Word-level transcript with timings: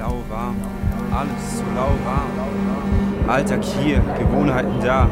Lauwarm, 0.00 0.56
alles 1.12 1.58
so 1.58 1.64
lauwarm. 1.76 3.28
Alltag 3.28 3.62
hier, 3.62 4.00
Gewohnheiten 4.18 4.80
da. 4.82 5.10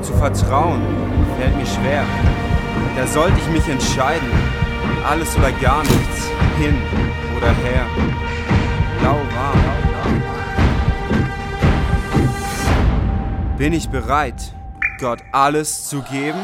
Zu 0.00 0.14
vertrauen 0.14 0.80
fällt 1.38 1.54
mir 1.54 1.66
schwer. 1.66 2.04
Da 2.96 3.06
sollte 3.06 3.36
ich 3.38 3.48
mich 3.50 3.68
entscheiden. 3.68 4.30
Alles 5.06 5.36
oder 5.36 5.52
gar 5.52 5.82
nichts, 5.82 6.30
hin 6.58 6.74
oder 7.36 7.48
her. 7.48 7.84
Lauwarm. 9.02 9.58
Bin 13.58 13.74
ich 13.74 13.90
bereit, 13.90 14.54
Gott 14.98 15.22
alles 15.32 15.86
zu 15.86 16.00
geben? 16.00 16.38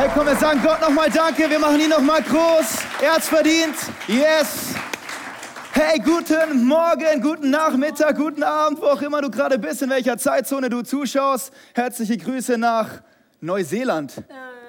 Hey, 0.00 0.08
komm, 0.14 0.24
wir 0.24 0.36
sagen 0.36 0.62
Gott 0.62 0.80
nochmal 0.80 1.10
Danke. 1.10 1.50
Wir 1.50 1.58
machen 1.58 1.78
ihn 1.78 1.90
nochmal 1.90 2.22
groß. 2.22 2.78
Er 3.02 3.16
hat's 3.16 3.28
verdient. 3.28 3.74
Yes. 4.08 4.72
Hey, 5.72 5.98
guten 5.98 6.64
Morgen, 6.64 7.20
guten 7.20 7.50
Nachmittag, 7.50 8.16
guten 8.16 8.42
Abend, 8.42 8.80
wo 8.80 8.86
auch 8.86 9.02
immer 9.02 9.20
du 9.20 9.30
gerade 9.30 9.58
bist, 9.58 9.82
in 9.82 9.90
welcher 9.90 10.16
Zeitzone 10.16 10.70
du 10.70 10.80
zuschaust. 10.80 11.52
Herzliche 11.74 12.16
Grüße 12.16 12.56
nach 12.56 13.02
Neuseeland. 13.42 14.14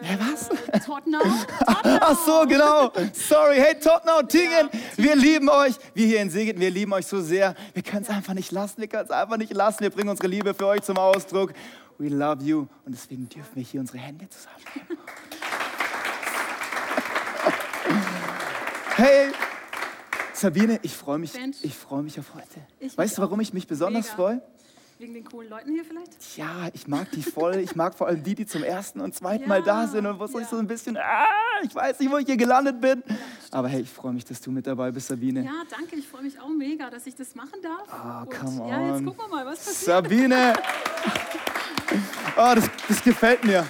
Hä, 0.02 0.18
was? 0.20 0.50
Tottenham. 0.86 1.22
Ach 2.02 2.26
so, 2.26 2.46
genau. 2.46 2.92
Sorry. 3.14 3.56
Hey, 3.56 3.76
Tottenham, 3.80 4.28
Tingen, 4.28 4.70
wir 4.98 5.16
lieben 5.16 5.48
euch. 5.48 5.76
Wir 5.94 6.08
hier 6.08 6.22
in 6.22 6.30
Segeten, 6.30 6.60
wir 6.60 6.72
lieben 6.72 6.92
euch 6.92 7.08
so 7.08 7.22
sehr. 7.22 7.56
Wir 7.74 7.84
können 7.84 8.04
es 8.04 8.10
einfach 8.10 8.34
nicht 8.34 8.52
lassen. 8.52 8.82
Wir 8.82 8.90
können 8.90 9.06
es 9.06 9.12
einfach 9.12 9.38
nicht 9.38 9.54
lassen. 9.54 9.80
Wir 9.80 9.92
bringen 9.92 10.10
unsere 10.10 10.28
Liebe 10.28 10.54
für 10.54 10.68
euch 10.68 10.82
zum 10.82 10.98
Ausdruck. 10.98 11.54
We 12.02 12.10
love 12.10 12.44
you. 12.44 12.68
Und 12.84 12.96
deswegen 12.96 13.30
dürfen 13.30 13.52
wir 13.54 13.64
hier 13.64 13.80
unsere 13.80 14.00
Hände 14.00 14.28
zusammennehmen. 14.28 14.98
Hey, 19.04 19.32
Sabine, 20.32 20.78
ich 20.84 20.96
freue 20.96 21.18
mich, 21.18 21.34
Mensch. 21.34 21.58
ich 21.64 21.76
freue 21.76 22.04
mich 22.04 22.20
auf 22.20 22.36
heute. 22.36 22.46
Ich 22.80 22.96
weißt 22.96 23.18
du, 23.18 23.24
warum 23.24 23.40
ich 23.40 23.52
mich 23.52 23.66
besonders 23.66 24.04
Mega. 24.06 24.16
freue? 24.16 24.42
Wegen 25.00 25.16
den 25.16 25.24
coolen 25.26 25.50
Leuten 25.50 25.72
hier 25.72 25.84
vielleicht? 25.84 26.38
Ja, 26.38 26.70
ich 26.72 26.88
mag 26.88 27.10
die 27.10 27.24
voll. 27.24 27.56
Ich 27.56 27.76
mag 27.76 27.96
vor 27.96 28.06
allem 28.06 28.22
die, 28.22 28.36
die 28.36 28.46
zum 28.46 28.62
ersten 28.62 29.02
und 29.02 29.16
zweiten 29.16 29.48
Mal 29.50 29.64
da 29.64 29.86
Ja, 29.86 29.88
sind 29.88 30.06
und 30.06 30.20
wo 30.20 30.26
es 30.26 30.34
ja. 30.34 30.46
so 30.46 30.58
ein 30.58 30.68
bisschen, 30.68 30.98
ah, 30.98 31.26
ich 31.64 31.74
weiß 31.74 32.00
nicht, 32.00 32.12
wo 32.12 32.18
ich 32.18 32.28
hier 32.28 32.38
gelandet 32.38 32.80
bin. 32.80 33.02
Aber 33.50 33.70
hey, 33.70 33.82
ich 33.82 33.90
freue 33.90 34.14
mich, 34.14 34.24
dass 34.24 34.40
du 34.40 34.52
mit 34.52 34.68
dabei 34.68 34.92
bist, 34.92 35.08
Sabine. 35.08 35.46
Ja, 35.46 35.64
danke. 35.68 35.96
Ich 35.96 36.08
freue 36.08 36.22
mich 36.22 36.40
auch 36.40 36.50
mega, 36.50 36.92
dass 36.92 37.08
ich 37.08 37.16
das 37.16 37.34
machen 37.34 37.60
darf. 37.64 37.92
Ah, 37.92 38.22
Und 38.22 38.30
come 38.30 38.70
Ja, 38.70 38.86
jetzt 38.86 38.98
on. 39.00 39.06
gucken 39.08 39.24
wir 39.32 39.36
mal, 39.36 39.46
was 39.48 39.66
passiert. 39.66 39.78
Sabine! 40.04 40.54
Oh, 42.38 42.52
das, 42.54 42.70
das 42.88 43.04
gefällt 43.04 43.44
mir. 43.46 43.66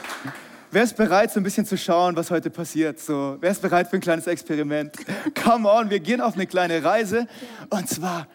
Wer 0.74 0.84
ist 0.84 0.96
bereit, 0.96 1.30
so 1.34 1.42
ein 1.42 1.44
bisschen 1.44 1.66
zu 1.66 1.78
schauen, 1.78 2.16
was 2.16 2.32
heute 2.32 2.50
passiert? 2.50 2.98
So, 2.98 3.36
wer 3.42 3.52
ist 3.52 3.62
bereit 3.62 3.90
für 3.90 3.98
ein 3.98 4.00
kleines 4.00 4.26
Experiment? 4.26 4.96
Come 5.44 5.70
on, 5.70 5.90
wir 5.90 6.00
gehen 6.00 6.22
auf 6.22 6.36
eine 6.36 6.48
kleine 6.48 6.82
Reise. 6.82 7.28
Und 7.70 7.90
zwar, 7.90 8.26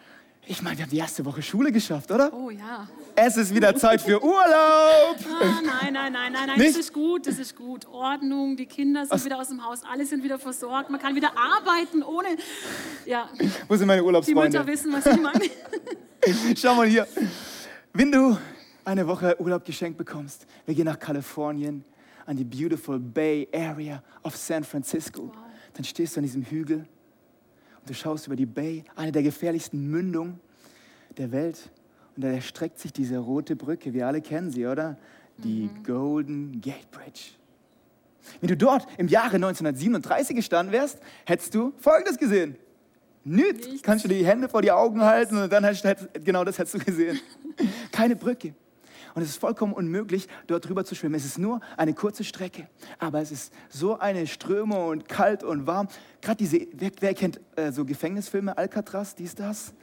ich 0.45 0.61
meine, 0.61 0.77
wir 0.77 0.83
haben 0.83 0.91
die 0.91 0.99
erste 0.99 1.25
Woche 1.25 1.41
Schule 1.41 1.71
geschafft, 1.71 2.11
oder? 2.11 2.31
Oh 2.31 2.51
ja. 2.51 2.87
Es 3.15 3.37
ist 3.37 3.55
wieder 3.55 3.75
Zeit 3.75 4.01
für 4.01 4.23
Urlaub. 4.23 4.45
Ah, 4.45 5.61
nein, 5.65 5.93
nein, 5.93 6.13
nein, 6.13 6.31
nein, 6.31 6.31
nein. 6.45 6.59
Nicht? 6.59 6.69
Das 6.69 6.77
ist 6.77 6.93
gut, 6.93 7.25
das 7.25 7.39
ist 7.39 7.55
gut. 7.55 7.87
Ordnung, 7.87 8.55
die 8.55 8.67
Kinder 8.67 9.07
sind 9.07 9.25
wieder 9.25 9.39
aus 9.39 9.47
dem 9.47 9.65
Haus, 9.65 9.81
alle 9.91 10.05
sind 10.05 10.23
wieder 10.23 10.37
versorgt. 10.37 10.91
Man 10.91 11.01
kann 11.01 11.15
wieder 11.15 11.31
arbeiten 11.35 12.03
ohne. 12.03 12.27
Ja, 13.07 13.29
Wo 13.67 13.75
sind 13.75 13.87
meine 13.87 14.01
die 14.01 14.05
Urlaubsfreunde? 14.05 14.59
Mütter 14.59 14.67
wissen, 14.67 14.93
was 14.93 15.07
ich 15.07 15.19
meine. 15.19 16.55
Schau 16.55 16.75
mal 16.75 16.85
hier. 16.85 17.07
Wenn 17.93 18.11
du 18.11 18.37
eine 18.85 19.07
Woche 19.07 19.35
Urlaub 19.41 19.65
geschenkt 19.65 19.97
bekommst, 19.97 20.45
wir 20.67 20.75
gehen 20.75 20.85
nach 20.85 20.99
Kalifornien, 20.99 21.83
an 22.27 22.35
die 22.35 22.43
beautiful 22.43 22.99
Bay 22.99 23.47
Area 23.53 24.03
of 24.23 24.35
San 24.35 24.63
Francisco. 24.63 25.31
Dann 25.73 25.83
stehst 25.83 26.15
du 26.15 26.19
an 26.19 26.23
diesem 26.23 26.43
Hügel 26.43 26.79
und 27.79 27.89
du 27.89 27.93
schaust 27.93 28.27
über 28.27 28.35
die 28.35 28.45
Bay, 28.45 28.83
eine 28.95 29.11
der 29.11 29.23
gefährlichsten 29.23 29.89
Mündungen 29.89 30.39
der 31.17 31.31
Welt. 31.31 31.71
Und 32.15 32.23
da 32.23 32.29
erstreckt 32.29 32.79
sich 32.79 32.91
diese 32.91 33.17
rote 33.17 33.55
Brücke. 33.55 33.93
Wir 33.93 34.07
alle 34.07 34.21
kennen 34.21 34.51
sie, 34.51 34.67
oder? 34.67 34.97
Die 35.37 35.69
Golden 35.85 36.59
Gate 36.61 36.91
Bridge. 36.91 37.31
Wenn 38.41 38.49
du 38.49 38.57
dort 38.57 38.87
im 38.97 39.07
Jahre 39.07 39.35
1937 39.35 40.35
gestanden 40.35 40.73
wärst, 40.73 40.99
hättest 41.25 41.55
du 41.55 41.73
Folgendes 41.77 42.17
gesehen. 42.17 42.57
Nichts. 43.23 43.81
Kannst 43.83 44.03
du 44.03 44.09
die 44.09 44.25
Hände 44.25 44.49
vor 44.49 44.61
die 44.61 44.71
Augen 44.71 45.01
halten 45.01 45.37
und 45.37 45.51
dann 45.51 45.63
hättest, 45.63 45.83
hättest, 45.85 46.25
genau 46.25 46.43
das 46.43 46.57
hättest 46.57 46.75
du 46.75 46.79
gesehen. 46.79 47.19
Keine 47.91 48.15
Brücke. 48.15 48.53
Und 49.17 49.23
es 49.23 49.29
ist 49.29 49.39
vollkommen 49.39 49.73
unmöglich, 49.73 50.27
dort 50.45 50.69
drüber 50.69 50.85
zu 50.85 50.93
schwimmen. 50.93 51.15
Es 51.15 51.25
ist 51.25 51.39
nur 51.39 51.59
eine 51.75 51.95
kurze 51.95 52.23
Strecke. 52.23 52.69
Aber 52.99 53.19
es 53.19 53.31
ist 53.31 53.51
so 53.67 53.97
eine 53.97 54.27
Strömung 54.27 54.89
und 54.89 55.09
kalt 55.09 55.43
und 55.43 55.65
warm. 55.65 55.87
Gerade 56.21 56.37
diese, 56.37 56.67
wer, 56.73 56.91
wer 56.99 57.15
kennt 57.15 57.39
äh, 57.55 57.71
so 57.71 57.83
Gefängnisfilme, 57.83 58.55
Alcatraz, 58.55 59.15
dies, 59.15 59.33
das? 59.33 59.73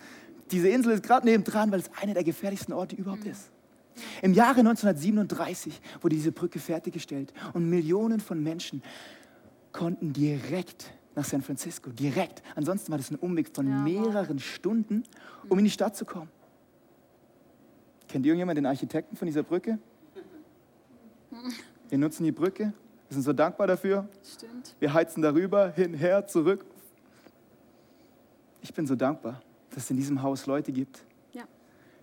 Diese 0.52 0.68
Insel 0.68 0.92
ist 0.92 1.02
gerade 1.02 1.26
nebendran, 1.26 1.72
weil 1.72 1.80
es 1.80 1.90
einer 2.00 2.14
der 2.14 2.22
gefährlichsten 2.22 2.72
Orte 2.72 2.94
überhaupt 2.94 3.24
ist. 3.24 3.50
Im 4.22 4.34
Jahre 4.34 4.60
1937 4.60 5.80
wurde 6.00 6.14
diese 6.14 6.30
Brücke 6.30 6.60
fertiggestellt 6.60 7.34
und 7.54 7.68
Millionen 7.68 8.20
von 8.20 8.40
Menschen 8.40 8.84
konnten 9.72 10.12
direkt 10.12 10.92
nach 11.16 11.24
San 11.24 11.42
Francisco, 11.42 11.90
direkt. 11.90 12.40
Ansonsten 12.54 12.92
war 12.92 12.98
das 12.98 13.10
ein 13.10 13.16
Umweg 13.16 13.50
von 13.52 13.68
Ja, 13.68 13.78
mehreren 13.78 14.38
Stunden, 14.38 15.02
um 15.48 15.58
in 15.58 15.64
die 15.64 15.72
Stadt 15.72 15.96
zu 15.96 16.04
kommen. 16.04 16.30
Kennt 18.14 18.26
irgendjemand 18.26 18.56
den 18.56 18.66
Architekten 18.66 19.16
von 19.16 19.26
dieser 19.26 19.42
Brücke? 19.42 19.76
Wir 21.88 21.98
nutzen 21.98 22.22
die 22.22 22.30
Brücke, 22.30 22.66
wir 22.66 23.12
sind 23.12 23.22
so 23.22 23.32
dankbar 23.32 23.66
dafür. 23.66 24.08
Stimmt. 24.22 24.76
Wir 24.78 24.94
heizen 24.94 25.20
darüber, 25.20 25.70
hin, 25.70 25.94
her, 25.94 26.24
zurück. 26.28 26.64
Ich 28.62 28.72
bin 28.72 28.86
so 28.86 28.94
dankbar, 28.94 29.42
dass 29.70 29.82
es 29.82 29.90
in 29.90 29.96
diesem 29.96 30.22
Haus 30.22 30.46
Leute 30.46 30.70
gibt, 30.70 31.02
Ja. 31.32 31.42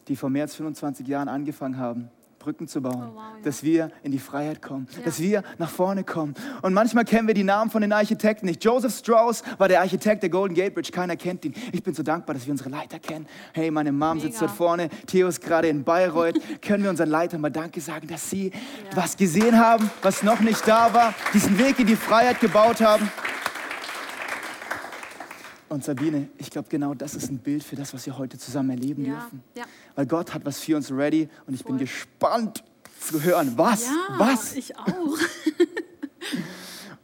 die 0.09 0.17
vor 0.17 0.29
mehr 0.29 0.41
als 0.43 0.53
25 0.53 1.07
Jahren 1.07 1.29
angefangen 1.29 1.77
haben, 1.77 2.11
Brücken 2.41 2.67
zu 2.67 2.81
bauen, 2.81 3.09
Oh, 3.11 3.15
wow, 3.15 3.23
ja. 3.37 3.43
dass 3.43 3.63
wir 3.63 3.91
in 4.03 4.11
die 4.11 4.19
Freiheit 4.19 4.61
kommen, 4.61 4.87
Ja. 4.97 5.03
dass 5.05 5.19
wir 5.19 5.43
nach 5.57 5.69
vorne 5.69 6.03
kommen. 6.03 6.33
Und 6.61 6.73
manchmal 6.73 7.05
kennen 7.05 7.27
wir 7.27 7.33
die 7.35 7.43
Namen 7.43 7.69
von 7.71 7.81
den 7.81 7.93
Architekten 7.93 8.45
nicht. 8.47 8.63
Joseph 8.63 8.95
Strauss 8.97 9.43
war 9.57 9.67
der 9.67 9.81
Architekt 9.81 10.23
der 10.23 10.29
Golden 10.29 10.55
Gate 10.55 10.73
Bridge, 10.73 10.91
keiner 10.91 11.15
kennt 11.15 11.45
ihn. 11.45 11.53
Ich 11.71 11.83
bin 11.83 11.93
so 11.93 12.03
dankbar, 12.03 12.33
dass 12.33 12.45
wir 12.45 12.51
unsere 12.51 12.69
Leiter 12.69 12.99
kennen. 12.99 13.27
Hey, 13.53 13.69
meine 13.71 13.91
Mom 13.91 14.19
sitzt 14.19 14.35
Mega. 14.41 14.47
dort 14.47 14.57
vorne, 14.57 14.89
Theo 15.07 15.27
ist 15.27 15.41
gerade 15.41 15.67
in 15.67 15.83
Bayreuth. 15.83 16.39
Können 16.61 16.83
wir 16.83 16.89
unseren 16.89 17.09
Leitern 17.09 17.41
mal 17.41 17.49
Danke 17.51 17.79
sagen, 17.81 18.07
dass 18.07 18.29
sie 18.29 18.51
was 18.95 19.15
gesehen 19.17 19.57
haben, 19.59 19.89
was 20.01 20.23
noch 20.23 20.39
nicht 20.39 20.67
da 20.67 20.93
war, 20.93 21.13
diesen 21.33 21.57
Weg 21.59 21.79
in 21.79 21.87
die 21.87 21.95
Freiheit 21.95 22.39
gebaut 22.39 22.81
haben. 22.81 23.09
Und 25.71 25.85
Sabine, 25.85 26.27
ich 26.37 26.49
glaube, 26.49 26.67
genau 26.67 26.93
das 26.93 27.15
ist 27.15 27.31
ein 27.31 27.37
Bild 27.37 27.63
für 27.63 27.77
das, 27.77 27.93
was 27.93 28.05
wir 28.05 28.17
heute 28.17 28.37
zusammen 28.37 28.71
erleben 28.71 29.05
Ja, 29.05 29.13
dürfen. 29.21 29.41
ja. 29.55 29.63
Weil 29.95 30.05
Gott 30.05 30.33
hat 30.33 30.43
was 30.43 30.59
für 30.59 30.75
uns 30.75 30.91
ready 30.91 31.29
und 31.47 31.53
ich 31.53 31.63
bin 31.63 31.75
Voll. 31.77 31.85
gespannt 31.85 32.61
zu 32.99 33.23
hören, 33.23 33.53
was, 33.55 33.85
Ja, 33.85 33.95
was. 34.17 34.53
ich 34.53 34.77
auch. 34.77 35.17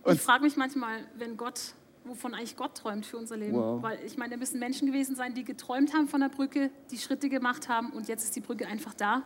ich 0.11 0.19
frage 0.19 0.43
mich 0.43 0.57
manchmal, 0.57 0.99
wenn 1.17 1.37
Gott, 1.37 1.61
wovon 2.03 2.33
eigentlich 2.33 2.57
Gott 2.57 2.75
träumt 2.75 3.05
für 3.05 3.15
unser 3.17 3.37
Leben. 3.37 3.55
Wow. 3.55 3.81
Weil 3.81 3.99
ich 4.05 4.17
meine, 4.17 4.31
da 4.31 4.37
müssen 4.37 4.59
Menschen 4.59 4.85
gewesen 4.87 5.15
sein, 5.15 5.33
die 5.33 5.45
geträumt 5.45 5.93
haben 5.93 6.09
von 6.09 6.19
der 6.19 6.27
Brücke, 6.29 6.69
die 6.91 6.97
Schritte 6.97 7.29
gemacht 7.29 7.69
haben 7.69 7.91
und 7.91 8.09
jetzt 8.09 8.25
ist 8.25 8.35
die 8.35 8.41
Brücke 8.41 8.67
einfach 8.67 8.93
da. 8.93 9.23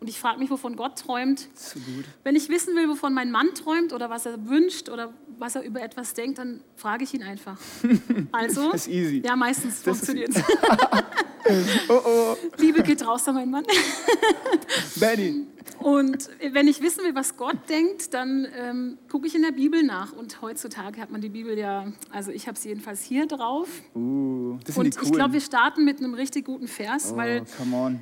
Und 0.00 0.08
ich 0.08 0.18
frage 0.18 0.38
mich, 0.38 0.50
wovon 0.50 0.76
Gott 0.76 0.98
träumt. 0.98 1.48
Zu 1.56 1.78
gut. 1.80 2.04
Wenn 2.24 2.36
ich 2.36 2.48
wissen 2.48 2.74
will, 2.76 2.88
wovon 2.88 3.14
mein 3.14 3.30
Mann 3.30 3.54
träumt 3.54 3.92
oder 3.92 4.10
was 4.10 4.26
er 4.26 4.46
wünscht 4.46 4.88
oder 4.88 5.12
was 5.38 5.54
er 5.56 5.62
über 5.62 5.80
etwas 5.82 6.14
denkt, 6.14 6.38
dann 6.38 6.60
frage 6.76 7.04
ich 7.04 7.14
ihn 7.14 7.22
einfach. 7.22 7.58
Also, 8.32 8.72
Das 8.72 8.86
ist 8.86 8.92
easy. 8.92 9.22
ja, 9.24 9.34
meistens 9.36 9.80
funktioniert 9.80 10.30
es. 10.36 10.42
Oh 11.90 12.00
oh, 12.02 12.36
Liebe 12.56 12.82
geht 12.82 13.06
raus 13.06 13.28
an 13.28 13.34
meinen 13.34 13.50
Mann. 13.50 13.64
Benny. 14.96 15.46
Und 15.80 16.28
wenn 16.52 16.68
ich 16.68 16.80
wissen 16.82 17.04
will, 17.04 17.14
was 17.14 17.36
Gott 17.36 17.56
denkt, 17.68 18.14
dann 18.14 18.46
ähm, 18.56 18.98
gucke 19.10 19.26
ich 19.26 19.34
in 19.34 19.42
der 19.42 19.52
Bibel 19.52 19.82
nach. 19.82 20.12
Und 20.12 20.40
heutzutage 20.42 21.00
hat 21.00 21.10
man 21.10 21.20
die 21.20 21.28
Bibel 21.28 21.58
ja, 21.58 21.92
also 22.10 22.30
ich 22.30 22.46
habe 22.48 22.58
sie 22.58 22.68
jedenfalls 22.68 23.02
hier 23.02 23.26
drauf. 23.26 23.68
Uh, 23.94 24.56
das 24.64 24.74
sind 24.74 24.84
Und 24.84 24.94
die 25.00 25.06
ich 25.06 25.12
glaube, 25.12 25.32
wir 25.34 25.40
starten 25.40 25.84
mit 25.84 25.98
einem 25.98 26.14
richtig 26.14 26.44
guten 26.44 26.68
Vers, 26.68 27.12
oh, 27.12 27.16
weil 27.16 27.44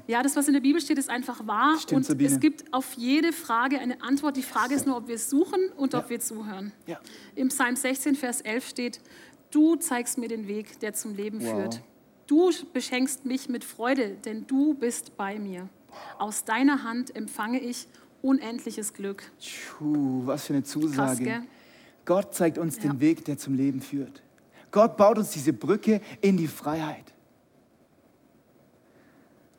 ja, 0.07 0.23
das, 0.23 0.37
was 0.37 0.47
in 0.49 0.55
der 0.55 0.61
Bibel 0.61 0.81
steht, 0.81 0.99
ist 0.99 1.09
einfach 1.11 1.47
wahr. 1.47 1.77
Stimmt, 1.79 1.99
und 1.99 2.05
Sabine. 2.05 2.31
es 2.31 2.41
gibt 2.41 2.73
auf 2.73 2.95
jede 2.97 3.33
Frage 3.33 3.79
eine 3.79 4.03
Antwort. 4.03 4.37
Die 4.37 4.43
Frage 4.43 4.75
ist 4.75 4.87
nur, 4.87 4.97
ob 4.97 5.09
wir 5.09 5.15
es 5.17 5.31
suchen 5.31 5.71
und 5.77 5.95
ob 5.95 6.05
Ja. 6.05 6.11
wir 6.11 6.21
zuhören. 6.21 6.73
Ja. 6.87 7.01
Im 7.35 7.49
Psalm 7.49 7.77
16, 7.77 8.15
Vers 8.17 8.41
11 8.43 8.69
steht, 8.69 9.01
du 9.51 9.77
zeigst 9.77 10.19
mir 10.19 10.29
den 10.29 10.47
Weg, 10.49 10.79
der 10.81 10.93
zum 10.95 11.15
Leben 11.15 11.41
Wow. 11.43 11.51
führt. 11.51 11.81
Du 12.27 12.51
beschenkst 12.73 13.27
mich 13.27 13.49
mit 13.49 13.65
Freude, 13.65 14.17
denn 14.25 14.47
du 14.47 14.75
bist 14.75 15.17
bei 15.17 15.39
mir. 15.39 15.69
Aus 16.19 16.45
deiner 16.45 16.83
Hand 16.85 17.15
empfange 17.15 17.61
ich 17.61 17.87
unendliches 18.23 18.93
Glück. 18.95 19.25
Puh, 19.79 20.23
was 20.27 20.47
für 20.47 20.53
eine 20.55 20.63
Zusage. 20.63 21.25
gell? 21.25 21.43
Gott 22.05 22.35
zeigt 22.35 22.59
uns 22.59 22.77
Ja. 22.77 22.83
den 22.91 23.01
Weg, 23.01 23.25
der 23.25 23.39
zum 23.39 23.55
Leben 23.55 23.81
führt. 23.81 24.23
Gott 24.71 24.97
baut 24.97 25.19
uns 25.19 25.31
diese 25.31 25.53
Brücke 25.53 26.01
in 26.21 26.37
die 26.37 26.49
Freiheit. 26.49 27.05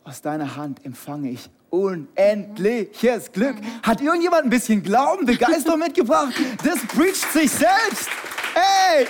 Aus 0.04 0.22
deiner 0.22 0.56
Hand 0.58 0.86
empfange 0.86 1.30
ich 1.30 1.50
unendliches 1.70 3.32
Glück. 3.32 3.56
Hat 3.84 4.02
irgendjemand 4.02 4.44
ein 4.44 4.50
bisschen 4.50 4.84
Glauben, 4.84 5.26
Begeisterung 5.26 5.80
mitgebracht? 5.88 6.34
Das 6.64 6.80
preacht 6.88 7.32
sich 7.32 7.50
selbst. 7.52 8.10
Hey, 8.54 9.08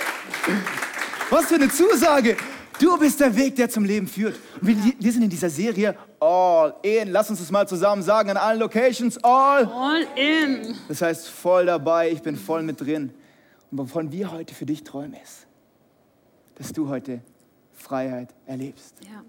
was 1.29 1.45
für 1.47 1.55
eine 1.55 1.69
Zusage. 1.69 2.37
Du 2.83 2.97
bist 2.97 3.17
der 3.21 3.33
Weg, 3.33 3.55
der 3.55 3.69
zum 3.69 3.85
Leben 3.85 4.05
führt. 4.07 4.35
Und 4.59 4.67
wir, 4.67 4.75
wir 4.99 5.11
sind 5.13 5.23
in 5.23 5.29
dieser 5.29 5.49
Serie 5.49 5.95
All 6.19 6.75
In. 6.81 7.11
Lass 7.11 7.29
uns 7.29 7.39
das 7.39 7.49
mal 7.49 7.65
zusammen 7.65 8.03
sagen 8.03 8.31
an 8.31 8.35
allen 8.35 8.59
Locations. 8.59 9.17
All 9.23 9.65
All 9.65 10.05
in. 10.17 10.75
das 10.89 11.01
heißt, 11.01 11.29
voll 11.29 11.67
dabei, 11.67 12.11
ich 12.11 12.21
bin 12.21 12.35
voll 12.35 12.61
mit 12.61 12.81
drin. 12.81 13.13
Und 13.71 13.77
wovon 13.77 14.11
wir 14.11 14.29
heute 14.33 14.53
für 14.53 14.65
dich 14.65 14.83
träumen 14.83 15.13
ist, 15.23 15.47
dass 16.55 16.73
du 16.73 16.89
heute 16.89 17.21
Freiheit 17.71 18.35
erlebst. 18.45 18.95
Ja. 19.01 19.23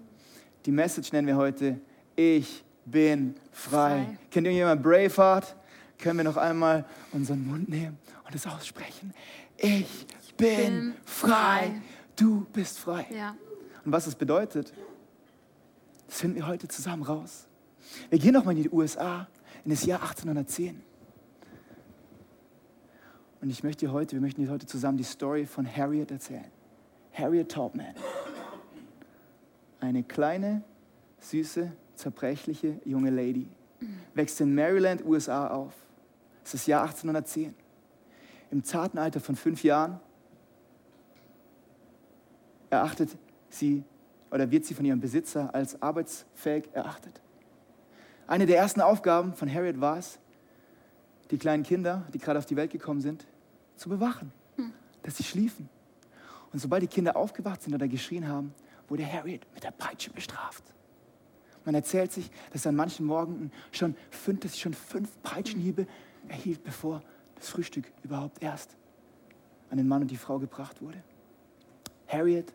Die 0.65 0.71
Message 0.71 1.13
nennen 1.13 1.27
wir 1.27 1.37
heute, 1.37 1.79
ich 2.17 2.61
bin 2.83 3.35
frei. 3.53 4.03
Frei. 4.05 4.17
Kennt 4.31 4.47
irgendjemand 4.47 4.83
Braveheart? 4.83 5.55
Können 5.97 6.17
wir 6.17 6.25
noch 6.25 6.37
einmal 6.37 6.83
unseren 7.13 7.47
Mund 7.47 7.69
nehmen 7.69 7.97
und 8.27 8.35
es 8.35 8.45
aussprechen? 8.45 9.13
Ich 9.57 10.05
bin, 10.35 10.57
bin 10.57 10.93
frei. 11.05 11.29
frei. 11.29 11.81
Du 12.17 12.45
bist 12.51 12.79
frei. 12.79 13.05
ja. 13.15 13.33
Und 13.85 13.91
was 13.91 14.05
das 14.05 14.15
bedeutet, 14.15 14.73
das 16.07 16.19
finden 16.19 16.37
wir 16.37 16.47
heute 16.47 16.67
zusammen 16.67 17.03
raus. 17.03 17.47
Wir 18.09 18.17
gehen 18.17 18.33
nochmal 18.33 18.57
in 18.57 18.63
die 18.63 18.69
USA, 18.69 19.27
in 19.63 19.69
das 19.69 19.85
Jahr 19.85 20.01
1810. 20.01 20.81
Und 23.41 23.49
ich 23.51 23.63
möchte 23.63 23.85
dir 23.85 23.91
heute, 23.91 24.13
wir 24.13 24.21
möchten 24.21 24.43
dir 24.43 24.49
heute 24.49 24.65
zusammen 24.65 24.97
die 24.97 25.03
Story 25.03 25.45
von 25.45 25.67
Harriet 25.67 26.09
erzählen. 26.09 26.49
Harriet 27.13 27.51
Tubman. 27.51 27.93
Eine 29.79 30.03
kleine, 30.03 30.63
süße, 31.19 31.71
zerbrechliche 31.93 32.79
junge 32.85 33.11
Lady. 33.11 33.47
Wächst 34.15 34.41
in 34.41 34.55
Maryland, 34.55 35.05
USA 35.05 35.47
auf. 35.49 35.73
Es 36.43 36.55
ist 36.55 36.63
das 36.63 36.67
Jahr 36.67 36.81
1810. 36.83 37.53
Im 38.49 38.63
zarten 38.63 38.97
Alter 38.97 39.19
von 39.19 39.35
fünf 39.35 39.63
Jahren 39.63 39.99
erachtet 42.71 43.15
sie 43.55 43.83
oder 44.31 44.51
wird 44.51 44.65
sie 44.65 44.73
von 44.73 44.85
ihrem 44.85 44.99
Besitzer 44.99 45.53
als 45.53 45.81
arbeitsfähig 45.81 46.69
erachtet. 46.73 47.21
Eine 48.27 48.45
der 48.45 48.57
ersten 48.57 48.81
Aufgaben 48.81 49.33
von 49.33 49.51
Harriet 49.53 49.79
war 49.79 49.97
es, 49.97 50.19
die 51.31 51.37
kleinen 51.37 51.63
Kinder, 51.63 52.05
die 52.13 52.17
gerade 52.17 52.39
auf 52.39 52.45
die 52.45 52.55
Welt 52.55 52.71
gekommen 52.71 53.01
sind, 53.01 53.25
zu 53.75 53.89
bewachen, 53.89 54.31
dass 55.03 55.17
sie 55.17 55.23
schliefen. 55.23 55.69
Und 56.51 56.59
sobald 56.59 56.83
die 56.83 56.87
Kinder 56.87 57.15
aufgewacht 57.15 57.61
sind 57.61 57.73
oder 57.73 57.87
geschrien 57.87 58.27
haben, 58.27 58.53
wurde 58.87 59.05
Harriet 59.05 59.45
mit 59.53 59.63
der 59.63 59.71
Peitsche 59.71 60.11
bestraft. 60.11 60.63
Man 61.65 61.75
erzählt 61.75 62.11
sich, 62.11 62.29
dass 62.53 62.67
an 62.67 62.75
manchen 62.75 63.05
Morgen 63.05 63.51
schon 63.71 63.95
fünf, 64.11 64.41
dass 64.41 64.53
sie 64.53 64.59
schon 64.59 64.73
fünf 64.73 65.09
Peitschenhiebe 65.23 65.87
erhielt, 66.27 66.63
bevor 66.63 67.01
das 67.35 67.49
Frühstück 67.49 67.91
überhaupt 68.03 68.41
erst 68.41 68.75
an 69.69 69.77
den 69.77 69.87
Mann 69.87 70.03
und 70.03 70.11
die 70.11 70.17
Frau 70.17 70.37
gebracht 70.39 70.81
wurde. 70.81 71.03
Harriet 72.07 72.53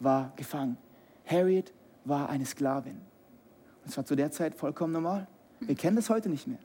war 0.00 0.32
gefangen. 0.36 0.76
Harriet 1.26 1.72
war 2.04 2.28
eine 2.28 2.44
Sklavin. 2.44 2.96
Und 3.82 3.90
es 3.90 3.96
war 3.96 4.04
zu 4.04 4.16
der 4.16 4.30
Zeit 4.30 4.54
vollkommen 4.54 4.92
normal. 4.92 5.26
Wir 5.60 5.74
kennen 5.74 5.96
das 5.96 6.10
heute 6.10 6.28
nicht 6.28 6.46
mehr. 6.46 6.58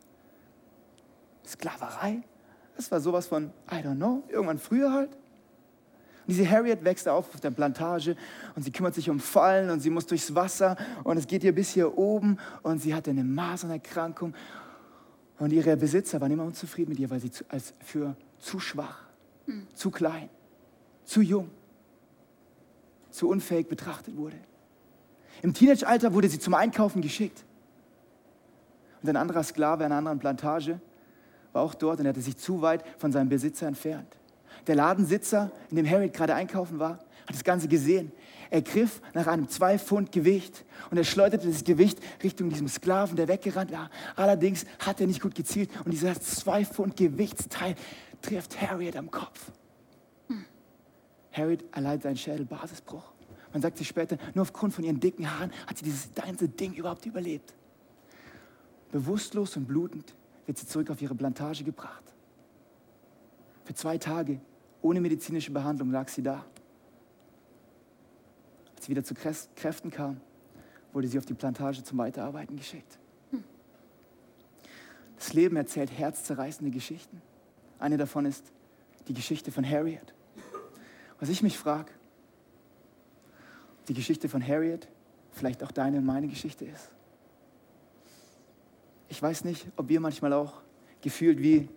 Sklaverei, 1.45 2.23
das 2.75 2.91
war 2.91 2.99
sowas 2.99 3.27
von, 3.27 3.51
I 3.71 3.75
don't 3.75 3.95
know, 3.95 4.23
irgendwann 4.29 4.57
früher 4.57 4.91
halt. 4.91 5.11
Und 5.11 6.29
diese 6.29 6.49
Harriet 6.49 6.83
wächst 6.83 7.07
auf 7.07 7.33
auf 7.33 7.39
der 7.39 7.51
Plantage 7.51 8.15
und 8.55 8.63
sie 8.63 8.71
kümmert 8.71 8.95
sich 8.95 9.09
um 9.09 9.19
Fallen 9.19 9.69
und 9.69 9.79
sie 9.79 9.91
muss 9.91 10.07
durchs 10.07 10.33
Wasser 10.33 10.75
und 11.03 11.17
es 11.17 11.27
geht 11.27 11.43
ihr 11.43 11.53
bis 11.53 11.69
hier 11.69 11.97
oben 11.97 12.39
und 12.63 12.81
sie 12.81 12.95
hatte 12.95 13.11
eine 13.11 13.23
Masernerkrankung 13.23 14.33
und 15.37 15.53
ihre 15.53 15.77
Besitzer 15.77 16.19
waren 16.21 16.31
immer 16.31 16.45
unzufrieden 16.45 16.89
mit 16.89 16.99
ihr, 16.99 17.09
weil 17.09 17.19
sie 17.19 17.29
zu, 17.29 17.43
als 17.49 17.73
für 17.79 18.15
zu 18.39 18.59
schwach, 18.59 19.03
zu 19.75 19.91
klein, 19.91 20.29
zu 21.03 21.21
jung, 21.21 21.51
zu 23.15 23.29
unfähig 23.29 23.67
betrachtet 23.67 24.17
wurde. 24.17 24.37
Im 25.41 25.53
Teenageralter 25.53 26.13
wurde 26.13 26.29
sie 26.29 26.39
zum 26.39 26.53
Einkaufen 26.53 27.01
geschickt. 27.01 27.43
Und 29.01 29.09
ein 29.09 29.15
anderer 29.15 29.43
Sklave 29.43 29.85
einer 29.85 29.95
anderen 29.95 30.19
Plantage 30.19 30.79
war 31.53 31.63
auch 31.63 31.73
dort 31.73 31.99
und 31.99 32.05
er 32.05 32.09
hatte 32.09 32.21
sich 32.21 32.37
zu 32.37 32.61
weit 32.61 32.83
von 32.97 33.11
seinem 33.11 33.29
Besitzer 33.29 33.67
entfernt. 33.67 34.17
Der 34.67 34.75
Ladensitzer, 34.75 35.51
in 35.69 35.77
dem 35.77 35.89
Harriet 35.89 36.13
gerade 36.13 36.33
einkaufen 36.33 36.79
war, 36.79 36.99
hat 37.27 37.33
das 37.33 37.43
Ganze 37.43 37.67
gesehen. 37.67 38.11
Er 38.49 38.61
griff 38.61 39.01
nach 39.13 39.27
einem 39.27 39.47
zwei 39.49 39.79
Pfund 39.79 40.11
Gewicht 40.11 40.65
und 40.91 40.97
er 40.97 41.03
schleuderte 41.03 41.47
das 41.47 41.63
Gewicht 41.63 41.99
Richtung 42.23 42.49
diesem 42.49 42.67
Sklaven, 42.67 43.15
der 43.15 43.27
weggerannt 43.27 43.71
war. 43.71 43.89
Allerdings 44.15 44.65
hat 44.79 45.01
er 45.01 45.07
nicht 45.07 45.21
gut 45.21 45.35
gezielt 45.35 45.69
und 45.83 45.91
dieser 45.91 46.19
zwei 46.19 46.65
Pfund 46.65 46.95
Gewichtsteil 46.95 47.75
trifft 48.21 48.59
Harriet 48.61 48.95
am 48.95 49.11
Kopf. 49.11 49.51
Harriet 51.35 51.63
erleidet 51.75 52.05
einen 52.05 52.17
Schädelbasisbruch. 52.17 53.03
Man 53.51 53.61
sagt 53.61 53.77
sich 53.77 53.87
später, 53.87 54.17
nur 54.33 54.43
aufgrund 54.43 54.73
von 54.73 54.83
ihren 54.83 54.99
dicken 54.99 55.29
Haaren 55.29 55.51
hat 55.67 55.77
sie 55.77 55.85
dieses 55.85 56.13
ganze 56.13 56.47
Ding 56.47 56.73
überhaupt 56.73 57.05
überlebt. 57.05 57.53
Bewusstlos 58.91 59.55
und 59.57 59.65
blutend 59.67 60.13
wird 60.45 60.57
sie 60.57 60.67
zurück 60.67 60.89
auf 60.89 61.01
ihre 61.01 61.15
Plantage 61.15 61.63
gebracht. 61.63 62.03
Für 63.63 63.73
zwei 63.73 63.97
Tage, 63.97 64.39
ohne 64.81 65.01
medizinische 65.01 65.51
Behandlung, 65.51 65.91
lag 65.91 66.07
sie 66.07 66.21
da. 66.21 66.45
Als 68.75 68.85
sie 68.85 68.91
wieder 68.91 69.03
zu 69.03 69.13
Krä- 69.13 69.47
Kräften 69.55 69.89
kam, 69.89 70.21
wurde 70.93 71.07
sie 71.07 71.17
auf 71.17 71.25
die 71.25 71.33
Plantage 71.33 71.83
zum 71.83 71.97
Weiterarbeiten 71.97 72.55
geschickt. 72.55 72.99
Das 75.17 75.33
Leben 75.33 75.55
erzählt 75.55 75.91
herzzerreißende 75.91 76.71
Geschichten. 76.71 77.21
Eine 77.79 77.97
davon 77.97 78.25
ist 78.25 78.51
die 79.07 79.13
Geschichte 79.13 79.51
von 79.51 79.67
Harriet. 79.67 80.13
Was 81.19 81.29
ich 81.29 81.41
mich 81.41 81.57
frage, 81.57 81.91
die 83.87 83.93
Geschichte 83.93 84.29
von 84.29 84.45
Harriet 84.45 84.87
vielleicht 85.31 85.63
auch 85.63 85.71
deine 85.71 85.97
und 85.97 86.05
meine 86.05 86.27
Geschichte 86.27 86.65
ist. 86.65 86.89
Ich 89.09 89.21
weiß 89.21 89.43
nicht, 89.43 89.67
ob 89.75 89.89
wir 89.89 89.99
manchmal 89.99 90.33
auch 90.33 90.61
gefühlt 91.01 91.39
wie, 91.39 91.69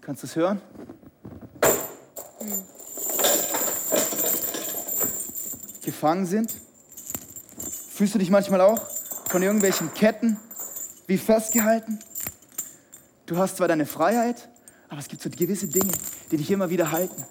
kannst 0.00 0.22
du 0.22 0.26
es 0.26 0.36
hören? 0.36 0.60
Gefangen 5.84 6.26
sind. 6.26 6.54
Fühlst 7.90 8.14
du 8.14 8.18
dich 8.18 8.30
manchmal 8.30 8.60
auch 8.60 8.86
von 9.28 9.42
irgendwelchen 9.42 9.92
Ketten 9.94 10.38
wie 11.06 11.18
festgehalten? 11.18 11.98
Du 13.26 13.38
hast 13.38 13.56
zwar 13.56 13.68
deine 13.68 13.86
Freiheit, 13.86 14.48
aber 14.92 15.00
es 15.00 15.08
gibt 15.08 15.22
so 15.22 15.30
gewisse 15.30 15.68
Dinge, 15.68 15.90
die 16.30 16.36
dich 16.36 16.50
immer 16.50 16.68
wieder 16.68 16.92
halten. 16.92 17.24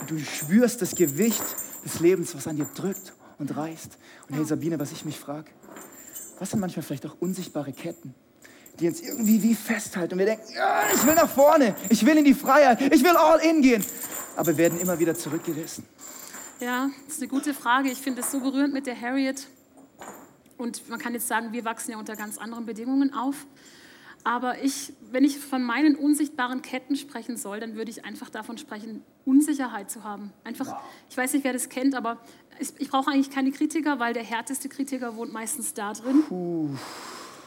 Und 0.00 0.08
du 0.08 0.20
spürst 0.20 0.80
das 0.80 0.94
Gewicht 0.94 1.42
des 1.84 1.98
Lebens, 1.98 2.32
was 2.36 2.46
an 2.46 2.54
dir 2.54 2.68
drückt 2.76 3.12
und 3.38 3.56
reißt. 3.56 3.98
Und 4.28 4.36
hey 4.36 4.44
Sabine, 4.44 4.78
was 4.78 4.92
ich 4.92 5.04
mich 5.04 5.18
frage, 5.18 5.50
was 6.38 6.50
sind 6.50 6.60
manchmal 6.60 6.84
vielleicht 6.84 7.04
auch 7.06 7.16
unsichtbare 7.18 7.72
Ketten, 7.72 8.14
die 8.78 8.86
uns 8.86 9.00
irgendwie 9.00 9.42
wie 9.42 9.56
festhalten 9.56 10.14
und 10.14 10.20
wir 10.20 10.26
denken, 10.26 10.44
ja, 10.54 10.84
ich 10.94 11.04
will 11.04 11.16
nach 11.16 11.28
vorne, 11.28 11.74
ich 11.88 12.06
will 12.06 12.16
in 12.18 12.24
die 12.24 12.34
Freiheit, 12.34 12.80
ich 12.80 13.02
will 13.02 13.16
all 13.16 13.40
in 13.40 13.62
gehen, 13.62 13.84
aber 14.36 14.56
werden 14.56 14.78
immer 14.78 14.96
wieder 15.00 15.16
zurückgerissen. 15.16 15.84
Ja, 16.60 16.88
das 17.06 17.16
ist 17.16 17.22
eine 17.22 17.28
gute 17.28 17.52
Frage. 17.52 17.90
Ich 17.90 17.98
finde 17.98 18.20
es 18.20 18.30
so 18.30 18.38
berührend 18.38 18.72
mit 18.72 18.86
der 18.86 19.00
Harriet. 19.00 19.48
Und 20.56 20.88
man 20.88 21.00
kann 21.00 21.14
jetzt 21.14 21.26
sagen, 21.26 21.52
wir 21.52 21.64
wachsen 21.64 21.90
ja 21.90 21.98
unter 21.98 22.14
ganz 22.14 22.38
anderen 22.38 22.64
Bedingungen 22.64 23.12
auf. 23.12 23.44
Aber 24.24 24.62
ich, 24.62 24.92
wenn 25.10 25.24
ich 25.24 25.38
von 25.38 25.62
meinen 25.62 25.94
unsichtbaren 25.96 26.62
Ketten 26.62 26.96
sprechen 26.96 27.36
soll, 27.36 27.60
dann 27.60 27.76
würde 27.76 27.90
ich 27.90 28.04
einfach 28.04 28.30
davon 28.30 28.58
sprechen, 28.58 29.02
Unsicherheit 29.24 29.90
zu 29.90 30.04
haben. 30.04 30.32
Einfach, 30.44 30.80
ich 31.08 31.16
weiß 31.16 31.32
nicht, 31.32 31.44
wer 31.44 31.52
das 31.52 31.68
kennt, 31.68 31.94
aber 31.94 32.18
ich, 32.58 32.72
ich 32.78 32.90
brauche 32.90 33.10
eigentlich 33.10 33.30
keine 33.30 33.50
Kritiker, 33.52 33.98
weil 33.98 34.14
der 34.14 34.24
härteste 34.24 34.68
Kritiker 34.68 35.16
wohnt 35.16 35.32
meistens 35.32 35.74
da 35.74 35.92
drin. 35.92 36.24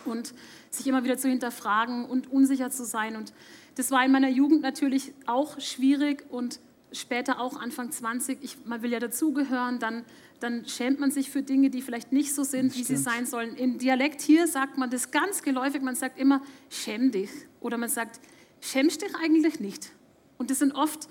Und 0.05 0.33
sich 0.69 0.87
immer 0.87 1.03
wieder 1.03 1.17
zu 1.17 1.27
hinterfragen 1.29 2.05
und 2.05 2.31
unsicher 2.31 2.71
zu 2.71 2.85
sein. 2.85 3.15
Und 3.15 3.33
das 3.75 3.91
war 3.91 4.03
in 4.05 4.11
meiner 4.11 4.29
Jugend 4.29 4.61
natürlich 4.61 5.13
auch 5.27 5.59
schwierig 5.59 6.25
und 6.29 6.59
später 6.91 7.39
auch 7.39 7.55
Anfang 7.57 7.91
20. 7.91 8.39
Ich, 8.41 8.57
man 8.65 8.81
will 8.81 8.91
ja 8.91 8.99
dazugehören, 8.99 9.79
dann, 9.79 10.03
dann 10.39 10.65
schämt 10.65 10.99
man 10.99 11.11
sich 11.11 11.29
für 11.29 11.43
Dinge, 11.43 11.69
die 11.69 11.81
vielleicht 11.81 12.11
nicht 12.11 12.33
so 12.33 12.43
sind, 12.43 12.75
wie 12.75 12.83
sie 12.83 12.97
sein 12.97 13.25
sollen. 13.25 13.55
Im 13.55 13.77
Dialekt 13.77 14.21
hier 14.21 14.47
sagt 14.47 14.77
man 14.77 14.89
das 14.89 15.11
ganz 15.11 15.41
geläufig, 15.41 15.81
man 15.81 15.95
sagt 15.95 16.19
immer, 16.19 16.41
schäm 16.69 17.11
dich. 17.11 17.29
Oder 17.59 17.77
man 17.77 17.89
sagt, 17.89 18.19
schämst 18.59 19.01
dich 19.01 19.15
eigentlich 19.15 19.59
nicht. 19.59 19.91
Und 20.37 20.49
das 20.49 20.59
sind 20.59 20.73
oft 20.73 21.07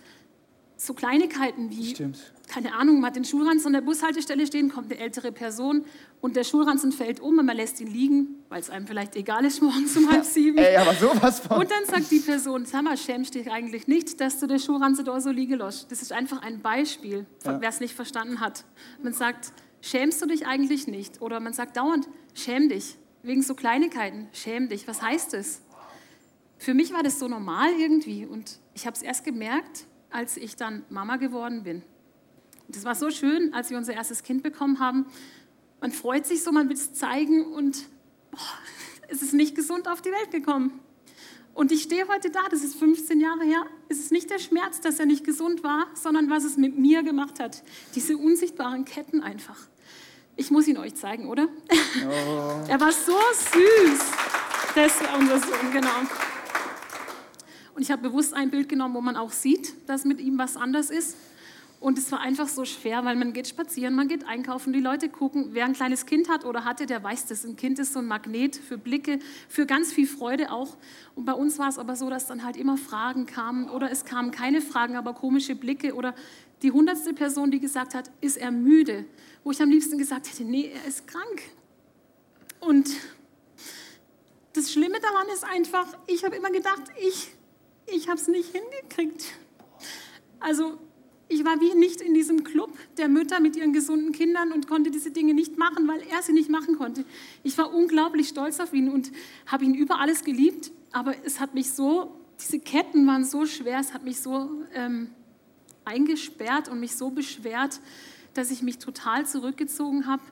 so 0.77 0.95
Kleinigkeiten 0.95 1.71
wie, 1.71 1.91
Stimmt. 1.91 2.33
Keine 2.51 2.75
Ahnung, 2.75 2.97
man 2.97 3.07
hat 3.11 3.17
den 3.17 3.25
Schulranzen 3.25 3.69
an 3.69 3.73
der 3.75 3.81
Bushaltestelle 3.81 4.45
stehen, 4.47 4.71
kommt 4.71 4.91
eine 4.91 5.01
ältere 5.01 5.31
Person 5.31 5.85
und 6.21 6.35
der 6.35 6.43
Schulranzen 6.45 6.91
fällt 6.91 7.21
um 7.21 7.39
und 7.39 7.47
man 7.47 7.57
lässt 7.57 7.81
ihn 7.81 7.87
liegen, 7.87 8.43
weil 8.49 8.61
es 8.61 8.71
einem 8.71 8.87
vielleicht 8.89 9.15
egal 9.15 9.45
ist, 9.45 9.63
morgens 9.63 9.97
um 9.97 10.11
halb 10.11 10.25
sieben. 10.25 10.59
Ey, 10.59 10.77
aber 10.77 10.93
sowas 10.95 11.41
von. 11.41 11.59
Und 11.59 11.71
dann 11.71 11.85
sagt 11.87 12.11
die 12.11 12.19
Person, 12.19 12.67
sag 12.67 12.83
mal, 12.83 12.97
schämst 12.97 13.35
dich 13.37 13.51
eigentlich 13.51 13.87
nicht, 13.87 14.21
dass 14.21 14.41
du 14.41 14.49
den 14.49 14.59
Schuhranze 14.59 15.05
da 15.05 15.21
so 15.21 15.31
liegen 15.31 15.59
lässt. 15.59 15.91
Das 15.93 16.03
ist 16.03 16.13
einfach 16.13 16.43
ein 16.43 16.61
Beispiel, 16.61 17.25
Ja. 17.45 17.61
wer 17.61 17.69
es 17.69 17.79
nicht 17.81 17.95
verstanden 17.95 18.41
hat. 18.41 18.65
Man 19.03 19.13
sagt, 19.13 19.53
schämst 19.81 20.21
du 20.21 20.27
dich 20.27 20.47
eigentlich 20.47 20.89
nicht? 20.89 21.23
Oder 21.23 21.39
man 21.39 21.53
sagt 21.53 21.77
dauernd, 21.77 22.09
schäm 22.35 22.69
dich, 22.69 22.97
wegen 23.23 23.43
so 23.43 23.55
Kleinigkeiten, 23.55 24.29
schäm 24.33 24.69
dich. 24.69 24.89
Was 24.89 25.01
heißt 25.03 25.35
das? 25.35 25.63
Für 26.59 26.75
mich 26.75 26.93
war 26.93 27.03
das 27.05 27.19
so 27.19 27.29
normal 27.29 27.71
irgendwie 27.79 28.27
und 28.27 28.59
ich 28.75 28.87
habe 28.87 28.97
es 28.97 29.03
erst 29.03 29.25
gemerkt, 29.25 29.87
als 30.11 30.37
ich 30.37 30.57
dann 30.57 30.85
Mama 30.91 31.17
geworden 31.17 31.63
bin. 31.63 31.83
Das 32.73 32.85
war 32.85 32.95
so 32.95 33.11
schön, 33.11 33.53
als 33.53 33.71
wir 33.71 33.79
unser 33.79 33.95
erstes 33.95 34.23
Kind 34.23 34.43
bekommen 34.43 34.79
haben. 34.79 35.07
Man 35.81 35.93
freut 35.93 36.27
sich 36.27 36.43
so, 36.43 36.53
man 36.53 36.69
will 36.69 36.77
es 36.77 36.93
zeigen 36.93 37.45
und 37.53 37.87
boah, 38.31 38.39
es 39.09 39.23
ist 39.23 39.33
nicht 39.33 39.55
gesund 39.55 39.89
auf 39.89 40.03
die 40.03 40.11
Welt 40.11 40.31
gekommen. 40.31 40.81
Und 41.53 41.73
ich 41.73 41.83
stehe 41.83 42.07
heute 42.09 42.31
da, 42.31 42.41
das 42.51 42.63
ist 42.63 42.77
15 42.77 43.21
Jahre 43.21 43.45
her. 43.45 43.67
Es 43.89 43.99
ist 43.99 44.13
nicht 44.13 44.31
der 44.31 44.39
Schmerz, 44.39 44.81
dass 44.81 45.01
er 45.01 45.07
nicht 45.07 45.25
gesund 45.25 45.65
war, 45.65 45.87
sondern 45.95 46.31
was 46.31 46.45
es 46.45 46.57
mit 46.57 46.79
mir 46.79 47.03
gemacht 47.03 47.41
hat. 47.41 47.63
Diese 47.95 48.17
unsichtbaren 48.17 48.85
Ketten 48.85 49.21
einfach. 49.21 49.59
Ich 50.37 50.51
muss 50.51 50.69
ihn 50.69 50.79
euch 50.79 50.95
zeigen, 50.95 51.29
oder? 51.29 51.49
er 52.69 52.81
war 52.81 52.93
so 52.93 53.13
süß. 53.13 54.01
Das 54.75 55.03
war 55.03 55.19
unser 55.19 55.39
Sohn, 55.39 55.73
genau. 55.73 55.89
Und 57.75 57.83
ich 57.83 57.91
habe 57.91 58.03
bewusst 58.03 58.33
ein 58.33 58.51
Bild 58.51 58.69
genommen, 58.69 58.95
wo 58.95 59.01
man 59.01 59.17
auch 59.17 59.33
sieht, 59.33 59.75
dass 59.89 60.05
mit 60.05 60.21
ihm 60.21 60.39
was 60.39 60.57
anders 60.57 60.91
ist. 60.91 61.17
Und 61.81 61.97
es 61.97 62.13
war 62.13 62.21
einfach 62.21 62.47
so 62.47 62.67
schwer, 62.67 63.07
weil 63.07 63.17
man 63.17 63.33
geht 63.33 63.49
spazieren, 63.49 63.95
man 63.95 64.07
geht 64.07 64.29
einkaufen, 64.29 64.75
die 64.75 64.81
Leute 64.81 65.09
gucken. 65.09 65.49
Wer 65.53 65.65
ein 65.65 65.73
kleines 65.73 66.05
Kind 66.05 66.29
hat 66.29 66.45
oder 66.45 66.67
hatte, 66.67 66.85
der 66.85 67.03
weiß 67.03 67.25
das. 67.27 67.43
Ein 67.47 67.57
Kind 67.57 67.79
ist 67.79 67.95
so 67.95 68.01
ein 68.01 68.07
Magnet 68.07 68.55
für 68.55 68.77
Blicke, 68.77 69.19
für 69.49 69.65
ganz 69.65 69.91
viel 69.91 70.07
Freude 70.07 70.53
auch. 70.53 70.77
Und 71.15 71.25
bei 71.25 71.33
uns 71.33 71.59
war 71.59 71.71
es 71.71 71.79
aber 71.79 71.97
so, 71.97 72.11
dass 72.11 72.27
dann 72.27 72.45
halt 72.45 72.59
immer 72.59 72.77
Fragen 72.77 73.25
kamen 73.25 73.71
oder 73.71 73.91
es 73.91 74.05
kamen 74.05 74.31
keine 74.31 74.61
Fragen, 74.61 74.95
aber 74.95 75.15
komische 75.15 75.55
Blicke 75.55 75.95
oder 75.95 76.15
die 76.61 76.71
hundertste 76.71 77.15
Person, 77.15 77.51
die 77.51 77.61
gesagt 77.61 77.95
hat, 77.95 78.11
ist 78.21 78.37
er 78.37 78.51
müde? 78.51 79.07
Wo 79.43 79.51
ich 79.51 79.63
am 79.63 79.71
liebsten 79.71 79.97
gesagt 79.97 80.31
hätte, 80.31 80.45
nee, 80.45 80.71
er 80.71 80.87
ist 80.87 81.09
krank. 81.09 81.43
Und 82.61 82.91
das 84.53 84.71
Schlimme 84.71 85.01
daran 85.01 85.29
ist 85.33 85.45
einfach, 85.45 85.87
ich 86.07 86.27
habe 86.27 86.37
immer 86.37 86.51
gedacht, 86.51 86.83
ich, 87.01 87.31
ich 87.87 88.09
habe 88.09 88.21
es 88.21 88.29
nicht 88.29 88.51
hingekriegt. 88.55 89.33
Also 90.41 90.79
ich 91.31 91.45
war 91.45 91.61
wie 91.61 91.75
nicht 91.75 92.01
in 92.01 92.13
diesem 92.13 92.43
Club 92.43 92.71
der 92.99 93.09
Mütter 93.09 93.41
mit 93.41 93.57
ihren 93.57 93.73
gesunden 93.73 94.13
Kindern 94.13 94.53
und 94.53 94.67
konnte 94.67 94.91
diese 94.91 95.13
Dinge 95.13 95.33
nicht 95.33 95.57
machen, 95.57 95.87
weil 95.87 96.03
er 96.11 96.23
sie 96.23 96.33
nicht 96.33 96.51
machen 96.51 96.77
konnte. 96.77 97.05
Ich 97.45 97.57
war 97.57 97.73
unglaublich 97.73 98.29
stolz 98.29 98.59
auf 98.59 98.73
ihn 98.75 98.91
und 98.91 99.13
habe 99.47 99.65
ihn 99.65 99.75
über 99.75 100.01
alles 100.01 100.25
geliebt, 100.25 100.73
aber 100.93 101.15
es 101.25 101.39
hat 101.39 101.55
mich 101.55 101.71
so, 101.71 102.17
diese 102.41 102.59
Ketten 102.59 103.07
waren 103.07 103.25
so 103.25 103.47
schwer, 103.47 103.79
es 103.79 103.95
hat 103.95 104.05
mich 104.05 104.21
so 104.21 104.51
ähm, 104.75 105.11
eingesperrt 105.85 106.69
und 106.69 106.81
mich 106.81 106.97
so 106.97 107.11
beschwert, 107.11 107.81
dass 108.35 108.51
ich 108.51 108.63
mich 108.63 108.79
total 108.79 109.25
zurückgezogen 109.25 110.07
habe, 110.07 110.23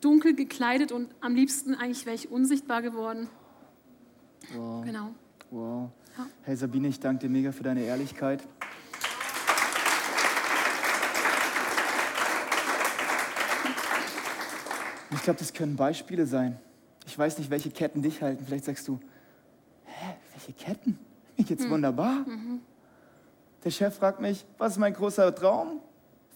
dunkel 0.00 0.34
gekleidet 0.34 0.92
und 0.92 1.10
am 1.20 1.34
liebsten 1.34 1.74
eigentlich 1.74 2.06
wäre 2.06 2.14
ich 2.14 2.30
unsichtbar 2.30 2.82
geworden. 2.82 3.28
Wow. 4.54 4.84
Genau. 4.84 5.14
wow. 5.50 5.90
Ja. 6.16 6.26
Hey 6.42 6.56
Sabine, 6.56 6.88
ich 6.88 7.00
danke 7.00 7.26
dir 7.26 7.30
mega 7.30 7.52
für 7.52 7.62
deine 7.62 7.82
Ehrlichkeit. 7.82 8.42
Ich 15.20 15.24
glaube, 15.24 15.38
das 15.38 15.52
können 15.52 15.76
Beispiele 15.76 16.24
sein. 16.24 16.58
Ich 17.06 17.18
weiß 17.18 17.36
nicht, 17.36 17.50
welche 17.50 17.68
Ketten 17.70 18.00
dich 18.00 18.22
halten. 18.22 18.42
Vielleicht 18.46 18.64
sagst 18.64 18.88
du, 18.88 18.98
hä, 19.84 20.14
welche 20.32 20.54
Ketten? 20.54 20.98
Mir 21.36 21.44
geht's 21.44 21.68
wunderbar. 21.68 22.24
Der 23.62 23.70
Chef 23.70 23.94
fragt 23.94 24.18
mich, 24.18 24.46
was 24.56 24.72
ist 24.72 24.78
mein 24.78 24.94
großer 24.94 25.34
Traum? 25.34 25.80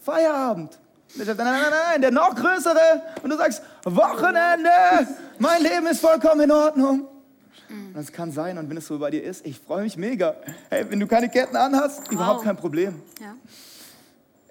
Feierabend. 0.03 0.77
Ich 1.07 1.23
sag, 1.23 1.35
nein, 1.35 1.47
nein, 1.47 1.71
nein, 1.71 2.01
der 2.01 2.11
noch 2.11 2.35
größere. 2.35 3.01
Und 3.23 3.31
du 3.31 3.37
sagst, 3.37 3.63
Wochenende. 3.85 4.69
Mein 5.39 5.63
Leben 5.63 5.87
ist 5.87 6.01
vollkommen 6.01 6.41
in 6.41 6.51
Ordnung. 6.51 7.07
Und 7.69 7.95
das 7.95 8.11
kann 8.11 8.31
sein. 8.31 8.59
Und 8.59 8.69
wenn 8.69 8.77
es 8.77 8.85
so 8.85 8.99
bei 8.99 9.09
dir 9.09 9.23
ist, 9.23 9.47
ich 9.47 9.59
freue 9.59 9.81
mich 9.81 9.97
mega. 9.97 10.35
Hey, 10.69 10.85
wenn 10.87 10.99
du 10.99 11.07
keine 11.07 11.27
Ketten 11.27 11.55
anhast, 11.55 12.11
überhaupt 12.11 12.43
kein 12.43 12.55
Problem. 12.55 13.01
Ja. 13.19 13.33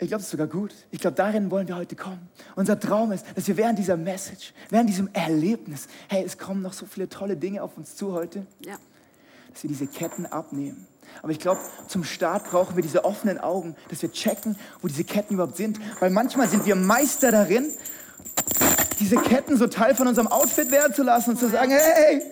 Ich 0.04 0.10
glaube, 0.10 0.20
das 0.20 0.26
ist 0.26 0.32
sogar 0.32 0.48
gut. 0.48 0.74
Ich 0.90 1.00
glaube, 1.00 1.16
darin 1.16 1.50
wollen 1.50 1.66
wir 1.66 1.76
heute 1.76 1.96
kommen. 1.96 2.28
Unser 2.56 2.78
Traum 2.78 3.10
ist, 3.12 3.24
dass 3.34 3.48
wir 3.48 3.56
während 3.56 3.78
dieser 3.78 3.96
Message, 3.96 4.52
während 4.68 4.90
diesem 4.90 5.08
Erlebnis, 5.14 5.88
hey, 6.08 6.22
es 6.22 6.36
kommen 6.36 6.60
noch 6.60 6.74
so 6.74 6.84
viele 6.84 7.08
tolle 7.08 7.38
Dinge 7.38 7.62
auf 7.62 7.78
uns 7.78 7.96
zu 7.96 8.12
heute, 8.12 8.46
ja. 8.60 8.76
dass 9.50 9.62
wir 9.62 9.68
diese 9.68 9.86
Ketten 9.86 10.26
abnehmen. 10.26 10.86
Aber 11.22 11.32
ich 11.32 11.38
glaube, 11.38 11.60
zum 11.88 12.04
Start 12.04 12.44
brauchen 12.50 12.76
wir 12.76 12.82
diese 12.82 13.06
offenen 13.06 13.38
Augen, 13.38 13.76
dass 13.88 14.02
wir 14.02 14.12
checken, 14.12 14.56
wo 14.82 14.88
diese 14.88 15.04
Ketten 15.04 15.34
überhaupt 15.34 15.56
sind. 15.56 15.80
Weil 16.00 16.10
manchmal 16.10 16.50
sind 16.50 16.66
wir 16.66 16.76
Meister 16.76 17.30
darin, 17.30 17.70
diese 19.00 19.16
Ketten 19.16 19.56
so 19.56 19.66
Teil 19.66 19.94
von 19.94 20.06
unserem 20.06 20.28
Outfit 20.28 20.70
werden 20.70 20.94
zu 20.94 21.02
lassen 21.02 21.30
und 21.30 21.38
zu 21.38 21.48
sagen, 21.48 21.70
hey, 21.70 22.22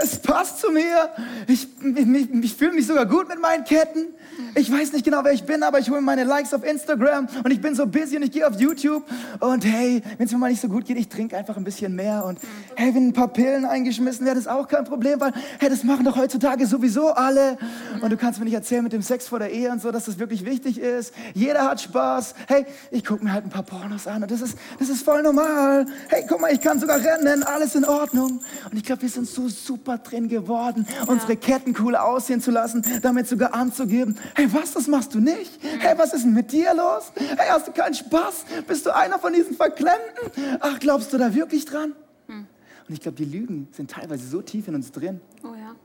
es 0.00 0.18
passt 0.18 0.60
zu 0.60 0.70
mir. 0.70 1.10
Ich, 1.46 1.68
ich, 1.82 2.34
ich 2.44 2.54
fühle 2.54 2.72
mich 2.72 2.86
sogar 2.86 3.06
gut 3.06 3.28
mit 3.28 3.40
meinen 3.40 3.64
Ketten. 3.64 4.06
Ich 4.54 4.70
weiß 4.70 4.92
nicht 4.92 5.04
genau, 5.04 5.20
wer 5.22 5.32
ich 5.32 5.44
bin, 5.44 5.62
aber 5.62 5.78
ich 5.78 5.90
hole 5.90 6.00
meine 6.00 6.24
Likes 6.24 6.54
auf 6.54 6.64
Instagram 6.64 7.28
und 7.44 7.50
ich 7.50 7.60
bin 7.60 7.74
so 7.74 7.86
busy 7.86 8.16
und 8.16 8.22
ich 8.22 8.32
gehe 8.32 8.46
auf 8.46 8.58
YouTube. 8.58 9.04
Und 9.38 9.64
hey, 9.64 10.02
wenn 10.18 10.26
es 10.26 10.32
mir 10.32 10.38
mal 10.38 10.50
nicht 10.50 10.60
so 10.60 10.68
gut 10.68 10.86
geht, 10.86 10.96
ich 10.96 11.08
trinke 11.08 11.36
einfach 11.36 11.56
ein 11.56 11.64
bisschen 11.64 11.94
mehr. 11.94 12.24
Und 12.24 12.38
hey, 12.74 12.94
wenn 12.94 13.08
ein 13.08 13.12
paar 13.12 13.28
Pillen 13.28 13.64
eingeschmissen 13.64 14.26
werden, 14.26 14.38
ist 14.38 14.48
auch 14.48 14.66
kein 14.68 14.84
Problem, 14.84 15.20
weil 15.20 15.32
hey, 15.58 15.68
das 15.68 15.84
machen 15.84 16.04
doch 16.04 16.16
heutzutage 16.16 16.66
sowieso 16.66 17.10
alle. 17.10 17.58
Und 18.00 18.10
du 18.10 18.16
kannst 18.16 18.38
mir 18.38 18.44
nicht 18.44 18.54
erzählen 18.54 18.82
mit 18.82 18.92
dem 18.92 19.02
Sex 19.02 19.28
vor 19.28 19.38
der 19.38 19.50
Ehe 19.50 19.70
und 19.70 19.80
so, 19.80 19.90
dass 19.90 20.06
das 20.06 20.18
wirklich 20.18 20.44
wichtig 20.44 20.78
ist. 20.78 21.12
Jeder 21.34 21.64
hat 21.64 21.80
Spaß. 21.80 22.34
Hey, 22.46 22.66
ich 22.90 23.04
gucke 23.04 23.24
mir 23.24 23.32
halt 23.32 23.44
ein 23.44 23.50
paar 23.50 23.62
Pornos 23.62 24.06
an 24.06 24.22
und 24.22 24.30
das 24.30 24.40
ist, 24.40 24.56
das 24.78 24.88
ist 24.88 25.02
voll 25.02 25.22
normal. 25.22 25.86
Hey, 26.12 26.24
guck 26.28 26.40
mal, 26.40 26.52
ich 26.52 26.60
kann 26.60 26.80
sogar 26.80 26.98
rennen, 26.98 27.44
alles 27.44 27.76
in 27.76 27.84
Ordnung. 27.84 28.40
Und 28.68 28.76
ich 28.76 28.82
glaube, 28.82 29.02
wir 29.02 29.08
sind 29.08 29.28
so 29.28 29.48
super 29.48 29.98
drin 29.98 30.28
geworden, 30.28 30.84
unsere 31.06 31.36
Ketten 31.36 31.72
cool 31.78 31.94
aussehen 31.94 32.40
zu 32.40 32.50
lassen, 32.50 32.84
damit 33.00 33.28
sogar 33.28 33.54
anzugeben. 33.54 34.18
Hey, 34.34 34.52
was, 34.52 34.72
das 34.72 34.88
machst 34.88 35.14
du 35.14 35.20
nicht? 35.20 35.60
Hey, 35.62 35.96
was 35.96 36.12
ist 36.12 36.24
denn 36.24 36.34
mit 36.34 36.50
dir 36.50 36.74
los? 36.74 37.12
Hey, 37.14 37.46
hast 37.48 37.68
du 37.68 37.72
keinen 37.72 37.94
Spaß? 37.94 38.44
Bist 38.66 38.86
du 38.86 38.94
einer 38.94 39.20
von 39.20 39.32
diesen 39.32 39.54
Verklemmten? 39.54 40.32
Ach, 40.58 40.80
glaubst 40.80 41.12
du 41.12 41.18
da 41.18 41.32
wirklich 41.32 41.64
dran? 41.64 41.94
Und 42.26 42.94
ich 42.94 43.00
glaube, 43.00 43.16
die 43.16 43.24
Lügen 43.24 43.68
sind 43.70 43.88
teilweise 43.92 44.26
so 44.26 44.42
tief 44.42 44.66
in 44.66 44.74
uns 44.74 44.90
drin, 44.90 45.20
Oh 45.44 45.54
ja. 45.54 45.76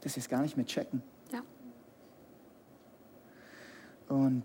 dass 0.00 0.16
wir 0.16 0.22
es 0.22 0.28
gar 0.30 0.40
nicht 0.40 0.56
mehr 0.56 0.64
checken. 0.64 1.02
Ja. 1.34 1.40
Und 4.08 4.44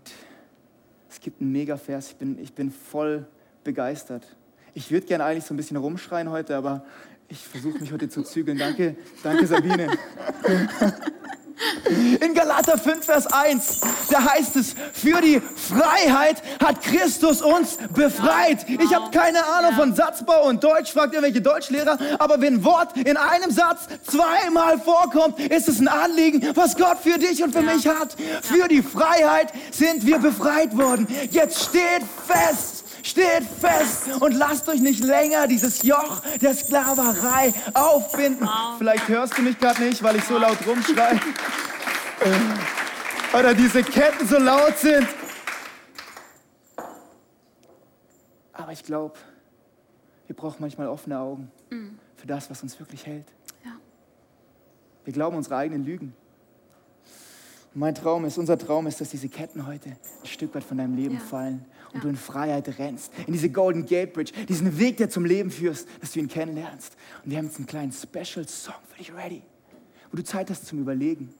es 1.08 1.18
gibt 1.20 1.40
einen 1.40 1.52
Mega-Vers, 1.52 2.08
ich 2.08 2.16
bin, 2.16 2.38
ich 2.38 2.52
bin 2.52 2.70
voll 2.70 3.26
begeistert. 3.64 4.26
Ich 4.76 4.90
würde 4.90 5.06
gerne 5.06 5.24
eigentlich 5.24 5.46
so 5.46 5.54
ein 5.54 5.56
bisschen 5.56 5.78
rumschreien 5.78 6.30
heute, 6.30 6.54
aber 6.54 6.84
ich 7.30 7.38
versuche 7.38 7.78
mich 7.78 7.92
heute 7.92 8.10
zu 8.10 8.22
zügeln. 8.22 8.58
Danke, 8.58 8.94
danke 9.22 9.46
Sabine. 9.46 9.88
In 12.20 12.34
Galater 12.34 12.76
5, 12.76 13.02
Vers 13.02 13.26
1, 13.26 13.80
da 14.10 14.34
heißt 14.34 14.56
es, 14.56 14.74
für 14.92 15.22
die 15.22 15.40
Freiheit 15.40 16.42
hat 16.62 16.82
Christus 16.82 17.40
uns 17.40 17.78
befreit. 17.94 18.68
Ich 18.68 18.94
habe 18.94 19.10
keine 19.10 19.46
Ahnung 19.46 19.72
von 19.72 19.94
Satzbau 19.94 20.46
und 20.46 20.62
Deutsch, 20.62 20.92
fragt 20.92 21.14
irgendwelche 21.14 21.40
Deutschlehrer, 21.40 21.96
aber 22.18 22.42
wenn 22.42 22.62
Wort 22.62 22.98
in 22.98 23.16
einem 23.16 23.50
Satz 23.50 23.86
zweimal 24.06 24.78
vorkommt, 24.78 25.40
ist 25.40 25.70
es 25.70 25.80
ein 25.80 25.88
Anliegen, 25.88 26.46
was 26.54 26.76
Gott 26.76 26.98
für 26.98 27.18
dich 27.18 27.42
und 27.42 27.54
für 27.54 27.62
mich 27.62 27.88
hat. 27.88 28.14
Für 28.42 28.68
die 28.68 28.82
Freiheit 28.82 29.54
sind 29.70 30.04
wir 30.04 30.18
befreit 30.18 30.76
worden. 30.76 31.08
Jetzt 31.30 31.62
steht 31.70 32.02
fest, 32.26 32.75
steht 33.06 33.44
fest 33.44 34.08
und 34.20 34.32
lasst 34.32 34.68
euch 34.68 34.80
nicht 34.80 35.02
länger 35.04 35.46
dieses 35.46 35.82
Joch 35.82 36.20
der 36.40 36.54
Sklaverei 36.54 37.54
aufbinden. 37.74 38.48
Vielleicht 38.78 39.08
hörst 39.08 39.38
du 39.38 39.42
mich 39.42 39.58
gerade 39.58 39.82
nicht, 39.82 40.02
weil 40.02 40.16
ich 40.16 40.24
so 40.24 40.36
laut 40.38 40.58
rumschreie. 40.66 41.20
Oder 43.38 43.54
diese 43.54 43.82
Ketten 43.82 44.26
so 44.26 44.38
laut 44.38 44.76
sind. 44.78 45.06
Aber 48.52 48.72
ich 48.72 48.82
glaube, 48.82 49.14
wir 50.26 50.34
brauchen 50.34 50.56
manchmal 50.60 50.88
offene 50.88 51.18
Augen 51.18 51.50
für 52.16 52.26
das, 52.26 52.50
was 52.50 52.62
uns 52.62 52.78
wirklich 52.80 53.06
hält. 53.06 53.26
Ja. 53.64 53.72
Wir 55.04 55.12
glauben 55.12 55.36
unsere 55.36 55.56
eigenen 55.56 55.84
Lügen. 55.84 56.14
Und 57.74 57.80
mein 57.80 57.94
Traum 57.94 58.24
ist, 58.24 58.38
unser 58.38 58.56
Traum 58.58 58.86
ist, 58.86 59.00
dass 59.00 59.10
diese 59.10 59.28
Ketten 59.28 59.66
heute 59.66 59.90
ein 59.90 60.26
Stück 60.26 60.54
weit 60.54 60.64
von 60.64 60.78
deinem 60.78 60.96
Leben 60.96 61.14
Ja. 61.16 61.20
fallen 61.20 61.64
und 61.96 62.04
du 62.04 62.08
in 62.08 62.16
Freiheit 62.16 62.78
rennst, 62.78 63.12
in 63.26 63.32
diese 63.32 63.50
Golden 63.50 63.86
Gate 63.86 64.12
Bridge, 64.12 64.32
diesen 64.48 64.78
Weg, 64.78 64.98
der 64.98 65.10
zum 65.10 65.24
Leben 65.24 65.50
führst, 65.50 65.88
dass 66.00 66.12
du 66.12 66.20
ihn 66.20 66.28
kennenlernst. 66.28 66.96
Und 67.24 67.30
wir 67.30 67.38
haben 67.38 67.46
jetzt 67.46 67.56
einen 67.56 67.66
kleinen 67.66 67.92
Special 67.92 68.46
Song 68.46 68.74
für 68.88 68.98
dich 68.98 69.12
ready, 69.14 69.42
wo 70.10 70.16
du 70.16 70.24
Zeit 70.24 70.50
hast 70.50 70.66
zum 70.66 70.78
Überlegen. 70.78 71.34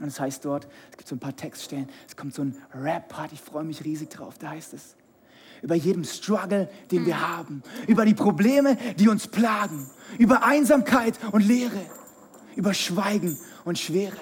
Und 0.00 0.08
es 0.08 0.18
heißt 0.18 0.44
dort, 0.44 0.66
es 0.90 0.96
gibt 0.96 1.08
so 1.08 1.14
ein 1.14 1.20
paar 1.20 1.36
Textstellen, 1.36 1.88
es 2.08 2.16
kommt 2.16 2.34
so 2.34 2.42
ein 2.42 2.56
Rap-Part, 2.74 3.32
ich 3.32 3.40
freue 3.40 3.64
mich 3.64 3.84
riesig 3.84 4.10
drauf, 4.10 4.38
da 4.38 4.50
heißt 4.50 4.74
es, 4.74 4.96
über 5.62 5.76
jedem 5.76 6.02
Struggle, 6.02 6.68
den 6.90 7.06
wir 7.06 7.20
haben, 7.20 7.62
über 7.86 8.04
die 8.04 8.14
Probleme, 8.14 8.76
die 8.98 9.08
uns 9.08 9.28
plagen, 9.28 9.88
über 10.18 10.44
Einsamkeit 10.44 11.18
und 11.30 11.46
Leere, 11.46 11.80
über 12.56 12.74
Schweigen 12.74 13.38
und 13.64 13.78
Schwere, 13.78 14.16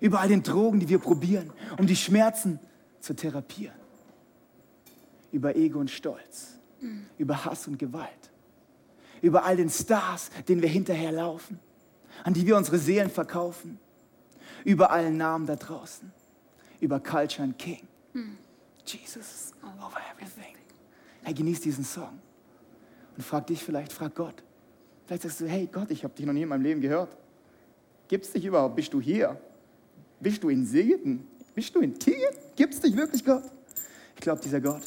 über 0.00 0.20
all 0.20 0.28
den 0.28 0.42
Drogen, 0.42 0.80
die 0.80 0.88
wir 0.88 0.98
probieren, 0.98 1.52
um 1.78 1.86
die 1.86 1.96
Schmerzen 1.96 2.58
zu 3.00 3.14
therapieren, 3.14 3.77
über 5.32 5.56
Ego 5.56 5.78
und 5.78 5.90
Stolz, 5.90 6.58
über 7.18 7.44
Hass 7.44 7.66
und 7.68 7.78
Gewalt, 7.78 8.30
über 9.22 9.44
all 9.44 9.56
den 9.56 9.70
Stars, 9.70 10.30
denen 10.48 10.62
wir 10.62 10.68
hinterherlaufen, 10.68 11.58
an 12.24 12.34
die 12.34 12.46
wir 12.46 12.56
unsere 12.56 12.78
Seelen 12.78 13.10
verkaufen, 13.10 13.78
über 14.64 14.90
allen 14.90 15.16
Namen 15.16 15.46
da 15.46 15.56
draußen, 15.56 16.10
über 16.80 17.00
Culture 17.00 17.42
and 17.42 17.58
King. 17.58 17.86
Jesus 18.84 19.52
over 19.62 20.00
everything. 20.14 20.54
Hey, 21.22 21.34
genieß 21.34 21.60
diesen 21.60 21.84
Song 21.84 22.18
und 23.16 23.22
frag 23.22 23.46
dich 23.46 23.62
vielleicht, 23.62 23.92
frag 23.92 24.14
Gott. 24.14 24.42
Vielleicht 25.06 25.22
sagst 25.22 25.40
du, 25.40 25.46
hey 25.46 25.68
Gott, 25.70 25.90
ich 25.90 26.04
habe 26.04 26.14
dich 26.14 26.24
noch 26.24 26.32
nie 26.32 26.42
in 26.42 26.48
meinem 26.48 26.62
Leben 26.62 26.80
gehört. 26.80 27.16
Gibt's 28.08 28.32
dich 28.32 28.44
überhaupt? 28.44 28.76
Bist 28.76 28.92
du 28.94 29.00
hier? 29.00 29.38
Bist 30.20 30.42
du 30.42 30.48
in 30.48 30.64
Segen? 30.64 31.26
Bist 31.54 31.74
du 31.74 31.80
in 31.80 31.98
Tier? 31.98 32.30
Gibt's 32.56 32.80
dich 32.80 32.96
wirklich, 32.96 33.24
Gott? 33.24 33.44
Ich 34.14 34.20
glaube, 34.22 34.40
dieser 34.40 34.60
Gott 34.60 34.82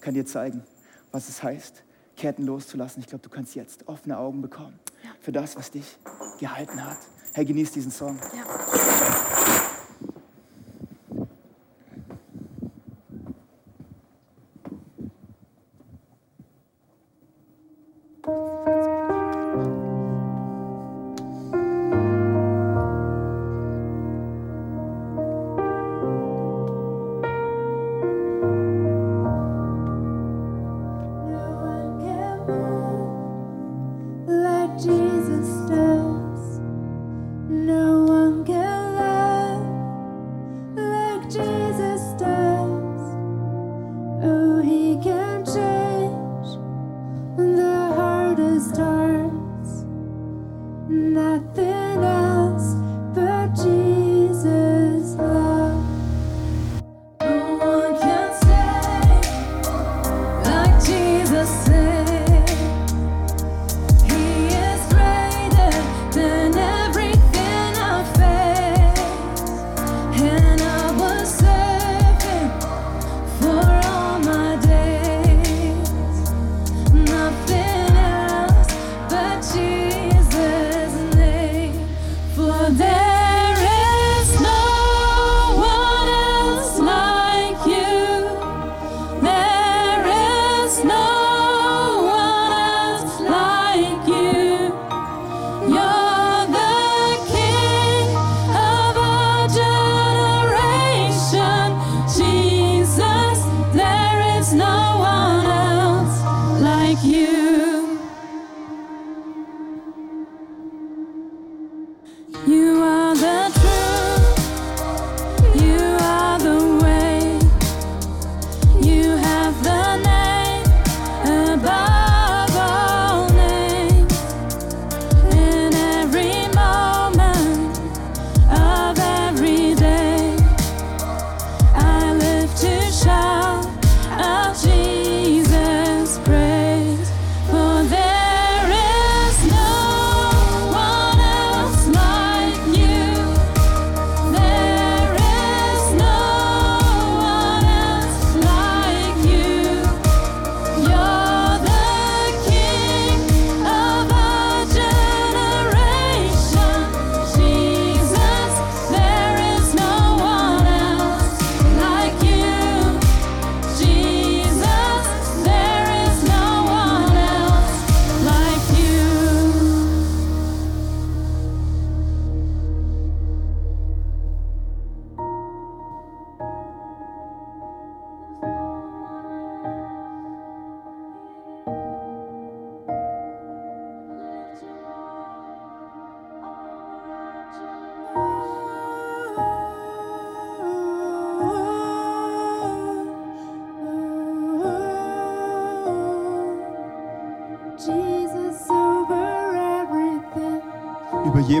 kann 0.00 0.14
dir 0.14 0.26
zeigen, 0.26 0.62
was 1.12 1.28
es 1.28 1.42
heißt, 1.42 1.82
Ketten 2.16 2.46
loszulassen. 2.46 3.00
Ich 3.00 3.06
glaube, 3.06 3.22
du 3.22 3.30
kannst 3.30 3.54
jetzt 3.54 3.86
offene 3.88 4.18
Augen 4.18 4.42
bekommen 4.42 4.78
für 5.20 5.32
das, 5.32 5.56
was 5.56 5.70
dich 5.70 5.98
gehalten 6.40 6.84
hat. 6.84 6.98
Hey, 7.32 7.44
genieß 7.44 7.72
diesen 7.72 7.92
Song. 7.92 8.18
Ja. 8.36 9.57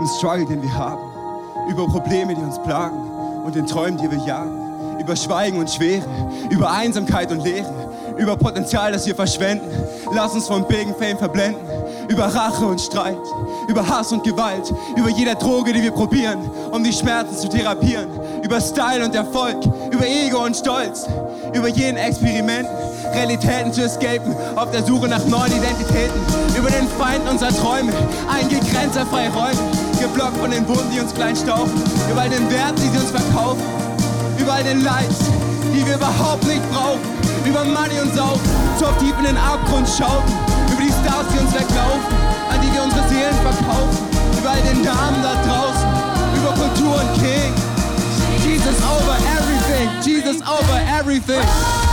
Struggle, 0.08 0.46
den 0.46 0.62
wir 0.62 0.74
haben, 0.74 1.02
über 1.68 1.86
Probleme, 1.86 2.34
die 2.34 2.40
uns 2.40 2.58
plagen 2.62 2.96
und 3.44 3.54
den 3.54 3.66
Träumen, 3.66 3.98
die 3.98 4.10
wir 4.10 4.18
jagen, 4.18 4.98
über 5.00 5.14
Schweigen 5.14 5.58
und 5.58 5.70
Schwere, 5.70 6.04
über 6.50 6.70
Einsamkeit 6.70 7.30
und 7.30 7.42
Leere, 7.44 7.88
über 8.16 8.36
Potenzial, 8.36 8.92
das 8.92 9.06
wir 9.06 9.14
verschwenden. 9.14 9.70
Lass 10.12 10.34
uns 10.34 10.46
von 10.46 10.66
Big 10.66 10.88
Fame 10.98 11.16
verblenden, 11.16 11.60
über 12.08 12.24
Rache 12.24 12.64
und 12.64 12.80
Streit, 12.80 13.16
über 13.68 13.86
Hass 13.86 14.12
und 14.12 14.24
Gewalt, 14.24 14.72
über 14.96 15.08
jede 15.08 15.34
Droge, 15.34 15.72
die 15.72 15.82
wir 15.82 15.92
probieren, 15.92 16.38
um 16.72 16.82
die 16.82 16.92
Schmerzen 16.92 17.36
zu 17.36 17.48
therapieren, 17.48 18.08
über 18.42 18.60
Style 18.60 19.04
und 19.04 19.14
Erfolg, 19.14 19.56
über 19.90 20.06
Ego 20.06 20.44
und 20.44 20.56
Stolz, 20.56 21.06
über 21.54 21.68
jeden 21.68 21.96
Experiment, 21.96 22.68
Realitäten 23.12 23.72
zu 23.72 23.82
escapen, 23.82 24.34
auf 24.56 24.70
der 24.70 24.84
Suche 24.84 25.08
nach 25.08 25.24
neuen 25.26 25.52
Identitäten, 25.52 26.20
über 26.56 26.70
den 26.70 26.88
Feind 26.98 27.28
unserer 27.30 27.50
Träume, 27.50 27.92
eingegrenzter 28.30 29.06
freie 29.06 29.32
Räume, 29.32 29.60
geblockt 30.00 30.36
von 30.38 30.50
den 30.50 30.66
Wunden, 30.68 30.90
die 30.92 31.00
uns 31.00 31.14
klein 31.14 31.36
staufen. 31.36 31.74
Überall 32.10 32.28
den 32.30 32.48
Wert, 32.50 32.78
die 32.78 32.88
sie 32.88 32.98
uns 32.98 33.10
verkaufen. 33.10 33.62
Überall 34.38 34.62
den 34.64 34.82
Leid, 34.82 35.10
die 35.74 35.84
wir 35.86 35.96
überhaupt 35.96 36.44
nicht 36.46 36.62
brauchen. 36.70 37.00
Über 37.44 37.64
Money 37.64 38.00
und 38.02 38.14
Sau, 38.14 38.38
top 38.78 38.98
tief 38.98 39.14
in 39.18 39.24
den 39.24 39.36
Abgrund 39.36 39.88
schauten. 39.88 40.32
Über 40.72 40.82
die 40.82 40.92
Stars, 40.92 41.26
die 41.32 41.38
uns 41.38 41.52
weglaufen, 41.52 42.12
an 42.50 42.60
die 42.60 42.72
wir 42.72 42.82
unsere 42.82 43.08
Seelen 43.08 43.36
verkaufen. 43.42 43.98
Überall 44.38 44.62
den 44.62 44.84
Damen 44.84 45.22
da 45.22 45.34
draußen, 45.46 45.88
über 46.36 46.52
Kultur 46.54 46.94
und 46.94 47.10
King. 47.20 47.52
Jesus 48.44 48.78
over 48.84 49.16
everything, 49.36 49.88
Jesus 50.02 50.40
over 50.42 50.80
everything. 50.98 51.87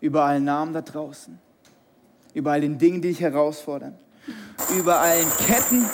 Über 0.00 0.24
allen 0.24 0.44
Namen 0.44 0.72
da 0.72 0.82
draußen. 0.82 1.38
Über 2.34 2.52
all 2.52 2.60
den 2.60 2.78
Dingen, 2.78 3.02
die 3.02 3.08
dich 3.08 3.20
herausfordern. 3.20 3.98
Über 4.76 5.00
allen 5.00 5.28
Ketten, 5.38 5.84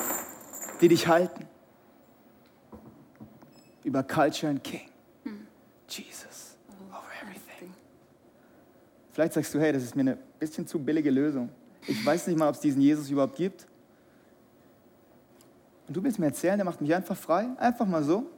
die 0.81 0.89
dich 0.89 1.07
halten. 1.09 1.47
Über 3.85 4.03
Culture 4.03 4.51
and 4.51 4.63
King. 4.63 4.89
Jesus 5.89 6.57
over 6.91 7.05
everything. 7.23 7.73
Vielleicht 9.13 9.35
sagst 9.35 9.55
du, 9.55 9.61
hey, 9.61 9.73
das 9.73 9.83
ist 9.83 9.95
mir 9.95 10.03
eine 10.03 10.19
bisschen 10.39 10.67
zu 10.67 10.79
billige 10.79 11.11
Lösung. 11.11 11.49
Ich 11.87 12.05
weiß 12.05 12.27
nicht 12.27 12.39
mal, 12.39 12.49
ob 12.49 12.57
es 12.57 12.61
diesen 12.61 12.83
Jesus 12.83 13.09
überhaupt 13.11 13.37
gibt. 13.37 13.67
Und 15.87 15.97
du 15.97 16.03
willst 16.03 16.19
mir 16.19 16.27
erzählen, 16.27 16.57
der 16.59 16.65
macht 16.65 16.81
mich 16.81 16.95
einfach 16.95 17.17
frei, 17.17 17.49
einfach 17.59 17.87
mal 17.87 18.03
so. 18.03 18.29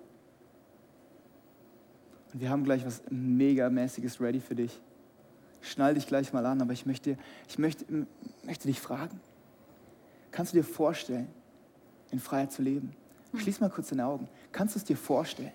Und 2.32 2.40
wir 2.40 2.50
haben 2.50 2.64
gleich 2.64 2.84
was 2.84 3.02
megamäßiges 3.10 4.20
ready 4.20 4.40
für 4.40 4.54
dich. 4.54 4.80
Schnall 5.60 5.94
dich 5.94 6.06
gleich 6.06 6.32
mal 6.32 6.44
an, 6.46 6.60
aber 6.62 6.72
ich 6.72 6.86
möchte, 6.86 7.16
ich 7.48 7.58
möchte, 7.58 7.84
möchte 8.44 8.68
dich 8.68 8.80
fragen. 8.80 9.20
Kannst 10.30 10.52
du 10.52 10.58
dir 10.58 10.64
vorstellen, 10.64 11.28
in 12.10 12.20
Freiheit 12.20 12.52
zu 12.52 12.62
leben? 12.62 12.94
Schließ 13.36 13.60
mal 13.60 13.70
kurz 13.70 13.88
deine 13.88 14.06
Augen. 14.06 14.28
Kannst 14.52 14.74
du 14.74 14.78
es 14.78 14.84
dir 14.84 14.96
vorstellen? 14.96 15.52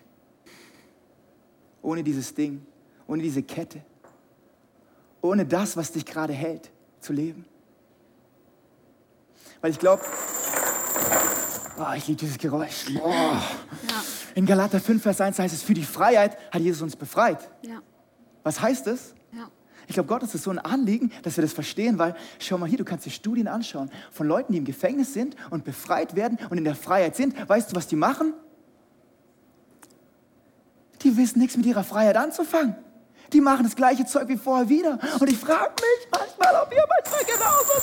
Ohne 1.81 2.03
dieses 2.03 2.33
Ding, 2.33 2.65
ohne 3.07 3.23
diese 3.23 3.43
Kette, 3.43 3.81
ohne 5.21 5.45
das, 5.45 5.75
was 5.77 5.91
dich 5.91 6.05
gerade 6.05 6.33
hält, 6.33 6.71
zu 6.99 7.13
leben. 7.13 7.45
Weil 9.61 9.71
ich 9.71 9.79
glaube, 9.79 10.03
oh, 11.89 11.93
ich 11.95 12.07
liebe 12.07 12.19
dieses 12.19 12.37
Geräusch. 12.37 12.85
Oh. 13.03 13.09
Ja, 13.09 13.41
In 14.35 14.45
Galater 14.45 14.79
5, 14.79 15.01
Vers 15.01 15.21
1 15.21 15.39
heißt 15.39 15.53
es, 15.53 15.63
für 15.63 15.73
die 15.73 15.83
Freiheit 15.83 16.37
hat 16.51 16.61
Jesus 16.61 16.81
uns 16.81 16.95
befreit. 16.95 17.49
ja, 17.61 17.81
Was 18.43 18.61
heißt 18.61 18.87
das? 18.87 19.13
ja. 19.31 19.49
Ich 19.85 19.95
glaube, 19.95 20.07
Gott 20.07 20.23
ist 20.23 20.33
es 20.33 20.43
so 20.43 20.49
ein 20.49 20.59
Anliegen, 20.59 21.11
dass 21.23 21.35
wir 21.35 21.41
das 21.41 21.51
verstehen, 21.51 21.99
weil 21.99 22.15
schau 22.39 22.57
mal 22.57 22.69
hier, 22.69 22.77
du 22.77 22.85
kannst 22.85 23.05
dir 23.05 23.09
Studien 23.11 23.49
anschauen 23.49 23.91
von 24.11 24.27
Leuten, 24.27 24.53
die 24.53 24.57
im 24.59 24.63
Gefängnis 24.65 25.13
sind 25.13 25.35
und 25.49 25.65
befreit 25.65 26.15
werden 26.15 26.39
und 26.49 26.57
in 26.57 26.63
der 26.63 26.75
Freiheit 26.75 27.17
sind. 27.17 27.35
Weißt 27.49 27.71
du, 27.71 27.75
was 27.75 27.87
die 27.87 27.97
machen? 27.97 28.33
Die 31.01 31.17
wissen 31.17 31.39
nichts 31.39 31.57
mit 31.57 31.65
ihrer 31.65 31.83
Freiheit 31.83 32.15
anzufangen. 32.15 32.75
Die 33.33 33.41
machen 33.41 33.63
das 33.63 33.75
gleiche 33.75 34.05
Zeug 34.05 34.27
wie 34.27 34.37
vorher 34.37 34.69
wieder. 34.69 34.99
Und 35.19 35.29
ich 35.29 35.37
frage 35.37 35.73
mich 35.81 36.07
manchmal, 36.11 36.63
ob 36.63 36.69
wir 36.69 36.83
manchmal 36.87 37.25
genauso 37.25 37.73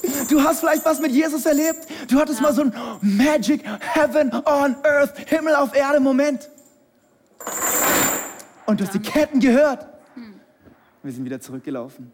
sind. 0.00 0.30
Du 0.30 0.42
hast 0.42 0.60
vielleicht 0.60 0.84
was 0.84 0.98
mit 0.98 1.12
Jesus 1.12 1.44
erlebt. 1.44 1.86
Du 2.08 2.18
hattest 2.18 2.40
mal 2.40 2.54
so 2.54 2.62
ein 2.62 2.74
Magic 3.02 3.62
Heaven 3.94 4.32
on 4.32 4.76
Earth, 4.82 5.18
Himmel 5.28 5.54
auf 5.54 5.76
Erde 5.76 6.00
Moment. 6.00 6.48
Und 8.66 8.80
du 8.80 8.84
hast 8.84 8.94
die 8.94 9.00
Ketten 9.00 9.40
gehört. 9.40 9.86
Wir 11.02 11.12
sind 11.12 11.26
wieder 11.26 11.38
zurückgelaufen, 11.38 12.10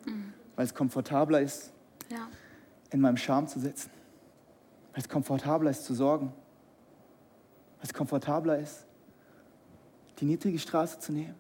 weil 0.57 0.65
es 0.65 0.75
komfortabler 0.75 1.41
ist, 1.41 1.71
ja. 2.09 2.27
in 2.91 3.01
meinem 3.01 3.17
Charme 3.17 3.47
zu 3.47 3.61
sitzen. 3.61 3.89
Weil 4.93 5.03
es 5.03 5.09
komfortabler 5.09 5.71
ist, 5.71 5.85
zu 5.85 5.95
sorgen. 5.95 6.33
Weil 7.79 7.85
es 7.85 7.95
komfortabler 7.95 8.59
ist, 8.59 8.85
die 10.19 10.25
niedrige 10.25 10.59
Straße 10.59 10.99
zu 10.99 11.13
nehmen. 11.13 11.40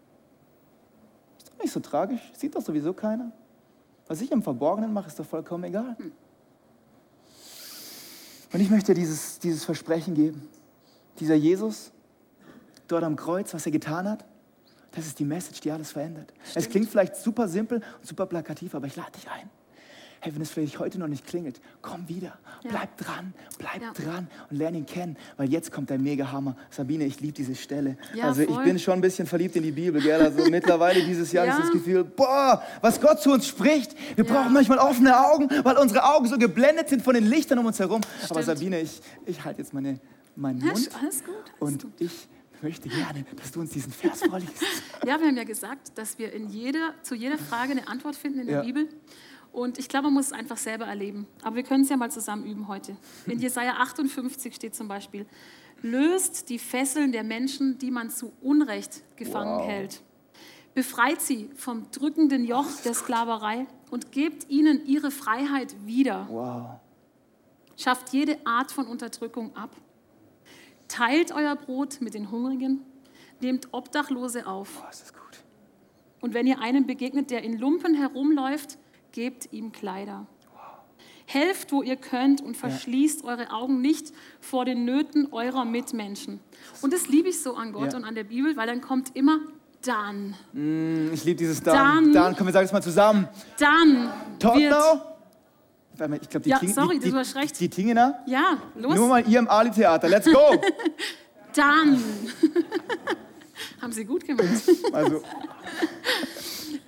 Nicht 1.62 1.72
so 1.72 1.80
tragisch, 1.80 2.20
sieht 2.34 2.54
doch 2.54 2.62
sowieso 2.62 2.92
keiner. 2.92 3.32
Was 4.06 4.20
ich 4.20 4.32
im 4.32 4.42
Verborgenen 4.42 4.92
mache, 4.92 5.08
ist 5.08 5.18
doch 5.18 5.26
vollkommen 5.26 5.64
egal. 5.64 5.96
Und 8.52 8.60
ich 8.60 8.70
möchte 8.70 8.92
dir 8.92 9.00
dieses, 9.00 9.38
dieses 9.38 9.64
Versprechen 9.64 10.14
geben. 10.14 10.48
Dieser 11.20 11.34
Jesus, 11.34 11.92
dort 12.88 13.04
am 13.04 13.14
Kreuz, 13.14 13.54
was 13.54 13.66
er 13.66 13.72
getan 13.72 14.08
hat, 14.08 14.24
das 14.92 15.06
ist 15.06 15.18
die 15.18 15.24
Message, 15.24 15.60
die 15.60 15.70
alles 15.70 15.92
verändert. 15.92 16.32
Es 16.54 16.68
klingt 16.68 16.88
vielleicht 16.88 17.14
super 17.16 17.46
simpel 17.46 17.78
und 17.78 18.06
super 18.06 18.26
plakativ, 18.26 18.74
aber 18.74 18.86
ich 18.86 18.96
lade 18.96 19.12
dich 19.12 19.30
ein. 19.30 19.48
Hey, 20.22 20.34
wenn 20.34 20.42
es 20.42 20.50
vielleicht 20.50 20.78
heute 20.78 20.98
noch 20.98 21.06
nicht 21.08 21.26
klingelt, 21.26 21.60
komm 21.80 22.06
wieder. 22.08 22.38
Ja. 22.62 22.70
Bleib 22.70 22.96
dran, 22.98 23.32
bleib 23.58 23.80
Ja. 23.80 23.92
dran 23.92 24.28
und 24.50 24.56
lern 24.58 24.74
ihn 24.74 24.84
kennen, 24.84 25.16
weil 25.38 25.48
jetzt 25.48 25.72
kommt 25.72 25.90
ein 25.90 26.02
mega 26.02 26.30
Hammer. 26.30 26.56
Sabine, 26.68 27.06
ich 27.06 27.20
liebe 27.20 27.32
diese 27.32 27.54
Stelle. 27.54 27.96
Ja, 28.14 28.24
also 28.26 28.42
ich 28.42 28.48
voll. 28.50 28.64
bin 28.64 28.78
schon 28.78 28.94
ein 28.94 29.00
bisschen 29.00 29.26
verliebt 29.26 29.56
in 29.56 29.62
die 29.62 29.70
Bibel, 29.72 30.00
gell? 30.02 30.20
Also 30.20 30.44
mittlerweile 30.50 31.02
dieses 31.02 31.32
Jahr 31.32 31.46
Ja. 31.50 31.56
ist 31.56 31.62
das 31.64 31.70
Gefühl, 31.72 32.04
boah, 32.04 32.62
was 32.82 33.00
Gott 33.00 33.22
zu 33.22 33.32
uns 33.32 33.46
spricht. 33.46 33.94
Wir 34.14 34.24
brauchen 34.24 34.52
manchmal 34.52 34.76
offene 34.78 35.18
Augen, 35.18 35.48
weil 35.64 35.78
unsere 35.78 36.04
Augen 36.04 36.26
so 36.28 36.36
geblendet 36.36 36.90
sind 36.90 37.00
von 37.02 37.14
den 37.14 37.24
Lichtern 37.26 37.58
um 37.58 37.64
uns 37.66 37.78
herum. 37.78 38.02
Aber 38.28 38.42
Stimmt. 38.42 38.58
Sabine, 38.58 38.80
ich, 38.80 39.00
ich 39.24 39.42
halte 39.42 39.62
jetzt 39.62 39.72
meine, 39.72 39.98
meinen 40.36 40.58
Mund 40.58 40.70
alles 41.00 41.24
gut. 41.24 41.34
Alles 41.34 41.60
und 41.60 41.82
gut. 41.84 41.92
ich 41.98 42.28
möchte 42.60 42.90
gerne, 42.90 43.24
dass 43.36 43.52
du 43.52 43.60
uns 43.60 43.70
diesen 43.70 43.90
Vers 43.90 44.22
vorliest. 44.22 44.52
Ja, 45.06 45.18
wir 45.18 45.28
haben 45.28 45.36
ja 45.38 45.44
gesagt, 45.44 45.96
dass 45.96 46.18
wir 46.18 46.30
in 46.30 46.50
jeder, 46.50 46.92
zu 47.02 47.14
jeder 47.14 47.38
Frage 47.38 47.70
eine 47.72 47.88
Antwort 47.88 48.16
finden 48.16 48.40
in 48.40 48.46
der. 48.48 48.60
Bibel. 48.62 48.86
Und 49.52 49.78
ich 49.78 49.88
glaube, 49.88 50.04
man 50.04 50.14
muss 50.14 50.26
es 50.26 50.32
einfach 50.32 50.56
selber 50.56 50.86
erleben. 50.86 51.26
Aber 51.42 51.56
wir 51.56 51.62
können 51.62 51.82
es 51.82 51.88
ja 51.90 51.96
mal 51.96 52.10
zusammen 52.10 52.44
üben 52.46 52.68
heute. 52.68 52.96
In 53.26 53.38
Jesaja 53.40 53.74
58 53.78 54.54
steht 54.54 54.74
zum 54.74 54.88
Beispiel: 54.88 55.26
Löst 55.82 56.48
die 56.48 56.58
Fesseln 56.58 57.12
der 57.12 57.24
Menschen, 57.24 57.78
die 57.78 57.90
man 57.90 58.10
zu 58.10 58.32
Unrecht 58.40 59.02
gefangen 59.16 59.58
Wow. 59.60 59.66
hält. 59.66 60.02
Befreit 60.74 61.20
sie 61.20 61.50
vom 61.56 61.90
drückenden 61.90 62.44
Joch 62.44 62.68
der 62.84 62.94
Sklaverei 62.94 63.66
und 63.90 64.12
gebt 64.12 64.48
ihnen 64.48 64.86
ihre 64.86 65.10
Freiheit 65.10 65.74
wieder. 65.84 66.28
Wow. 66.30 66.80
Schafft 67.76 68.12
jede 68.12 68.38
Art 68.46 68.70
von 68.70 68.86
Unterdrückung 68.86 69.56
ab. 69.56 69.74
Teilt 70.86 71.32
euer 71.32 71.56
Brot 71.56 72.00
mit 72.00 72.14
den 72.14 72.30
Hungrigen. 72.30 72.82
Nehmt 73.40 73.68
Obdachlose 73.72 74.46
auf. 74.46 74.80
Boah, 74.80 74.90
ist 74.90 75.02
das 75.02 75.12
gut. 75.12 75.20
Und 76.20 76.34
wenn 76.34 76.46
ihr 76.46 76.60
einem 76.60 76.86
begegnet, 76.86 77.30
der 77.30 77.42
in 77.42 77.58
Lumpen 77.58 77.94
herumläuft, 77.94 78.78
gebt 79.12 79.52
ihm 79.52 79.72
Kleider. 79.72 80.26
Helft, 81.26 81.70
wo 81.70 81.82
ihr 81.82 81.94
könnt 81.96 82.40
und 82.40 82.56
verschließt 82.56 83.22
eure 83.24 83.50
Augen 83.52 83.80
nicht 83.80 84.12
vor 84.40 84.64
den 84.64 84.84
Nöten 84.84 85.28
eurer 85.32 85.64
Mitmenschen. 85.64 86.40
Und 86.82 86.92
das 86.92 87.06
liebe 87.08 87.28
ich 87.28 87.40
so 87.40 87.54
an 87.54 87.72
Gott 87.72 87.92
Ja. 87.92 87.98
und 87.98 88.04
an 88.04 88.16
der 88.16 88.24
Bibel, 88.24 88.56
weil 88.56 88.66
dann 88.66 88.80
kommt 88.80 89.14
immer 89.14 89.38
dann. 89.82 90.34
Mm, 90.52 91.12
Ich 91.12 91.24
liebe 91.24 91.36
dieses 91.36 91.62
Dann. 91.62 91.76
Dann- 91.76 92.12
Dann, 92.12 92.36
komm, 92.36 92.46
wir 92.48 92.52
sagen 92.52 92.66
es 92.66 92.72
mal 92.72 92.82
zusammen. 92.82 93.28
Dann 93.58 94.10
mal, 96.10 96.18
Ich 96.20 96.28
glaube, 96.28 96.44
die, 96.44 96.50
Ja, 96.50 96.58
Ting- 96.58 96.72
sorry, 96.72 96.98
die, 96.98 97.12
die, 97.12 97.52
die 97.58 97.68
Tingener. 97.68 98.22
Ja, 98.26 98.58
los. 98.74 98.94
Nur 98.96 99.08
mal 99.08 99.28
ihr 99.28 99.38
im 99.38 99.48
Ali-Theater. 99.48 100.08
Let's 100.08 100.26
go. 100.26 100.38
Dann. 101.54 102.02
Haben 103.80 103.92
sie 103.92 104.04
gut 104.04 104.24
gemacht. 104.24 104.46
Also, 104.92 105.22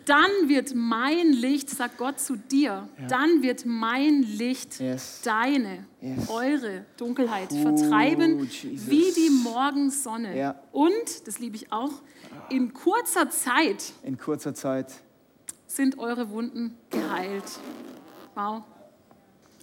Dann 0.07 0.31
wird 0.49 0.75
mein 0.75 1.33
Licht, 1.33 1.71
sagt 1.71 1.97
Gott 1.99 2.19
zu 2.19 2.37
dir, 2.37 2.89
dann 3.09 3.43
wird 3.43 3.65
mein 3.67 4.23
Licht 4.23 4.81
Yes. 4.81 5.21
deine, 5.23 5.87
Yes. 6.01 6.29
eure 6.29 6.85
Dunkelheit 6.97 7.49
Oh, 7.53 7.63
vertreiben, 7.63 8.41
Jesus. 8.49 8.89
wie 8.89 9.13
die 9.17 9.31
Morgensonne. 9.31 10.37
Ja. 10.37 10.55
Und, 10.73 11.27
das 11.27 11.39
liebe 11.39 11.57
ich 11.57 11.73
auch, 11.73 11.93
in 12.51 12.73
kurzer 12.75 13.31
Zeit 13.31 13.93
in 14.03 14.19
kurzer 14.19 14.55
Zeit. 14.55 14.93
sind 15.67 15.99
eure 15.99 16.31
Wunden 16.31 16.77
geheilt. 16.91 17.45
Wow, 18.35 18.63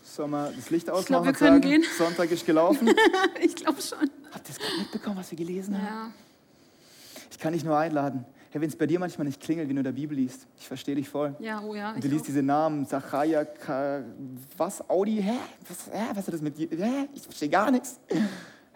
Sollen 0.03 0.31
wir 0.31 0.51
das 0.55 0.69
Licht 0.71 0.89
ausmachen 0.89 1.05
glaub, 1.05 1.25
wir 1.25 1.33
können 1.33 1.61
sagen, 1.61 1.81
gehen. 1.81 1.83
Sonntag 1.97 2.31
ist 2.31 2.45
gelaufen? 2.45 2.89
ich 3.41 3.55
glaube 3.55 3.79
schon. 3.81 4.09
Habt 4.31 4.47
ihr 4.49 4.51
es 4.55 4.57
gerade 4.57 4.77
mitbekommen, 4.79 5.17
was 5.17 5.29
wir 5.31 5.37
gelesen 5.37 5.75
haben? 5.77 5.85
Ja. 5.85 6.11
Ich 7.29 7.37
kann 7.37 7.53
dich 7.53 7.63
nur 7.63 7.77
einladen. 7.77 8.25
Hey, 8.51 8.61
wenn 8.61 8.69
es 8.69 8.75
bei 8.75 8.87
dir 8.87 8.99
manchmal 8.99 9.27
nicht 9.27 9.39
klingelt, 9.39 9.69
wenn 9.69 9.75
du 9.75 9.81
in 9.81 9.83
der 9.83 9.91
Bibel 9.91 10.17
liest, 10.17 10.47
ich 10.57 10.67
verstehe 10.67 10.95
dich 10.95 11.07
voll. 11.07 11.35
ja, 11.39 11.61
oh 11.61 11.75
ja. 11.75 11.93
Und 11.93 12.03
du 12.03 12.07
liest 12.07 12.21
auch. 12.21 12.25
diese 12.27 12.41
Namen, 12.41 12.85
Zachariah, 12.87 13.45
Ka, 13.45 14.03
was, 14.57 14.89
Audi, 14.89 15.21
hä? 15.21 15.37
Was, 15.67 15.87
hä? 15.93 16.05
was 16.15 16.25
hat 16.25 16.33
das 16.33 16.41
mit 16.41 16.57
dir? 16.57 16.67
Hä? 16.71 17.07
Ich 17.13 17.21
verstehe 17.21 17.49
gar 17.49 17.69
nichts. 17.69 17.99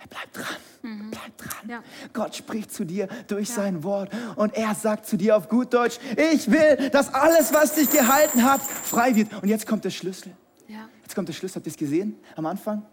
Bleib 0.09 0.33
dran, 0.33 1.09
bleib 1.11 1.37
dran. 1.37 1.63
Mhm. 1.63 1.69
Ja. 1.69 1.83
Gott 2.11 2.35
spricht 2.35 2.71
zu 2.73 2.85
dir 2.85 3.07
durch 3.27 3.49
sein 3.49 3.83
Wort 3.83 4.11
und 4.35 4.53
er 4.53 4.75
sagt 4.75 5.05
zu 5.05 5.15
dir 5.15 5.37
auf 5.37 5.47
gut 5.47 5.73
Deutsch, 5.73 5.97
ich 6.17 6.51
will, 6.51 6.89
dass 6.89 7.13
alles, 7.13 7.53
was 7.53 7.75
dich 7.75 7.89
gehalten 7.89 8.43
hat, 8.43 8.61
frei 8.61 9.15
wird. 9.15 9.31
Und 9.41 9.47
jetzt 9.47 9.65
kommt 9.65 9.85
der 9.85 9.91
Schlüssel. 9.91 10.33
Ja. 10.67 10.89
Jetzt 11.01 11.15
kommt 11.15 11.29
der 11.29 11.33
Schlüssel, 11.33 11.55
habt 11.55 11.67
ihr 11.67 11.71
es 11.71 11.77
gesehen 11.77 12.17
am 12.35 12.45
Anfang? 12.45 12.83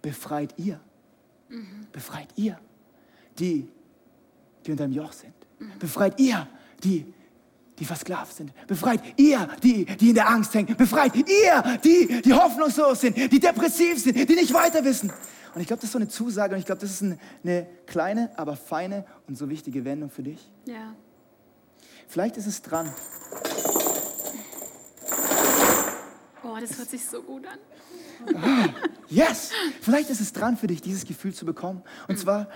Befreit 0.00 0.54
ihr. 0.56 0.80
Mhm. 1.48 1.88
Befreit 1.90 2.28
ihr 2.36 2.58
die, 3.38 3.68
die 4.64 4.70
unter 4.70 4.84
dem 4.84 4.92
Joch 4.92 5.12
sind. 5.12 5.34
Mhm. 5.62 5.78
Befreit 5.78 6.18
ihr 6.20 6.46
die, 6.82 7.12
die 7.78 7.84
versklavt 7.84 8.36
sind. 8.36 8.52
Befreit 8.66 9.00
ihr 9.16 9.48
die, 9.62 9.84
die 9.84 10.10
in 10.10 10.14
der 10.14 10.28
Angst 10.28 10.54
hängen. 10.54 10.76
Befreit 10.76 11.14
ihr 11.16 11.78
die, 11.84 12.22
die 12.22 12.32
hoffnungslos 12.32 13.00
sind, 13.00 13.16
die 13.16 13.40
depressiv 13.40 13.98
sind, 14.02 14.16
die 14.16 14.34
nicht 14.34 14.52
weiter 14.52 14.84
wissen. 14.84 15.12
Und 15.54 15.60
ich 15.60 15.66
glaube, 15.66 15.80
das 15.80 15.88
ist 15.88 15.92
so 15.92 15.98
eine 15.98 16.08
Zusage 16.08 16.54
und 16.54 16.60
ich 16.60 16.66
glaube, 16.66 16.80
das 16.80 16.90
ist 16.90 17.02
ein, 17.02 17.18
eine 17.44 17.66
kleine, 17.86 18.30
aber 18.36 18.56
feine 18.56 19.04
und 19.28 19.36
so 19.36 19.48
wichtige 19.50 19.84
Wendung 19.84 20.10
für 20.10 20.22
dich. 20.22 20.50
ja. 20.66 20.94
Vielleicht 22.08 22.36
ist 22.36 22.46
es 22.46 22.60
dran, 22.60 22.92
Oh, 26.44 26.56
das 26.60 26.76
hört 26.76 26.90
sich 26.90 27.04
so 27.06 27.22
gut 27.22 27.44
an. 27.46 27.58
Yes! 29.08 29.50
Vielleicht 29.80 30.10
ist 30.10 30.20
es 30.20 30.32
dran 30.32 30.56
für 30.56 30.66
dich, 30.66 30.82
dieses 30.82 31.06
Gefühl 31.06 31.32
zu 31.32 31.46
bekommen. 31.46 31.82
Und 32.08 32.18
zwar, 32.18 32.48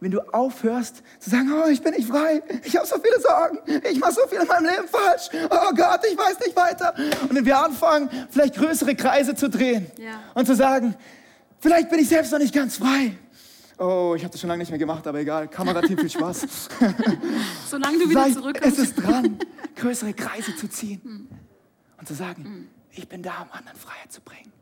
wenn 0.00 0.10
du 0.10 0.20
aufhörst 0.32 1.02
zu 1.18 1.30
sagen, 1.30 1.52
oh, 1.52 1.68
ich 1.68 1.82
bin 1.82 1.92
nicht 1.94 2.08
frei, 2.08 2.42
ich 2.64 2.76
habe 2.76 2.86
so 2.86 2.96
viele 2.98 3.20
Sorgen, 3.20 3.58
ich 3.90 4.00
mache 4.00 4.12
so 4.12 4.26
viel 4.28 4.40
in 4.40 4.46
meinem 4.46 4.64
Leben 4.64 4.88
falsch, 4.88 5.28
oh 5.50 5.74
Gott, 5.74 6.00
ich 6.10 6.16
weiß 6.16 6.38
nicht 6.40 6.56
weiter. 6.56 6.94
Und 7.22 7.34
wenn 7.34 7.44
wir 7.44 7.58
anfangen, 7.58 8.08
vielleicht 8.30 8.54
größere 8.56 8.94
Kreise 8.94 9.34
zu 9.34 9.48
drehen 9.50 9.86
Ja. 9.98 10.20
und 10.34 10.46
zu 10.46 10.54
sagen, 10.54 10.94
vielleicht 11.60 11.90
bin 11.90 11.98
ich 12.00 12.08
selbst 12.08 12.32
noch 12.32 12.38
nicht 12.38 12.54
ganz 12.54 12.78
frei. 12.78 13.16
Oh, 13.78 14.14
ich 14.14 14.22
habe 14.24 14.32
das 14.32 14.40
schon 14.40 14.48
lange 14.48 14.60
nicht 14.60 14.68
mehr 14.70 14.78
gemacht, 14.78 15.06
aber 15.06 15.20
egal. 15.20 15.48
Kamerateam, 15.48 15.96
viel 15.96 16.10
Spaß. 16.10 16.46
Solange 17.70 17.98
du 17.98 18.10
wieder 18.10 18.30
zurückkommst. 18.30 18.78
ist 18.78 18.90
es 18.90 18.94
dran, 18.94 19.38
größere 19.76 20.12
Kreise 20.12 20.54
zu 20.54 20.68
ziehen 20.68 21.28
und 21.98 22.06
zu 22.06 22.12
sagen, 22.14 22.68
ich 22.92 23.08
bin 23.08 23.22
da, 23.22 23.42
um 23.42 23.48
anderen 23.58 23.78
Freiheit 23.78 24.12
zu 24.12 24.20
bringen. 24.20 24.52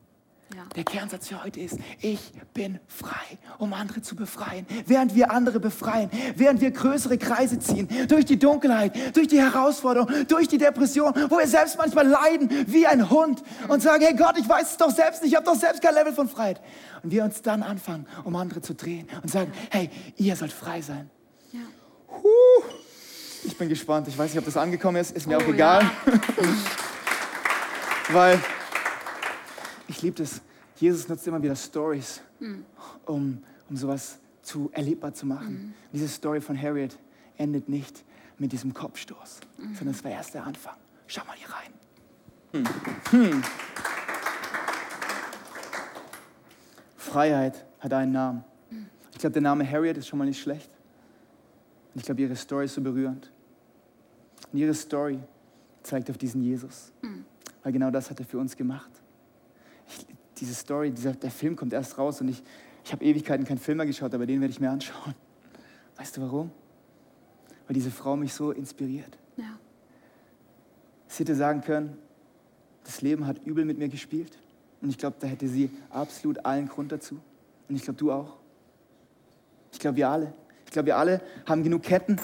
Ja. 0.57 0.65
Der 0.77 0.85
Kernsatz 0.85 1.29
für 1.29 1.45
heute 1.45 1.61
ist, 1.61 1.77
ich 2.01 2.33
bin 2.55 2.81
frei, 2.87 3.39
um 3.59 3.75
andere 3.75 4.01
zu 4.01 4.17
befreien. 4.17 4.67
Während 4.87 5.15
wir 5.15 5.31
andere 5.31 5.61
befreien, 5.61 6.11
während 6.37 6.61
wir 6.63 6.71
größere 6.71 7.19
Kreise 7.19 7.59
ziehen, 7.59 7.87
durch 8.09 8.25
die 8.25 8.39
Dunkelheit, 8.39 9.15
durch 9.15 9.29
die 9.29 9.39
Herausforderung, 9.41 10.09
durch 10.27 10.49
die 10.49 10.57
Depression, 10.57 11.13
wo 11.29 11.37
wir 11.39 11.47
selbst 11.47 11.77
manchmal 11.77 12.07
leiden 12.07 12.49
wie 12.67 12.87
ein 12.87 13.11
Hund 13.11 13.43
und 13.69 13.83
sagen, 13.83 14.03
hey 14.03 14.15
Gott, 14.15 14.39
ich 14.39 14.49
weiß 14.49 14.71
es 14.71 14.77
doch 14.79 14.91
selbst 14.91 15.23
nicht, 15.23 15.33
ich 15.33 15.37
habe 15.37 15.45
doch 15.45 15.55
selbst 15.55 15.83
kein 15.83 15.95
Level 15.95 16.15
von 16.15 16.29
Freiheit. 16.29 16.63
Und 17.03 17.11
wir 17.13 17.25
uns 17.25 17.43
dann 17.43 17.63
anfangen, 17.63 18.07
um 18.25 18.35
andere 18.35 18.63
zu 18.63 18.75
drehen 18.75 19.07
und 19.23 19.31
sagen, 19.31 19.53
hey, 19.71 19.91
ihr 20.17 20.35
sollt 20.35 20.53
frei 20.53 20.81
sein. 20.81 21.11
Ja. 21.53 21.61
Huh. 22.11 22.65
Ich 23.45 23.57
bin 23.57 23.69
gespannt. 23.69 24.09
Ich 24.09 24.17
weiß 24.17 24.31
nicht, 24.31 24.39
ob 24.39 24.47
das 24.47 24.57
angekommen 24.57 24.97
ist. 24.97 25.11
Ist 25.15 25.27
mir 25.27 25.39
Oh, 25.39 25.43
auch 25.43 25.49
egal. 25.49 25.83
ja. 26.07 26.13
Weil 28.13 28.41
ich 29.99 30.03
liebe 30.03 30.17
das. 30.17 30.41
Jesus 30.77 31.09
nutzt 31.09 31.27
immer 31.27 31.43
wieder 31.43 31.57
Stories, 31.57 32.21
um, 33.05 33.43
um 33.69 33.77
sowas 33.77 34.21
zu 34.43 34.71
erlebbar 34.73 35.13
zu 35.13 35.27
machen. 35.27 35.75
Diese 35.93 36.07
Story 36.07 36.41
von 36.41 36.61
Harriet 36.61 36.97
endet 37.37 37.69
nicht 37.69 38.05
mit 38.39 38.53
diesem 38.53 38.73
Kopfstoß, 38.73 39.41
sondern 39.57 39.89
es 39.89 40.05
war 40.05 40.13
erst 40.13 40.35
der 40.35 40.45
Anfang. 40.45 40.77
Schau 41.09 41.25
mal 41.25 41.35
hier 41.37 41.49
rein. 41.51 42.65
Hm. 43.11 43.43
Freiheit 46.97 47.67
hat 47.81 47.93
einen 47.93 48.13
Namen. 48.13 48.45
Ich 49.13 49.19
glaube, 49.19 49.33
der 49.33 49.43
Name 49.43 49.69
Harriet 49.69 49.97
ist 49.97 50.07
schon 50.07 50.21
mal 50.21 50.27
nicht 50.27 50.41
schlecht. 50.41 50.71
Und 51.93 52.01
ich 52.01 52.05
glaube, 52.05 52.21
ihre 52.21 52.37
Story 52.37 52.67
ist 52.67 52.75
so 52.75 52.81
berührend. 52.81 53.33
Und 54.53 54.61
ihre 54.61 54.75
Story 54.75 55.19
zeigt 55.83 56.09
auf 56.09 56.19
diesen 56.19 56.41
Jesus. 56.41 56.93
Weil 57.65 57.73
genau 57.73 57.91
das 57.91 58.11
hat 58.11 58.21
er 58.21 58.27
für 58.27 58.39
uns 58.39 58.57
gemacht. 58.57 58.93
Diese 60.41 60.55
Story, 60.55 60.91
dieser, 60.91 61.13
der 61.13 61.31
Film 61.31 61.57
kommt 61.57 61.73
erst 61.73 61.99
raus 61.99 62.21
und 62.21 62.29
ich, 62.29 62.43
ich 62.85 62.93
habe 62.93 63.05
Ewigkeiten 63.05 63.45
keinen 63.45 63.59
Film 63.59 63.79
mehr 63.79 63.87
geschaut, 63.87 64.15
aber 64.15 64.27
den 64.27 64.41
werde 64.41 64.53
ich 64.53 64.61
mir 64.61 64.71
anschauen. 64.71 65.15
Weißt 65.97 66.17
du 66.17 66.23
warum? 66.23 66.51
Weil 67.67 67.75
diese 67.75 67.91
Frau 67.91 68.17
mich 68.17 68.33
so 68.33 68.53
inspiriert. 68.53 69.19
Ja. 69.37 69.59
Sie 71.09 71.21
hätte 71.21 71.35
sagen 71.35 71.61
können, 71.61 71.97
das 72.85 73.03
Leben 73.03 73.27
hat 73.27 73.45
übel 73.45 73.65
mit 73.65 73.79
mir 73.79 73.89
gespielt. 73.89 74.39
Und 74.81 74.91
ich 74.91 74.99
glaube, 74.99 75.17
da 75.19 75.27
hätte 75.27 75.49
sie 75.49 75.71
absolut 75.91 76.45
allen 76.45 76.69
Grund 76.69 76.93
dazu. 76.93 77.21
Und 77.69 77.77
ich 77.77 77.83
glaube, 77.83 77.99
du 77.99 78.13
auch. 78.13 78.37
Ich 79.73 79.79
glaube, 79.79 79.97
wir 79.97 80.09
alle. 80.09 80.33
Ich 80.65 80.73
glaube, 80.73 80.87
wir 80.87 80.97
alle 80.97 81.21
haben 81.47 81.63
genug 81.63 81.83
Ketten, 81.83 82.19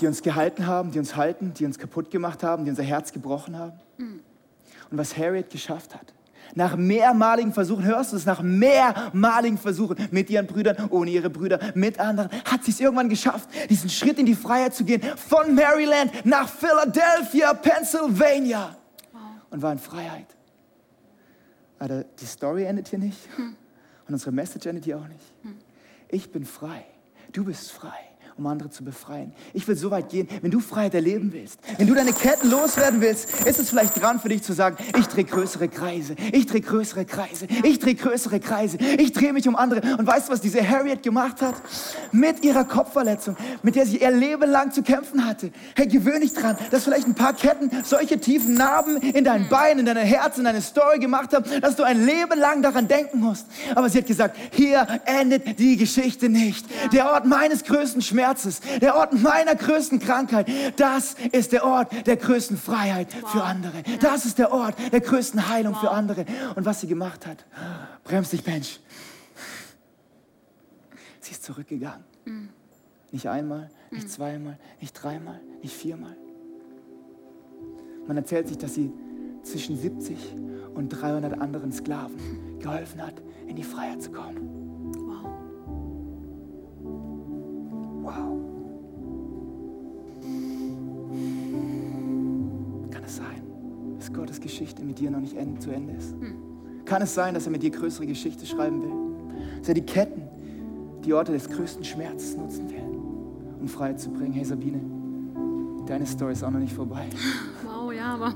die 0.00 0.06
uns 0.06 0.22
gehalten 0.22 0.66
haben, 0.66 0.92
die 0.92 0.98
uns 0.98 1.16
halten, 1.16 1.52
die 1.54 1.66
uns 1.66 1.78
kaputt 1.78 2.10
gemacht 2.10 2.42
haben, 2.42 2.64
die 2.64 2.70
unser 2.70 2.82
Herz 2.82 3.12
gebrochen 3.12 3.58
haben. 3.58 3.78
Und 3.98 4.98
was 4.98 5.16
Harriet 5.16 5.50
geschafft 5.50 5.94
hat, 5.94 6.14
nach 6.54 6.76
mehrmaligen 6.76 7.52
Versuchen, 7.52 7.84
hörst 7.84 8.12
du 8.12 8.16
es, 8.16 8.26
nach 8.26 8.42
mehrmaligen 8.42 9.58
Versuchen 9.58 9.96
mit 10.10 10.30
ihren 10.30 10.46
Brüdern, 10.46 10.88
ohne 10.90 11.10
ihre 11.10 11.30
Brüder, 11.30 11.58
mit 11.74 11.98
anderen, 12.00 12.30
hat 12.44 12.64
sie 12.64 12.70
es 12.70 12.80
irgendwann 12.80 13.08
geschafft, 13.08 13.48
diesen 13.68 13.90
Schritt 13.90 14.18
in 14.18 14.26
die 14.26 14.34
Freiheit 14.34 14.74
zu 14.74 14.84
gehen, 14.84 15.02
von 15.16 15.54
Maryland 15.54 16.24
nach 16.24 16.48
Philadelphia, 16.48 17.54
Pennsylvania. 17.54 18.76
Und 19.50 19.62
war 19.62 19.72
in 19.72 19.78
Freiheit. 19.78 20.26
Aber 21.78 22.04
die 22.04 22.26
Story 22.26 22.64
endet 22.64 22.88
hier 22.88 22.98
nicht 22.98 23.18
und 23.38 24.14
unsere 24.14 24.32
Message 24.32 24.66
endet 24.66 24.84
hier 24.84 24.98
auch 24.98 25.08
nicht. 25.08 25.32
Ich 26.08 26.30
bin 26.30 26.44
frei. 26.44 26.84
Du 27.32 27.44
bist 27.44 27.72
frei, 27.72 27.98
um 28.36 28.46
andere 28.46 28.70
zu 28.70 28.84
befreien. 28.84 29.32
Ich 29.52 29.66
will 29.68 29.76
so 29.76 29.90
weit 29.90 30.08
gehen, 30.08 30.28
wenn 30.42 30.50
du 30.50 30.60
Freiheit 30.60 30.94
erleben 30.94 31.32
willst, 31.32 31.58
wenn 31.78 31.86
du 31.86 31.94
deine 31.94 32.12
Ketten 32.12 32.50
loswerden 32.50 33.00
willst, 33.00 33.46
ist 33.46 33.58
es 33.58 33.70
vielleicht 33.70 34.00
dran 34.00 34.20
für 34.20 34.28
dich 34.28 34.42
zu 34.42 34.52
sagen, 34.52 34.76
ich 34.98 35.06
drehe 35.06 35.24
größere 35.24 35.68
Kreise, 35.68 36.16
ich 36.32 36.46
drehe 36.46 36.60
größere 36.60 37.04
Kreise, 37.04 37.46
ich 37.62 37.78
drehe 37.78 37.94
größere 37.94 38.40
Kreise, 38.40 38.78
ich 38.98 39.12
drehe 39.12 39.32
mich 39.32 39.46
um 39.48 39.56
andere. 39.56 39.96
Und 39.96 40.06
weißt 40.06 40.28
du, 40.28 40.32
was 40.32 40.40
diese 40.40 40.66
Harriet 40.68 41.02
gemacht 41.02 41.42
hat? 41.42 41.54
Mit 42.12 42.44
ihrer 42.44 42.64
Kopfverletzung, 42.64 43.36
mit 43.62 43.76
der 43.76 43.86
sie 43.86 43.98
ihr 43.98 44.10
Leben 44.10 44.50
lang 44.50 44.72
zu 44.72 44.82
kämpfen 44.82 45.24
hatte. 45.26 45.50
Hey, 45.76 45.86
gewöhn 45.86 46.20
dich 46.20 46.32
dran, 46.32 46.56
dass 46.70 46.84
vielleicht 46.84 47.06
ein 47.06 47.14
paar 47.14 47.34
Ketten 47.34 47.70
solche 47.84 48.18
tiefen 48.18 48.54
Narben 48.54 48.96
in 48.96 49.24
deinen 49.24 49.48
Beinen, 49.48 49.80
in 49.80 49.86
deinem 49.86 50.04
Herz, 50.04 50.38
in 50.38 50.44
deine 50.44 50.62
Story 50.62 50.98
gemacht 50.98 51.32
haben, 51.32 51.44
dass 51.60 51.76
du 51.76 51.82
ein 51.82 52.04
Leben 52.04 52.38
lang 52.38 52.62
daran 52.62 52.88
denken 52.88 53.20
musst. 53.20 53.46
Aber 53.74 53.88
sie 53.88 53.98
hat 53.98 54.06
gesagt, 54.06 54.36
hier 54.52 54.86
endet 55.04 55.58
die 55.58 55.76
Geschichte 55.76 56.28
nicht. 56.28 56.66
Der 56.92 57.12
Ort 57.12 57.26
meines 57.26 57.64
größten 57.64 58.02
Schmerzes, 58.02 58.23
der 58.80 58.96
Ort 58.96 59.12
meiner 59.12 59.54
größten 59.54 59.98
Krankheit, 59.98 60.48
das 60.76 61.16
ist 61.32 61.52
der 61.52 61.64
Ort 61.64 62.06
der 62.06 62.16
größten 62.16 62.56
Freiheit 62.56 63.12
für 63.12 63.42
andere. 63.42 63.82
Das 64.00 64.26
ist 64.26 64.38
der 64.38 64.52
Ort 64.52 64.76
der 64.92 65.00
größten 65.00 65.48
Heilung 65.48 65.74
für 65.74 65.90
andere. 65.90 66.24
Und 66.54 66.64
was 66.64 66.80
sie 66.80 66.86
gemacht 66.86 67.26
hat, 67.26 67.44
bremst 68.04 68.32
dich, 68.32 68.44
Mensch. 68.46 68.80
Sie 71.20 71.32
ist 71.32 71.44
zurückgegangen. 71.44 72.04
Nicht 73.12 73.28
einmal, 73.28 73.70
nicht 73.90 74.10
zweimal, 74.10 74.58
nicht 74.80 74.92
dreimal, 74.92 75.40
nicht 75.62 75.74
viermal. 75.74 76.16
Man 78.06 78.16
erzählt 78.16 78.48
sich, 78.48 78.58
dass 78.58 78.74
sie 78.74 78.92
zwischen 79.42 79.76
70 79.76 80.16
und 80.74 80.88
300 80.88 81.40
anderen 81.40 81.72
Sklaven 81.72 82.58
geholfen 82.58 83.00
hat, 83.00 83.14
in 83.46 83.56
die 83.56 83.62
Freiheit 83.62 84.02
zu 84.02 84.10
kommen. 84.10 84.53
Wow. 88.04 88.40
Kann 92.90 93.02
es 93.04 93.16
sein, 93.16 93.42
dass 93.98 94.12
Gottes 94.12 94.40
Geschichte 94.40 94.84
mit 94.84 94.98
dir 94.98 95.10
noch 95.10 95.20
nicht 95.20 95.36
end- 95.36 95.62
zu 95.62 95.70
Ende 95.70 95.94
ist? 95.94 96.14
Kann 96.84 97.02
es 97.02 97.14
sein, 97.14 97.34
dass 97.34 97.46
er 97.46 97.52
mit 97.52 97.62
dir 97.62 97.70
größere 97.70 98.06
Geschichte 98.06 98.44
schreiben 98.46 98.82
will? 98.82 98.92
Dass 99.58 99.68
er 99.68 99.74
die 99.74 99.82
Ketten, 99.82 100.22
die 101.04 101.12
Orte 101.14 101.32
des 101.32 101.48
größten 101.48 101.84
Schmerzes 101.84 102.36
nutzen 102.36 102.68
will, 102.70 102.84
um 103.60 103.68
Freiheit 103.68 103.98
zu 104.00 104.10
bringen? 104.10 104.32
Hey 104.32 104.44
Sabine, 104.44 104.80
deine 105.86 106.04
Story 106.06 106.32
ist 106.32 106.42
auch 106.44 106.50
noch 106.50 106.60
nicht 106.60 106.74
vorbei. 106.74 107.06
Wow, 107.66 107.92
ja, 107.92 108.14
aber 108.14 108.34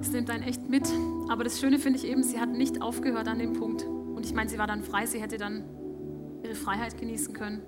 es 0.00 0.10
nimmt 0.12 0.28
einen 0.30 0.42
echt 0.42 0.68
mit. 0.68 0.86
Aber 1.28 1.44
das 1.44 1.60
Schöne 1.60 1.78
finde 1.78 1.98
ich 1.98 2.06
eben, 2.06 2.22
sie 2.22 2.38
hat 2.40 2.50
nicht 2.50 2.82
aufgehört 2.82 3.26
an 3.28 3.38
dem 3.38 3.52
Punkt. 3.54 3.84
Und 3.86 4.24
ich 4.26 4.34
meine, 4.34 4.50
sie 4.50 4.58
war 4.58 4.66
dann 4.66 4.82
frei, 4.82 5.06
sie 5.06 5.18
hätte 5.20 5.38
dann 5.38 5.62
ihre 6.42 6.54
Freiheit 6.54 6.98
genießen 6.98 7.32
können. 7.32 7.60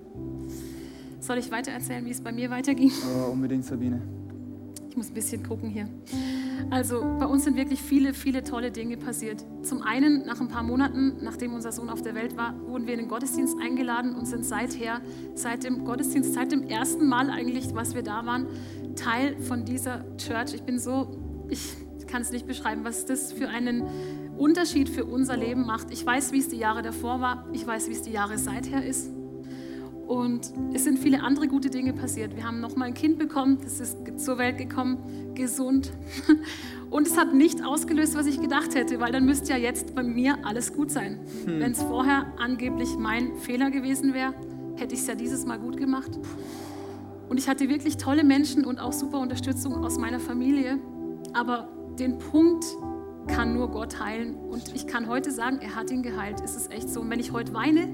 Soll 1.28 1.36
ich 1.36 1.50
weiter 1.50 1.72
erzählen, 1.72 2.06
wie 2.06 2.10
es 2.10 2.22
bei 2.22 2.32
mir 2.32 2.48
weiterging? 2.48 2.90
Oh, 3.14 3.32
unbedingt, 3.32 3.62
Sabine. 3.62 4.00
Ich 4.88 4.96
muss 4.96 5.08
ein 5.08 5.14
bisschen 5.14 5.42
gucken 5.42 5.68
hier. 5.68 5.86
Also 6.70 7.02
bei 7.18 7.26
uns 7.26 7.44
sind 7.44 7.54
wirklich 7.54 7.82
viele, 7.82 8.14
viele 8.14 8.42
tolle 8.42 8.70
Dinge 8.70 8.96
passiert. 8.96 9.44
Zum 9.60 9.82
einen, 9.82 10.24
nach 10.24 10.40
ein 10.40 10.48
paar 10.48 10.62
Monaten, 10.62 11.18
nachdem 11.20 11.52
unser 11.52 11.70
Sohn 11.70 11.90
auf 11.90 12.00
der 12.00 12.14
Welt 12.14 12.38
war, 12.38 12.54
wurden 12.66 12.86
wir 12.86 12.94
in 12.94 13.00
den 13.00 13.08
Gottesdienst 13.08 13.58
eingeladen 13.60 14.14
und 14.14 14.24
sind 14.24 14.42
seither, 14.42 15.02
seit 15.34 15.64
dem 15.64 15.84
Gottesdienst, 15.84 16.32
seit 16.32 16.50
dem 16.50 16.62
ersten 16.62 17.06
Mal 17.06 17.28
eigentlich, 17.28 17.74
was 17.74 17.94
wir 17.94 18.02
da 18.02 18.24
waren, 18.24 18.46
Teil 18.96 19.36
von 19.38 19.66
dieser 19.66 20.06
Church. 20.16 20.54
Ich 20.54 20.62
bin 20.62 20.78
so, 20.78 21.44
ich 21.50 21.60
kann 22.06 22.22
es 22.22 22.32
nicht 22.32 22.46
beschreiben, 22.46 22.84
was 22.84 23.04
das 23.04 23.34
für 23.34 23.50
einen 23.50 23.82
Unterschied 24.38 24.88
für 24.88 25.04
unser 25.04 25.36
Leben 25.36 25.66
macht. 25.66 25.90
Ich 25.90 26.06
weiß, 26.06 26.32
wie 26.32 26.38
es 26.38 26.48
die 26.48 26.56
Jahre 26.56 26.80
davor 26.80 27.20
war. 27.20 27.44
Ich 27.52 27.66
weiß, 27.66 27.90
wie 27.90 27.92
es 27.92 28.00
die 28.00 28.12
Jahre 28.12 28.38
seither 28.38 28.82
ist. 28.82 29.10
Und 30.08 30.54
es 30.72 30.84
sind 30.84 30.98
viele 30.98 31.22
andere 31.22 31.48
gute 31.48 31.68
Dinge 31.68 31.92
passiert. 31.92 32.34
Wir 32.34 32.44
haben 32.44 32.60
nochmal 32.60 32.88
ein 32.88 32.94
Kind 32.94 33.18
bekommen, 33.18 33.58
das 33.62 33.78
ist 33.78 33.98
zur 34.16 34.38
Welt 34.38 34.56
gekommen, 34.56 35.34
gesund. 35.34 35.92
Und 36.90 37.06
es 37.06 37.18
hat 37.18 37.34
nicht 37.34 37.62
ausgelöst, 37.62 38.16
was 38.16 38.24
ich 38.24 38.40
gedacht 38.40 38.74
hätte, 38.74 39.00
weil 39.00 39.12
dann 39.12 39.26
müsste 39.26 39.50
ja 39.52 39.58
jetzt 39.58 39.94
bei 39.94 40.02
mir 40.02 40.38
alles 40.46 40.72
gut 40.72 40.90
sein. 40.90 41.20
Wenn 41.44 41.72
es 41.72 41.82
vorher 41.82 42.32
angeblich 42.38 42.96
mein 42.96 43.36
Fehler 43.36 43.70
gewesen 43.70 44.14
wäre, 44.14 44.32
hätte 44.76 44.94
ich 44.94 45.00
es 45.00 45.06
ja 45.06 45.14
dieses 45.14 45.44
Mal 45.44 45.58
gut 45.58 45.76
gemacht. 45.76 46.18
Und 47.28 47.36
ich 47.36 47.46
hatte 47.46 47.68
wirklich 47.68 47.98
tolle 47.98 48.24
Menschen 48.24 48.64
und 48.64 48.78
auch 48.78 48.94
super 48.94 49.20
Unterstützung 49.20 49.84
aus 49.84 49.98
meiner 49.98 50.20
Familie. 50.20 50.78
Aber 51.34 51.68
den 51.98 52.16
Punkt 52.16 52.64
kann 53.28 53.54
nur 53.54 53.70
Gott 53.70 54.00
heilen. 54.00 54.34
Und 54.34 54.74
ich 54.74 54.86
kann 54.86 55.06
heute 55.06 55.30
sagen, 55.30 55.58
er 55.60 55.76
hat 55.76 55.90
ihn 55.90 56.02
geheilt. 56.02 56.40
Es 56.44 56.56
ist 56.56 56.72
echt 56.72 56.88
so. 56.88 57.00
Und 57.00 57.10
wenn 57.10 57.20
ich 57.20 57.32
heute 57.32 57.54
weine, 57.54 57.88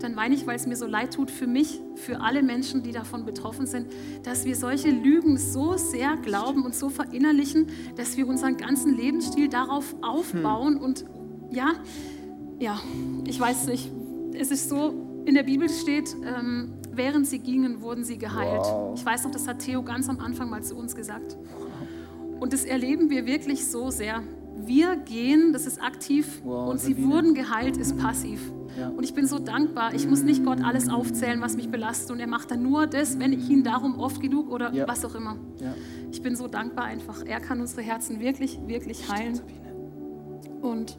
dann 0.00 0.16
weine 0.16 0.34
ich, 0.34 0.46
weil 0.46 0.56
es 0.56 0.66
mir 0.66 0.76
so 0.76 0.86
leid 0.86 1.14
tut 1.14 1.30
für 1.30 1.46
mich, 1.46 1.80
für 1.96 2.20
alle 2.20 2.42
Menschen, 2.42 2.82
die 2.82 2.92
davon 2.92 3.24
betroffen 3.24 3.66
sind, 3.66 3.88
dass 4.22 4.44
wir 4.44 4.54
solche 4.54 4.90
Lügen 4.90 5.38
so 5.38 5.76
sehr 5.76 6.16
glauben 6.16 6.64
und 6.64 6.74
so 6.74 6.90
verinnerlichen, 6.90 7.68
dass 7.96 8.16
wir 8.16 8.28
unseren 8.28 8.56
ganzen 8.56 8.96
Lebensstil 8.96 9.48
darauf 9.48 9.96
aufbauen. 10.02 10.76
Und 10.76 11.04
ja, 11.50 11.72
ja, 12.60 12.80
ich 13.26 13.40
weiß 13.40 13.66
nicht, 13.66 13.90
es 14.34 14.50
ist 14.50 14.68
so, 14.68 14.94
in 15.24 15.34
der 15.34 15.44
Bibel 15.44 15.68
steht, 15.68 16.14
ähm, 16.24 16.74
während 16.92 17.26
sie 17.26 17.38
gingen, 17.38 17.80
wurden 17.80 18.04
sie 18.04 18.18
geheilt. 18.18 18.60
Wow. 18.62 18.94
Ich 18.96 19.04
weiß 19.04 19.24
noch, 19.24 19.30
das 19.30 19.48
hat 19.48 19.60
Theo 19.60 19.82
ganz 19.82 20.08
am 20.08 20.20
Anfang 20.20 20.50
mal 20.50 20.62
zu 20.62 20.76
uns 20.76 20.94
gesagt. 20.94 21.36
Und 22.40 22.52
das 22.52 22.64
erleben 22.64 23.10
wir 23.10 23.26
wirklich 23.26 23.66
so 23.66 23.90
sehr. 23.90 24.22
Wir 24.56 24.96
gehen, 24.96 25.52
das 25.52 25.66
ist 25.66 25.82
aktiv, 25.82 26.40
Wow, 26.44 26.70
und 26.70 26.80
sie 26.80 26.92
Sabine. 26.94 27.12
wurden 27.12 27.34
geheilt, 27.34 27.76
ist 27.76 27.98
passiv. 27.98 28.40
Ja. 28.78 28.88
Und 28.88 29.04
ich 29.04 29.14
bin 29.14 29.26
so 29.26 29.38
dankbar. 29.38 29.94
Ich 29.94 30.08
muss 30.08 30.22
nicht 30.22 30.44
Gott 30.44 30.60
alles 30.62 30.88
aufzählen, 30.88 31.40
was 31.40 31.54
mich 31.56 31.68
belastet. 31.68 32.10
Und 32.10 32.18
er 32.20 32.26
macht 32.26 32.50
dann 32.50 32.62
nur 32.62 32.86
das, 32.86 33.18
wenn 33.18 33.32
ich 33.32 33.48
ihn 33.48 33.62
darum 33.62 33.98
oft 33.98 34.20
genug 34.20 34.50
oder 34.50 34.72
Ja. 34.72 34.88
was 34.88 35.04
auch 35.04 35.14
immer. 35.14 35.36
Ja. 35.60 35.74
Ich 36.10 36.22
bin 36.22 36.34
so 36.34 36.48
dankbar 36.48 36.84
einfach. 36.86 37.24
Er 37.26 37.40
kann 37.40 37.60
unsere 37.60 37.82
Herzen 37.82 38.20
wirklich, 38.20 38.58
wirklich 38.66 39.08
heilen. 39.12 39.40
Und 40.62 40.96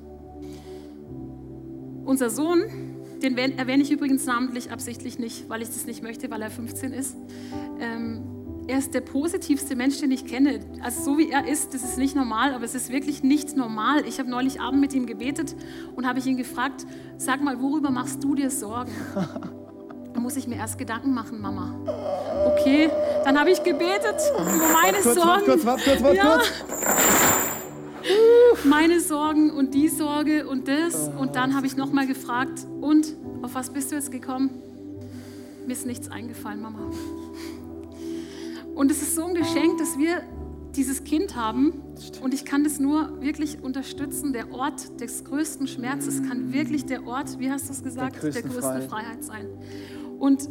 unser 2.05 2.29
Sohn, 2.29 2.61
den 3.23 3.37
erwähne 3.37 3.81
ich 3.83 3.91
übrigens 3.91 4.25
namentlich 4.25 4.71
absichtlich 4.71 5.17
nicht, 5.19 5.49
weil 5.49 5.61
ich 5.61 5.69
das 5.69 5.85
nicht 5.85 6.03
möchte, 6.03 6.29
weil 6.29 6.41
er 6.41 6.51
15 6.51 6.93
ist. 6.93 7.17
Ähm, 7.79 8.21
er 8.67 8.79
ist 8.79 8.93
der 8.93 9.01
positivste 9.01 9.75
Mensch, 9.75 9.99
den 9.99 10.11
ich 10.11 10.25
kenne. 10.25 10.59
Also 10.81 11.03
so 11.03 11.17
wie 11.17 11.29
er 11.29 11.47
ist, 11.47 11.73
das 11.73 11.83
ist 11.83 11.97
nicht 11.97 12.15
normal, 12.15 12.53
aber 12.53 12.65
es 12.65 12.75
ist 12.75 12.91
wirklich 12.91 13.23
nicht 13.23 13.55
normal. 13.55 14.03
Ich 14.07 14.19
habe 14.19 14.29
neulich 14.29 14.59
Abend 14.59 14.81
mit 14.81 14.93
ihm 14.93 15.05
gebetet 15.05 15.55
und 15.95 16.07
habe 16.07 16.19
ich 16.19 16.25
ihn 16.25 16.37
gefragt, 16.37 16.85
sag 17.17 17.41
mal, 17.43 17.61
worüber 17.61 17.91
machst 17.91 18.23
du 18.23 18.35
dir 18.35 18.49
Sorgen? 18.49 18.91
Da 20.13 20.21
muss 20.21 20.37
ich 20.37 20.47
mir 20.47 20.55
erst 20.55 20.77
Gedanken 20.77 21.13
machen, 21.13 21.41
Mama. 21.41 21.75
Okay, 22.45 22.89
dann 23.25 23.37
habe 23.37 23.51
ich 23.51 23.61
gebetet 23.63 24.15
über 24.33 24.45
meine 24.81 24.99
kurz, 24.99 25.15
Sorgen. 25.15 25.43
kurz, 25.45 25.65
wart 25.65 25.83
kurz, 25.83 26.01
wart 26.01 26.15
ja. 26.15 26.37
kurz. 26.37 26.51
Meine 28.63 29.01
Sorgen 29.01 29.51
und 29.51 29.73
die 29.73 29.89
Sorge 29.89 30.47
und 30.47 30.69
das. 30.69 31.09
Und 31.19 31.35
dann 31.35 31.53
habe 31.53 31.67
ich 31.67 31.75
nochmal 31.75 32.07
gefragt, 32.07 32.65
und 32.79 33.13
auf 33.41 33.55
was 33.55 33.71
bist 33.71 33.91
du 33.91 33.95
jetzt 33.95 34.09
gekommen? 34.09 34.51
Mir 35.67 35.73
ist 35.73 35.85
nichts 35.85 36.09
eingefallen, 36.09 36.61
Mama. 36.61 36.79
Und 38.75 38.91
es 38.91 39.01
ist 39.01 39.15
so 39.15 39.25
ein 39.25 39.33
Geschenk, 39.33 39.77
dass 39.79 39.97
wir 39.97 40.21
dieses 40.75 41.03
Kind 41.05 41.35
haben. 41.35 41.73
Und 42.21 42.33
ich 42.33 42.43
kann 42.43 42.63
das 42.65 42.79
nur 42.79 43.21
wirklich 43.21 43.63
unterstützen. 43.63 44.33
Der 44.33 44.51
Ort 44.51 44.99
des 44.99 45.23
größten 45.23 45.67
Schmerzes 45.67 46.21
kann 46.23 46.51
wirklich 46.51 46.85
der 46.85 47.07
Ort, 47.07 47.39
wie 47.39 47.49
hast 47.49 47.69
du 47.69 47.73
es 47.73 47.81
gesagt, 47.81 48.19
größten 48.19 48.43
größten 48.51 48.61
Freiheit. 48.61 48.89
Freiheit 48.89 49.23
sein. 49.23 49.47
Und 50.19 50.49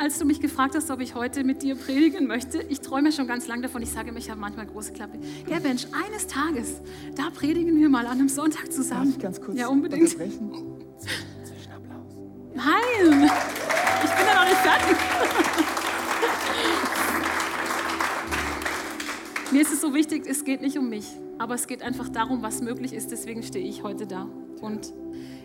als 0.00 0.20
du 0.20 0.24
mich 0.24 0.38
gefragt 0.40 0.76
hast, 0.76 0.88
ob 0.92 1.00
ich 1.00 1.16
heute 1.16 1.42
mit 1.42 1.62
dir 1.62 1.74
predigen 1.74 2.28
möchte, 2.28 2.62
ich 2.68 2.80
träume 2.80 3.10
schon 3.10 3.26
ganz 3.26 3.48
lange 3.48 3.62
davon. 3.62 3.82
Ich 3.82 3.90
sage 3.90 4.10
immer, 4.10 4.18
ich 4.18 4.30
habe 4.30 4.40
manchmal 4.40 4.66
große 4.66 4.92
Klappe. 4.92 5.18
Ja, 5.50 5.58
Mensch, 5.58 5.86
eines 6.06 6.28
Tages, 6.28 6.80
da 7.16 7.24
predigen 7.34 7.76
wir 7.80 7.88
mal 7.88 8.06
an 8.06 8.12
einem 8.18 8.28
Sonntag 8.28 8.66
Darf 8.66 8.74
zusammen. 8.76 9.10
ich 9.10 9.18
ganz 9.18 9.40
kurz 9.40 9.58
Ja, 9.58 9.66
unbedingt. 9.66 10.04
unterbrechen? 10.04 10.52
Zwischenapplaus. 11.44 12.12
Nein, 12.54 13.30
ich 14.04 14.10
bin 14.10 14.26
ja 14.26 14.34
noch 14.36 14.48
nicht 14.48 14.60
fertig. 14.60 14.96
Mir 19.50 19.62
ist 19.62 19.72
es 19.72 19.80
so 19.80 19.94
wichtig, 19.94 20.24
es 20.26 20.44
geht 20.44 20.60
nicht 20.60 20.76
um 20.76 20.90
mich, 20.90 21.06
aber 21.38 21.54
es 21.54 21.66
geht 21.66 21.80
einfach 21.82 22.10
darum, 22.10 22.42
was 22.42 22.60
möglich 22.60 22.92
ist. 22.92 23.10
Deswegen 23.10 23.42
stehe 23.42 23.66
ich 23.66 23.82
heute 23.82 24.06
da. 24.06 24.28
Und 24.60 24.92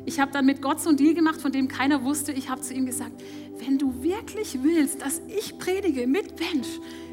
ich 0.05 0.19
habe 0.19 0.29
dann 0.33 0.45
mit 0.45 0.61
Gott 0.61 0.81
so 0.81 0.89
einen 0.89 0.97
Deal 0.97 1.13
gemacht, 1.13 1.39
von 1.39 1.53
dem 1.53 1.69
keiner 1.69 2.03
wusste. 2.03 2.33
Ich 2.33 2.49
habe 2.49 2.59
zu 2.59 2.73
ihm 2.73 2.85
gesagt, 2.85 3.23
wenn 3.59 3.77
du 3.77 4.03
wirklich 4.03 4.61
willst, 4.61 5.01
dass 5.01 5.21
ich 5.29 5.57
predige 5.57 6.05
mit 6.05 6.35
Bench, 6.35 6.67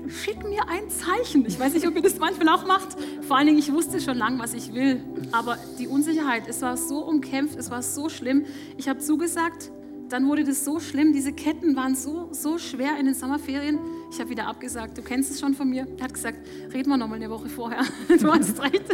schick 0.08 0.42
mir 0.42 0.68
ein 0.68 0.90
Zeichen. 0.90 1.46
Ich 1.46 1.60
weiß 1.60 1.74
nicht, 1.74 1.86
ob 1.86 1.94
ihr 1.94 2.02
das 2.02 2.18
manchmal 2.18 2.48
auch 2.48 2.66
macht. 2.66 2.96
Vor 3.20 3.36
allen 3.36 3.46
Dingen, 3.46 3.60
ich 3.60 3.72
wusste 3.72 4.00
schon 4.00 4.18
lange, 4.18 4.40
was 4.40 4.52
ich 4.52 4.74
will. 4.74 5.04
Aber 5.30 5.58
die 5.78 5.86
Unsicherheit, 5.86 6.48
es 6.48 6.60
war 6.60 6.76
so 6.76 7.04
umkämpft, 7.04 7.56
es 7.56 7.70
war 7.70 7.82
so 7.82 8.08
schlimm. 8.08 8.46
Ich 8.76 8.88
habe 8.88 8.98
zugesagt, 8.98 9.70
dann 10.10 10.28
wurde 10.28 10.44
das 10.44 10.64
so 10.64 10.80
schlimm, 10.80 11.12
diese 11.12 11.32
Ketten 11.32 11.76
waren 11.76 11.94
so, 11.94 12.28
so 12.32 12.58
schwer 12.58 12.98
in 12.98 13.06
den 13.06 13.14
Sommerferien. 13.14 13.78
Ich 14.10 14.18
habe 14.18 14.30
wieder 14.30 14.46
abgesagt, 14.48 14.98
du 14.98 15.02
kennst 15.02 15.30
es 15.30 15.40
schon 15.40 15.54
von 15.54 15.70
mir. 15.70 15.86
Er 15.98 16.04
hat 16.04 16.14
gesagt, 16.14 16.38
reden 16.72 16.90
wir 16.90 16.96
nochmal 16.96 17.16
eine 17.16 17.30
Woche 17.30 17.48
vorher. 17.48 17.84
Du 18.20 18.30
hast 18.32 18.60
recht. 18.60 18.84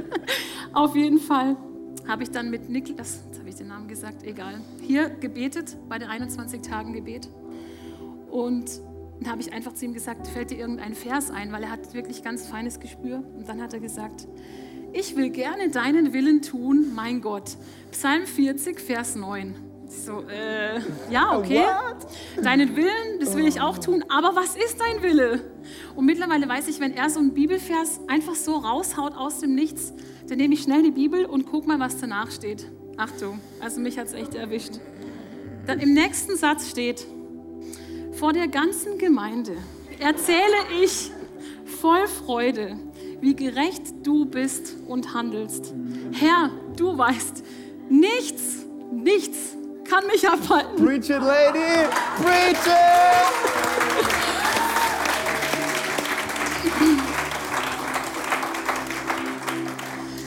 Auf 0.73 0.95
jeden 0.95 1.19
Fall 1.19 1.57
habe 2.07 2.23
ich 2.23 2.31
dann 2.31 2.51
mit 2.51 2.69
Niklas, 2.69 3.21
jetzt 3.27 3.39
habe 3.39 3.49
ich 3.49 3.55
den 3.57 3.69
Namen 3.69 3.89
gesagt, 3.89 4.23
egal, 4.25 4.61
hier 4.83 5.09
gebetet, 5.09 5.77
bei 5.89 5.99
den 5.99 6.09
21 6.09 6.61
Tagen 6.61 6.93
Gebet. 6.93 7.29
Und 8.31 8.81
da 9.21 9.31
habe 9.31 9.41
ich 9.41 9.53
einfach 9.53 9.73
zu 9.73 9.87
ihm 9.87 9.95
gesagt, 9.95 10.29
fällt 10.29 10.51
dir 10.51 10.59
irgendein 10.59 10.95
Vers 10.95 11.31
ein, 11.31 11.51
weil 11.51 11.63
er 11.63 11.71
hat 11.71 11.95
wirklich 11.95 12.23
ganz 12.23 12.47
feines 12.47 12.79
Gespür. 12.79 13.25
Und 13.37 13.49
dann 13.49 13.63
hat 13.63 13.73
er 13.73 13.81
gesagt, 13.81 14.29
ich 14.93 15.17
will 15.17 15.31
gerne 15.31 15.71
deinen 15.71 16.13
Willen 16.13 16.43
tun, 16.43 16.93
mein 16.95 17.23
Gott. 17.23 17.57
Psalm 17.91 18.27
40, 18.27 18.79
Vers 18.79 19.17
9. 19.17 19.66
So, 19.89 20.25
äh, 20.29 20.81
ja, 21.11 21.39
okay. 21.39 21.63
Deinen 22.43 22.75
Willen, 22.77 23.21
das 23.21 23.37
will 23.37 23.47
ich 23.47 23.61
auch 23.61 23.79
tun, 23.79 24.05
aber 24.09 24.35
was 24.35 24.57
ist 24.57 24.79
dein 24.81 25.03
Wille? 25.03 25.41
Und 25.95 26.07
mittlerweile 26.07 26.49
weiß 26.49 26.69
ich, 26.69 26.81
wenn 26.81 26.93
er 26.93 27.09
so 27.09 27.21
einen 27.21 27.35
Bibelvers 27.35 28.01
einfach 28.09 28.35
so 28.35 28.57
raushaut 28.57 29.15
aus 29.17 29.41
dem 29.41 29.55
Nichts, 29.55 29.93
dann 30.29 30.39
nehme 30.39 30.55
ich 30.55 30.63
schnell 30.63 30.83
die 30.83 30.91
Bibel 30.91 31.25
und 31.25 31.47
guck 31.47 31.67
mal, 31.67 31.79
was 31.79 31.99
danach 31.99 32.31
steht. 32.31 32.67
Achtung, 32.97 33.41
also 33.61 33.81
mich 33.81 33.99
hat 33.99 34.09
es 34.09 34.13
echt 34.13 34.35
erwischt. 34.35 34.81
Dann 35.67 35.79
im 35.81 35.95
nächsten 35.95 36.37
Satz 36.37 36.69
steht, 36.71 37.07
vor 38.13 38.33
der 38.33 38.49
ganzen 38.49 38.99
Gemeinde 38.99 39.57
erzähle 40.01 40.57
ich 40.83 41.11
voll 41.65 42.07
Freude, 42.09 42.77
wie 43.21 43.37
gerecht 43.37 43.83
du 44.03 44.25
bist 44.25 44.77
und 44.89 45.15
handelst. 45.15 45.75
Herr, 46.13 46.51
du 46.77 46.97
weißt, 46.97 47.45
nichts, 47.89 48.65
nichts 48.91 49.57
kann 49.89 50.07
mich 50.07 50.29
abhalten. 50.29 50.85
Preach 50.85 51.11
it, 51.11 51.23
lady! 51.23 51.89
Preach 52.23 52.67
it! 52.67 53.47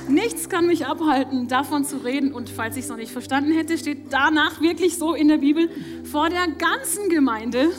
Nichts 0.08 0.50
kann 0.50 0.66
mich 0.66 0.86
abhalten, 0.86 1.48
davon 1.48 1.86
zu 1.86 1.98
reden. 1.98 2.34
Und 2.34 2.50
falls 2.50 2.76
ich 2.76 2.84
es 2.86 2.90
noch 2.90 2.98
nicht 2.98 3.12
verstanden 3.12 3.52
hätte, 3.52 3.78
steht 3.78 4.12
danach 4.12 4.60
wirklich 4.60 4.98
so 4.98 5.14
in 5.14 5.28
der 5.28 5.38
Bibel, 5.38 5.70
vor 6.04 6.30
der 6.30 6.48
ganzen 6.48 7.10
Gemeinde 7.10 7.70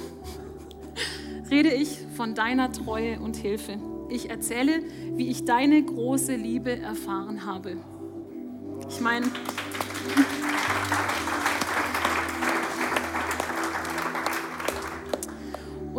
rede 1.51 1.71
ich 1.71 1.99
von 2.17 2.35
deiner 2.35 2.71
Treue 2.71 3.19
und 3.19 3.37
Hilfe. 3.37 3.79
Ich 4.09 4.31
erzähle, 4.31 4.83
wie 5.15 5.29
ich 5.29 5.45
deine 5.45 5.83
große 5.83 6.35
Liebe 6.37 6.79
erfahren 6.79 7.45
habe. 7.45 7.77
Ich 8.89 9.01
meine, 9.01 9.27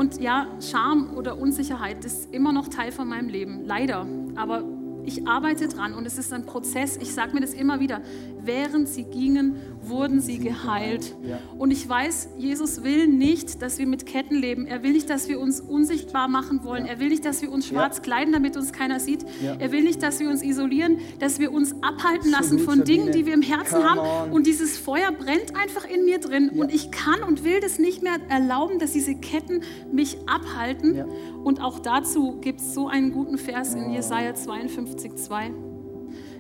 Und 0.02 0.20
ja, 0.20 0.48
Scham 0.60 1.16
oder 1.16 1.38
Unsicherheit 1.38 2.04
ist 2.06 2.34
immer 2.34 2.52
noch 2.52 2.70
Teil 2.70 2.92
von 2.92 3.08
meinem 3.08 3.30
Leben, 3.30 3.66
leider. 3.66 4.08
Aber 4.36 4.64
ich 5.06 5.28
arbeite 5.28 5.68
dran 5.68 5.94
und 5.94 6.08
es 6.08 6.18
ist 6.18 6.34
ein 6.34 6.44
Prozess. 6.44 6.98
Ich 6.98 7.14
sage 7.14 7.36
mir 7.36 7.42
das 7.42 7.54
immer 7.54 7.80
wieder. 7.80 8.02
Während 8.44 8.88
sie 8.88 9.04
gingen, 9.04 9.56
wurden 9.84 10.20
sie 10.22 10.38
geheilt. 10.40 11.16
Und 11.58 11.72
ich 11.72 11.88
weiß, 11.88 12.30
Jesus 12.38 12.84
will 12.84 13.08
nicht, 13.08 13.62
dass 13.62 13.78
wir 13.80 13.88
mit 13.88 14.06
Ketten 14.06 14.36
leben. 14.36 14.66
Er 14.66 14.84
will 14.84 14.92
nicht, 14.94 15.10
dass 15.10 15.28
wir 15.28 15.40
uns 15.40 15.60
unsichtbar 15.62 16.28
machen 16.28 16.64
wollen. 16.64 16.86
Er 16.86 17.00
will 17.00 17.10
nicht, 17.10 17.26
dass 17.26 17.42
wir 17.42 17.52
uns 17.52 17.68
schwarz 17.68 18.02
kleiden, 18.02 18.34
damit 18.34 18.58
uns 18.58 18.72
keiner 18.74 19.00
sieht. 19.00 19.26
Er 19.60 19.72
will 19.72 19.84
nicht, 19.84 20.02
dass 20.04 20.20
wir 20.20 20.30
uns 20.30 20.44
isolieren, 20.44 20.98
dass 21.20 21.40
wir 21.40 21.52
uns 21.52 21.76
abhalten 21.82 22.32
lassen 22.32 22.60
von 22.60 22.84
Dingen, 22.84 23.12
die 23.12 23.26
wir 23.26 23.34
im 23.34 23.42
Herzen 23.42 23.84
haben. 23.84 24.32
Und 24.32 24.48
dieses 24.48 24.78
Feuer 24.78 25.12
brennt 25.12 25.56
einfach 25.56 25.86
in 25.90 26.06
mir 26.06 26.20
drin. 26.20 26.50
Und 26.50 26.74
ich 26.74 26.92
kann 26.92 27.24
und 27.24 27.44
will 27.44 27.60
das 27.60 27.80
nicht 27.80 28.02
mehr 28.04 28.18
erlauben, 28.30 28.80
dass 28.80 28.92
diese 28.94 29.16
Ketten 29.16 29.62
mich 29.92 30.18
abhalten. 30.28 31.06
Und 31.44 31.62
auch 31.62 31.80
dazu 31.80 32.38
gibt 32.42 32.60
es 32.62 32.74
so 32.74 32.88
einen 32.88 33.12
guten 33.12 33.38
Vers 33.38 33.74
in 33.74 33.92
Jesaja 33.92 34.34
52, 34.34 35.16
2. 35.16 35.52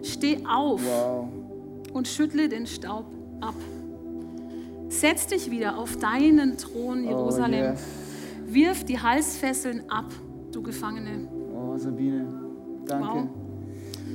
Steh 0.03 0.39
auf 0.47 0.81
Wow. 0.83 1.27
Und 1.93 2.07
schüttle 2.07 2.49
den 2.49 2.65
Staub 2.67 3.05
ab. 3.41 3.55
Setz 4.89 5.27
dich 5.27 5.49
wieder 5.49 5.77
auf 5.77 5.97
deinen 5.97 6.57
Thron, 6.57 7.03
Jerusalem. 7.03 7.65
Oh, 7.65 7.71
yes. 7.71 7.81
Wirf 8.47 8.83
die 8.83 8.99
Halsfesseln 8.99 9.83
ab, 9.89 10.11
du 10.51 10.61
Gefangene. 10.61 11.27
Oh, 11.55 11.77
Sabine, 11.77 12.27
danke. 12.85 13.07
Wow. 13.07 13.27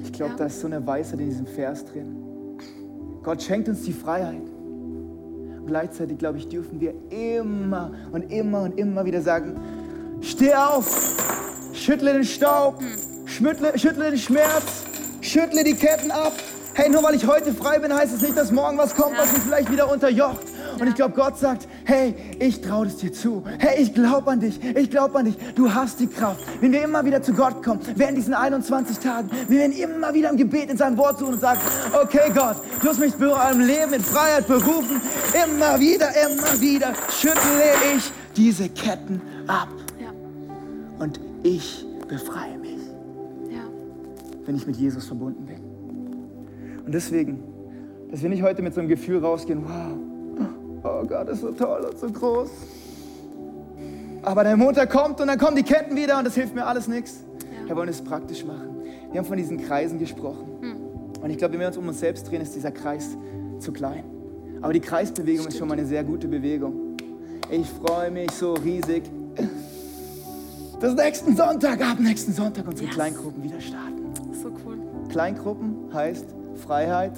Ich 0.05 0.13
glaube, 0.13 0.33
Ja. 0.33 0.39
da 0.39 0.47
ist 0.47 0.61
so 0.61 0.67
eine 0.67 0.87
Weisheit 0.87 1.21
in 1.21 1.31
diesem 1.31 1.47
Vers 1.47 1.85
drin. 1.87 2.17
Gott 3.23 3.43
schenkt 3.43 3.69
uns 3.69 3.83
die 3.83 3.93
Freiheit. 3.93 4.43
Und 4.43 5.67
gleichzeitig, 5.67 6.19
glaube 6.19 6.39
ich, 6.39 6.49
dürfen 6.49 6.79
wir 6.81 6.95
immer 7.11 7.91
und 8.13 8.31
immer 8.31 8.63
und 8.63 8.79
immer 8.79 9.05
wieder 9.05 9.23
sagen, 9.23 9.57
steh 10.21 10.55
auf, 10.55 11.17
schüttle 11.73 12.13
den 12.13 12.25
Staub, 12.25 12.81
schüttle, 13.25 13.77
schüttle 13.79 14.11
den 14.11 14.19
Schmerz, 14.19 14.85
schüttle 15.23 15.65
die 15.65 15.75
Ketten 15.75 16.11
ab. 16.11 16.35
Hey, 16.77 16.91
nur 16.91 17.03
weil 17.03 17.15
ich 17.15 17.27
heute 17.27 17.55
frei 17.55 17.79
bin, 17.79 17.91
heißt 17.91 18.15
es 18.15 18.21
nicht, 18.21 18.37
dass 18.37 18.53
morgen 18.53 18.77
was 18.77 18.95
kommt, 18.95 19.17
was 19.17 19.33
mich 19.33 19.41
vielleicht 19.41 19.73
wieder 19.73 19.91
unterjocht 19.91 20.43
Und 20.79 20.87
ich 20.87 20.95
glaube, 20.95 21.15
Gott 21.15 21.39
sagt, 21.39 21.67
hey, 21.85 22.15
ich 22.39 22.61
traue 22.61 22.87
es 22.87 22.99
dir 22.99 23.11
zu. 23.15 23.43
Hey, 23.59 23.81
ich 23.81 23.95
glaube 23.95 24.31
an 24.31 24.41
dich. 24.41 24.63
Ich 24.63 24.91
glaube 24.91 25.19
an 25.19 25.25
dich. 25.25 25.39
Du 25.55 25.73
hast 25.73 26.01
die 26.01 26.07
Kraft. 26.07 26.45
Wenn 26.61 26.73
wir 26.73 26.85
immer 26.85 27.03
wieder 27.03 27.23
zu 27.23 27.33
Gott 27.33 27.63
kommen, 27.63 27.81
während 27.95 28.19
diesen 28.19 28.35
21 28.35 28.99
Tagen, 28.99 29.31
wir 29.49 29.59
werden 29.59 29.73
immer 29.73 30.13
wieder 30.13 30.29
im 30.29 30.37
Gebet 30.37 30.69
in 30.69 30.77
seinem 30.77 30.99
Wort 30.99 31.19
suchen 31.19 31.33
und 31.33 31.41
sagen, 31.41 31.61
okay 31.95 32.31
Gott, 32.35 32.57
du 32.83 32.89
hast 32.91 33.01
mich 33.01 33.17
zu 33.17 33.35
einem 33.35 33.61
Leben 33.61 33.95
in 33.95 34.03
Freiheit 34.03 34.47
berufen. 34.47 35.01
Immer 35.33 35.81
wieder, 35.81 36.11
immer 36.27 36.61
wieder 36.61 36.93
schüttle 37.11 37.73
ich 37.97 38.13
diese 38.37 38.69
Ketten 38.69 39.23
ab. 39.47 39.69
Ja, 39.99 40.11
Und 40.99 41.21
ich 41.43 41.87
befreie 42.07 42.59
mich, 42.59 42.83
ja. 43.49 43.63
wenn 44.45 44.57
ich 44.57 44.67
mit 44.67 44.77
Jesus 44.77 45.07
verbunden 45.07 45.47
bin. 45.47 45.66
Und 46.87 46.95
deswegen, 46.95 47.43
dass 48.11 48.23
wir 48.23 48.29
nicht 48.29 48.43
heute 48.43 48.63
mit 48.63 48.73
so 48.73 48.81
einem 48.81 48.89
Gefühl 48.89 49.19
rausgehen, 49.19 49.63
wow, 49.65 49.99
oh 50.85 51.07
Gott, 51.07 51.29
ist 51.29 51.41
so 51.41 51.51
toll 51.51 51.85
und 51.91 51.99
so 51.99 52.07
groß. 52.09 52.49
Aber 54.23 54.45
der 54.45 54.57
Montag 54.57 54.91
kommt 54.91 55.21
und 55.21 55.27
dann 55.27 55.39
kommen 55.39 55.57
die 55.57 55.63
Ketten 55.63 55.97
wieder 55.97 56.19
und 56.19 56.25
das 56.25 56.35
hilft 56.35 56.55
mir 56.55 56.65
alles 56.65 56.89
nichts. 56.89 57.25
Ja. 57.41 57.69
Wir 57.69 57.77
wollen 57.77 57.89
es 57.89 58.01
praktisch 58.01 58.45
machen. 58.45 58.77
Wir 59.11 59.19
haben 59.19 59.27
von 59.27 59.37
diesen 59.37 59.59
Kreisen 59.59 59.99
gesprochen. 59.99 60.47
Und 61.21 61.31
ich 61.31 61.39
glaube, 61.39 61.55
wenn 61.55 61.61
wir 61.61 61.67
uns 61.67 61.77
um 61.77 61.89
uns 61.89 61.99
selbst 61.99 62.31
drehen, 62.31 62.41
ist 62.41 62.55
dieser 62.55 62.71
Kreis 62.71 63.17
zu 63.59 63.73
klein. 63.73 64.05
Aber 64.63 64.73
die 64.73 64.81
Kreisbewegung 64.81 65.49
ist 65.49 65.59
schon 65.59 65.67
mal 65.67 65.75
eine 65.75 65.87
sehr 65.87 66.05
gute 66.05 66.29
Bewegung. 66.29 66.97
Ich 67.51 67.67
freue 67.69 68.13
mich 68.13 68.31
so 68.31 68.55
riesig, 68.55 69.05
dass 70.79 70.95
nächsten 70.95 71.35
Sonntag, 71.37 71.85
ab 71.85 71.99
nächsten 71.99 72.33
Sonntag 72.33 72.67
unsere 72.69 72.87
Yes. 72.87 72.95
Kleingruppen 72.95 73.43
wieder 73.43 73.61
starten. 73.61 74.13
So 74.41 74.53
cool. 74.65 74.79
Kleingruppen 75.09 75.93
heißt 75.93 76.36
Freiheit. 76.67 77.13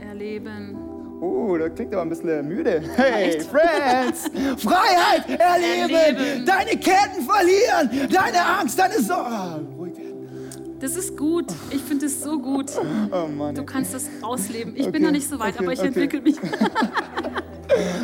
Erleben. 0.00 0.76
Oh, 1.20 1.56
das 1.58 1.74
klingt 1.74 1.92
aber 1.92 2.02
ein 2.02 2.08
bisschen 2.08 2.48
müde. 2.48 2.82
Hey, 2.96 3.34
Echt? 3.36 3.42
Friends! 3.42 4.30
Freiheit 4.64 5.28
erleben! 5.38 5.94
Erleben. 5.94 6.46
Deine 6.46 6.70
Ketten 6.70 7.22
verlieren! 7.22 8.08
Deine 8.10 8.42
Angst, 8.58 8.78
deine 8.78 8.98
Sorge! 9.00 9.66
ruhig 9.76 9.96
werden. 9.98 10.78
Das 10.80 10.96
ist 10.96 11.14
gut. 11.18 11.44
Ich 11.70 11.82
finde 11.82 12.06
es 12.06 12.22
so 12.22 12.38
gut. 12.38 12.72
Oh 13.12 13.26
Mann. 13.28 13.54
Du 13.54 13.64
kannst 13.64 13.92
das 13.92 14.08
ausleben. 14.22 14.74
Ich 14.74 14.82
Okay, 14.84 14.92
bin 14.92 15.02
noch 15.02 15.10
nicht 15.10 15.28
so 15.28 15.38
weit, 15.38 15.54
okay, 15.56 15.64
aber 15.64 15.72
ich 15.74 15.78
okay. 15.80 15.88
entwickle 15.88 16.22
mich. 16.22 16.36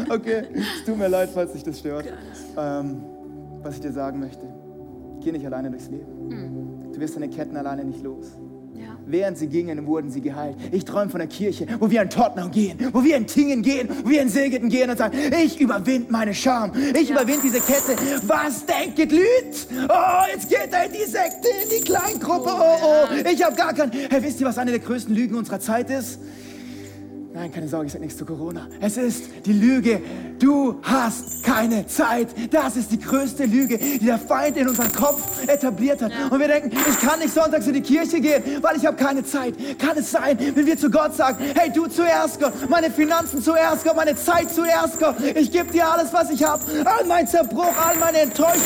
Okay, 0.08 0.44
es 0.54 0.84
tut 0.86 0.96
mir 0.96 1.08
leid, 1.08 1.28
falls 1.34 1.52
dich 1.52 1.64
das 1.64 1.80
stört. 1.80 2.06
Ähm, 2.56 3.02
was 3.62 3.74
ich 3.74 3.80
dir 3.80 3.90
sagen 3.92 4.20
möchte, 4.20 4.46
geh 5.20 5.32
nicht 5.32 5.44
alleine 5.44 5.70
durchs 5.70 5.88
Leben. 5.90 6.92
Du 6.92 7.00
wirst 7.00 7.16
deine 7.16 7.28
Ketten 7.28 7.56
alleine 7.56 7.84
nicht 7.84 8.00
los. 8.02 8.38
Während 9.08 9.38
sie 9.38 9.46
gingen, 9.46 9.86
wurden 9.86 10.10
sie 10.10 10.20
geheilt. 10.20 10.56
Ich 10.72 10.84
träume 10.84 11.10
von 11.10 11.20
einer 11.20 11.30
Kirche, 11.30 11.66
wo 11.78 11.88
wir 11.90 12.02
in 12.02 12.10
Tottenham 12.10 12.50
gehen, 12.50 12.76
wo 12.92 13.04
wir 13.04 13.16
in 13.16 13.26
Tingen 13.26 13.62
gehen, 13.62 13.88
wo 14.02 14.10
wir 14.10 14.20
in 14.20 14.28
Segeten 14.28 14.68
gehen 14.68 14.90
und 14.90 14.98
sagen, 14.98 15.16
ich 15.44 15.60
überwinde 15.60 16.10
meine 16.10 16.34
Scham, 16.34 16.72
ich 16.94 17.08
Ja. 17.08 17.14
überwinde 17.16 17.42
diese 17.44 17.60
Kette. 17.60 17.96
Was 18.26 18.64
denket 18.66 19.12
Lüt? 19.12 19.22
Oh, 19.88 20.32
jetzt 20.34 20.48
geht 20.48 20.72
er 20.72 20.86
in 20.86 20.92
die 20.92 21.04
Sekte, 21.10 21.48
in 21.62 21.70
die 21.78 21.84
Kleingruppe. 21.84 22.50
Oh, 22.52 22.62
Oh, 22.86 23.28
ich 23.32 23.42
habe 23.44 23.54
gar 23.56 23.72
keinen. 23.74 23.92
Hey, 23.92 24.22
wisst 24.22 24.40
ihr, 24.40 24.46
was 24.46 24.58
eine 24.58 24.70
der 24.70 24.80
größten 24.80 25.14
Lügen 25.14 25.34
unserer 25.36 25.60
Zeit 25.60 25.88
ist? 25.90 26.18
Nein, 27.36 27.52
keine 27.52 27.68
Sorge, 27.68 27.84
ich 27.84 27.92
sage 27.92 28.02
nichts 28.02 28.18
zu 28.18 28.24
Corona. 28.24 28.66
Es 28.80 28.96
ist 28.96 29.24
die 29.44 29.52
Lüge, 29.52 30.00
du 30.38 30.80
hast 30.80 31.44
keine 31.44 31.86
Zeit. 31.86 32.28
Das 32.50 32.78
ist 32.78 32.90
die 32.90 32.98
größte 32.98 33.44
Lüge, 33.44 33.76
die 33.76 34.06
der 34.06 34.16
Feind 34.16 34.56
in 34.56 34.66
unserem 34.66 34.90
Kopf 34.90 35.46
etabliert 35.46 36.00
hat. 36.00 36.12
Und 36.30 36.40
wir 36.40 36.48
denken, 36.48 36.70
ich 36.72 36.98
kann 36.98 37.18
nicht 37.18 37.34
sonntags 37.34 37.66
in 37.66 37.74
die 37.74 37.82
Kirche 37.82 38.22
gehen, 38.22 38.42
weil 38.62 38.78
ich 38.78 38.86
habe 38.86 38.96
keine 38.96 39.22
Zeit. 39.22 39.54
Kann 39.78 39.98
es 39.98 40.10
sein, 40.10 40.38
wenn 40.54 40.64
wir 40.64 40.78
zu 40.78 40.90
Gott 40.90 41.14
sagen, 41.14 41.36
hey, 41.54 41.70
du 41.70 41.86
zuerst 41.88 42.40
Gott, 42.40 42.54
meine 42.70 42.90
Finanzen 42.90 43.42
zuerst 43.42 43.84
Gott, 43.84 43.96
meine 43.96 44.16
Zeit 44.16 44.50
zuerst 44.50 44.98
Gott. 44.98 45.16
Ich 45.34 45.52
gebe 45.52 45.70
dir 45.70 45.86
alles, 45.92 46.14
was 46.14 46.30
ich 46.30 46.42
habe, 46.42 46.62
all 46.86 47.04
mein 47.06 47.28
Zerbruch, 47.28 47.74
all 47.86 47.98
meine 47.98 48.20
Enttäuschung. 48.20 48.62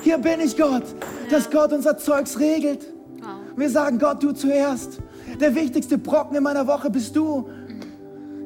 Hier 0.00 0.16
bin 0.16 0.40
ich 0.40 0.56
Gott, 0.56 0.84
dass 1.28 1.50
Gott 1.50 1.74
unser 1.74 1.98
Zeugs 1.98 2.40
regelt. 2.40 2.86
Wow. 3.20 3.32
Wir 3.54 3.68
sagen, 3.68 3.98
Gott, 3.98 4.22
du 4.22 4.32
zuerst. 4.32 4.98
Der 5.40 5.54
wichtigste 5.54 5.98
Brocken 5.98 6.36
in 6.36 6.42
meiner 6.42 6.66
Woche 6.66 6.88
bist 6.88 7.14
du. 7.16 7.50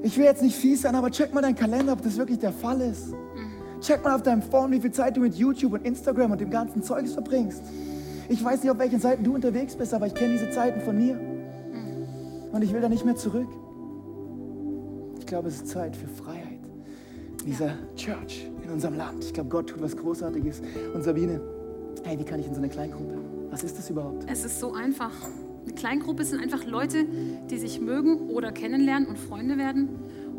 Ich 0.02 0.16
will 0.16 0.24
jetzt 0.24 0.42
nicht 0.42 0.56
fies 0.56 0.82
sein, 0.82 0.94
aber 0.94 1.10
check 1.10 1.34
mal 1.34 1.42
deinen 1.42 1.56
Kalender, 1.56 1.92
ob 1.92 2.02
das 2.02 2.16
wirklich 2.16 2.38
der 2.38 2.52
Fall 2.52 2.80
ist. 2.80 3.14
Check 3.80 4.02
mal 4.04 4.14
auf 4.14 4.22
deinem 4.22 4.42
Phone, 4.42 4.72
wie 4.72 4.80
viel 4.80 4.92
Zeit 4.92 5.16
du 5.16 5.20
mit 5.20 5.34
YouTube 5.34 5.72
und 5.72 5.84
Instagram 5.84 6.32
und 6.32 6.40
dem 6.40 6.50
ganzen 6.50 6.82
Zeugs 6.82 7.12
verbringst. 7.12 7.62
Ich 8.28 8.42
weiß 8.44 8.62
nicht, 8.62 8.70
auf 8.70 8.78
welchen 8.78 9.00
Seiten 9.00 9.24
du 9.24 9.34
unterwegs 9.34 9.74
bist, 9.76 9.94
aber 9.94 10.06
ich 10.06 10.14
kenne 10.14 10.32
diese 10.32 10.50
Zeiten 10.50 10.80
von 10.80 10.96
mir. 10.96 11.18
Und 12.52 12.62
ich 12.62 12.72
will 12.72 12.80
da 12.80 12.88
nicht 12.88 13.04
mehr 13.04 13.16
zurück. 13.16 13.48
Ich 15.18 15.26
glaube, 15.26 15.48
es 15.48 15.56
ist 15.56 15.68
Zeit 15.68 15.94
für 15.94 16.08
Freiheit 16.08 16.58
in 17.40 17.46
dieser 17.46 17.70
Church, 17.96 18.50
in 18.62 18.70
unserem 18.70 18.96
Land. 18.96 19.24
Ich 19.24 19.32
glaube, 19.32 19.48
Gott 19.48 19.68
tut 19.68 19.82
was 19.82 19.96
Großartiges. 19.96 20.62
Und 20.94 21.02
Sabine, 21.02 21.40
hey, 22.04 22.18
wie 22.18 22.24
kann 22.24 22.40
ich 22.40 22.46
in 22.46 22.54
so 22.54 22.60
eine 22.60 22.68
Kleingruppe? 22.68 23.18
Was 23.50 23.62
ist 23.62 23.78
das 23.78 23.88
überhaupt? 23.90 24.24
Es 24.30 24.44
ist 24.44 24.58
so 24.58 24.74
einfach. 24.74 25.12
Eine 25.68 25.76
Kleingruppe 25.76 26.24
sind 26.24 26.40
einfach 26.40 26.64
Leute, 26.64 27.04
die 27.50 27.58
sich 27.58 27.78
mögen 27.78 28.30
oder 28.30 28.52
kennenlernen 28.52 29.06
und 29.06 29.18
Freunde 29.18 29.58
werden 29.58 29.90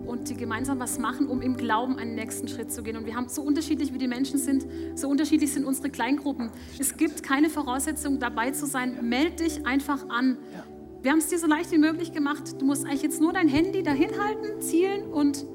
und 0.08 0.28
die 0.28 0.34
gemeinsam 0.34 0.80
was 0.80 0.98
machen, 0.98 1.28
um 1.28 1.44
im 1.44 1.56
Glauben 1.56 2.00
einen 2.00 2.16
nächsten 2.16 2.48
Schritt 2.48 2.72
zu 2.72 2.82
gehen. 2.82 2.98
Und 2.98 3.06
wir 3.06 3.16
haben 3.16 3.30
so 3.30 3.44
unterschiedlich, 3.44 3.94
wie 3.94 4.00
die 4.00 4.08
Menschen 4.08 4.40
sind, 4.40 4.66
so 4.96 5.08
unterschiedlich 5.08 5.54
sind 5.54 5.66
unsere 5.66 5.92
Kleingruppen. 5.92 6.50
Es 6.80 6.98
gibt 6.98 7.22
keine 7.22 7.52
Voraussetzung, 7.52 8.18
dabei 8.18 8.50
zu 8.50 8.66
sein. 8.66 9.08
Meld 9.08 9.40
dich 9.40 9.68
einfach 9.68 10.10
an. 10.10 10.40
Wir 11.04 11.12
haben 11.12 11.20
es 11.20 11.28
dir 11.28 11.38
so 11.38 11.46
leicht 11.46 11.72
wie 11.72 11.78
möglich 11.78 12.12
gemacht. 12.12 12.60
Du 12.60 12.66
musst 12.66 12.86
eigentlich 12.86 13.04
jetzt 13.04 13.22
nur 13.22 13.32
dein 13.32 13.50
Handy 13.50 13.84
dahin 13.84 14.10
halten, 14.20 14.60
zielen 14.62 15.14
und 15.14 15.46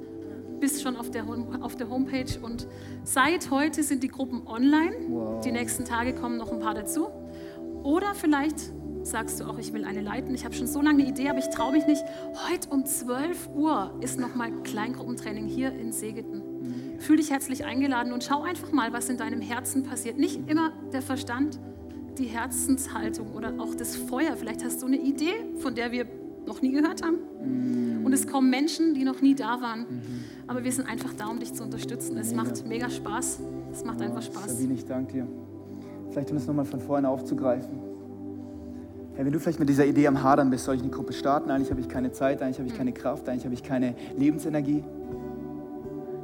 bist 0.60 0.82
schon 0.82 0.94
auf 0.94 1.10
der, 1.10 1.26
auf 1.62 1.74
der 1.74 1.90
Homepage. 1.90 2.38
Und 2.40 2.68
seit 3.02 3.50
heute 3.50 3.82
sind 3.82 4.04
die 4.04 4.08
Gruppen 4.08 4.46
online. 4.46 5.40
Die 5.44 5.50
nächsten 5.50 5.84
Tage 5.84 6.14
kommen 6.14 6.36
noch 6.36 6.52
ein 6.52 6.60
paar 6.60 6.74
dazu. 6.74 7.08
Oder 7.82 8.14
vielleicht 8.14 8.72
sagst 9.04 9.40
du 9.40 9.44
auch, 9.44 9.58
ich 9.58 9.72
will 9.72 9.84
eine 9.84 10.00
leiten. 10.00 10.34
Ich 10.34 10.44
habe 10.44 10.54
schon 10.54 10.66
so 10.66 10.80
lange 10.80 11.02
eine 11.02 11.08
Idee, 11.08 11.28
aber 11.28 11.38
ich 11.38 11.48
traue 11.48 11.72
mich 11.72 11.86
nicht. 11.86 12.02
Heute 12.50 12.68
um 12.70 12.84
12 12.84 13.50
Uhr 13.54 13.92
ist 14.00 14.18
nochmal 14.18 14.50
Kleingruppentraining 14.62 15.46
hier 15.46 15.72
in 15.72 15.92
Segeten. 15.92 16.42
Fühl 16.98 17.16
dich 17.16 17.30
herzlich 17.30 17.64
eingeladen 17.64 18.12
und 18.12 18.24
schau 18.24 18.42
einfach 18.42 18.72
mal, 18.72 18.92
was 18.92 19.08
in 19.08 19.16
deinem 19.16 19.40
Herzen 19.40 19.82
passiert. 19.82 20.18
Nicht 20.18 20.48
immer 20.48 20.72
der 20.92 21.02
Verstand, 21.02 21.60
die 22.18 22.26
Herzenshaltung 22.26 23.32
oder 23.32 23.54
auch 23.58 23.74
das 23.74 23.96
Feuer. 23.96 24.36
Vielleicht 24.36 24.64
hast 24.64 24.82
du 24.82 24.86
eine 24.86 24.98
Idee, 24.98 25.34
von 25.58 25.74
der 25.74 25.92
wir 25.92 26.06
noch 26.46 26.62
nie 26.62 26.72
gehört 26.72 27.02
haben. 27.02 27.18
Und 28.04 28.12
es 28.12 28.26
kommen 28.26 28.50
Menschen, 28.50 28.94
die 28.94 29.04
noch 29.04 29.20
nie 29.20 29.34
da 29.34 29.60
waren. 29.60 29.86
Aber 30.46 30.64
wir 30.64 30.72
sind 30.72 30.88
einfach 30.88 31.12
da, 31.14 31.26
um 31.26 31.38
dich 31.38 31.52
zu 31.52 31.62
unterstützen. 31.62 32.16
Es 32.18 32.34
macht 32.34 32.66
mega 32.66 32.90
Spaß. 32.90 33.40
Es 33.72 33.84
macht 33.84 34.00
einfach 34.00 34.22
Spaß. 34.22 34.50
Sabine, 34.50 34.74
ich 34.74 34.84
danke 34.84 35.12
dir. 35.12 35.26
Vielleicht 36.10 36.30
um 36.30 36.36
es 36.36 36.46
nochmal 36.46 36.64
von 36.64 36.80
vorne 36.80 37.08
aufzugreifen. 37.08 37.93
Hey, 39.16 39.24
wenn 39.24 39.32
du 39.32 39.38
vielleicht 39.38 39.60
mit 39.60 39.68
dieser 39.68 39.86
Idee 39.86 40.08
am 40.08 40.24
Hadern 40.24 40.50
bist, 40.50 40.64
soll 40.64 40.74
ich 40.74 40.82
eine 40.82 40.90
Gruppe 40.90 41.12
starten? 41.12 41.48
Eigentlich 41.48 41.70
habe 41.70 41.80
ich 41.80 41.88
keine 41.88 42.10
Zeit, 42.10 42.42
eigentlich 42.42 42.58
habe 42.58 42.66
ich 42.66 42.76
keine 42.76 42.92
Kraft, 42.92 43.28
eigentlich 43.28 43.44
habe 43.44 43.54
ich 43.54 43.62
keine 43.62 43.94
Lebensenergie. 44.16 44.82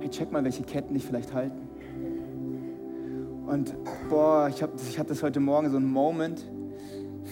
Hey, 0.00 0.10
check 0.10 0.32
mal, 0.32 0.42
welche 0.42 0.64
Ketten 0.64 0.94
dich 0.94 1.06
vielleicht 1.06 1.32
halten. 1.32 1.68
Und 3.46 3.76
boah, 4.08 4.48
ich, 4.48 4.60
hab, 4.60 4.70
ich 4.74 4.98
hatte 4.98 5.10
das 5.10 5.22
heute 5.22 5.38
Morgen, 5.38 5.70
so 5.70 5.76
einen 5.76 5.86
Moment, 5.86 6.44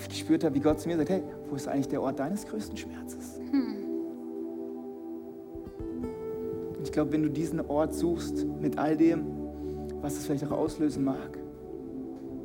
ich 0.01 0.09
gespürt 0.09 0.45
habe, 0.45 0.55
wie 0.55 0.61
Gott 0.61 0.79
zu 0.79 0.89
mir 0.89 0.97
sagt, 0.97 1.11
hey, 1.11 1.25
wo 1.51 1.57
ist 1.57 1.67
eigentlich 1.67 1.89
der 1.89 2.03
Ort 2.03 2.21
deines 2.21 2.47
größten 2.47 2.77
Schmerzes? 2.77 3.41
Und 6.77 6.85
ich 6.85 6.93
glaube, 6.93 7.11
wenn 7.11 7.25
du 7.25 7.31
diesen 7.31 7.61
Ort 7.63 7.95
suchst, 7.95 8.47
mit 8.61 8.79
all 8.79 8.97
dem, 8.97 9.27
was 10.03 10.19
es 10.19 10.27
vielleicht 10.27 10.45
auch 10.45 10.53
auslösen 10.53 11.03
mag, 11.03 11.37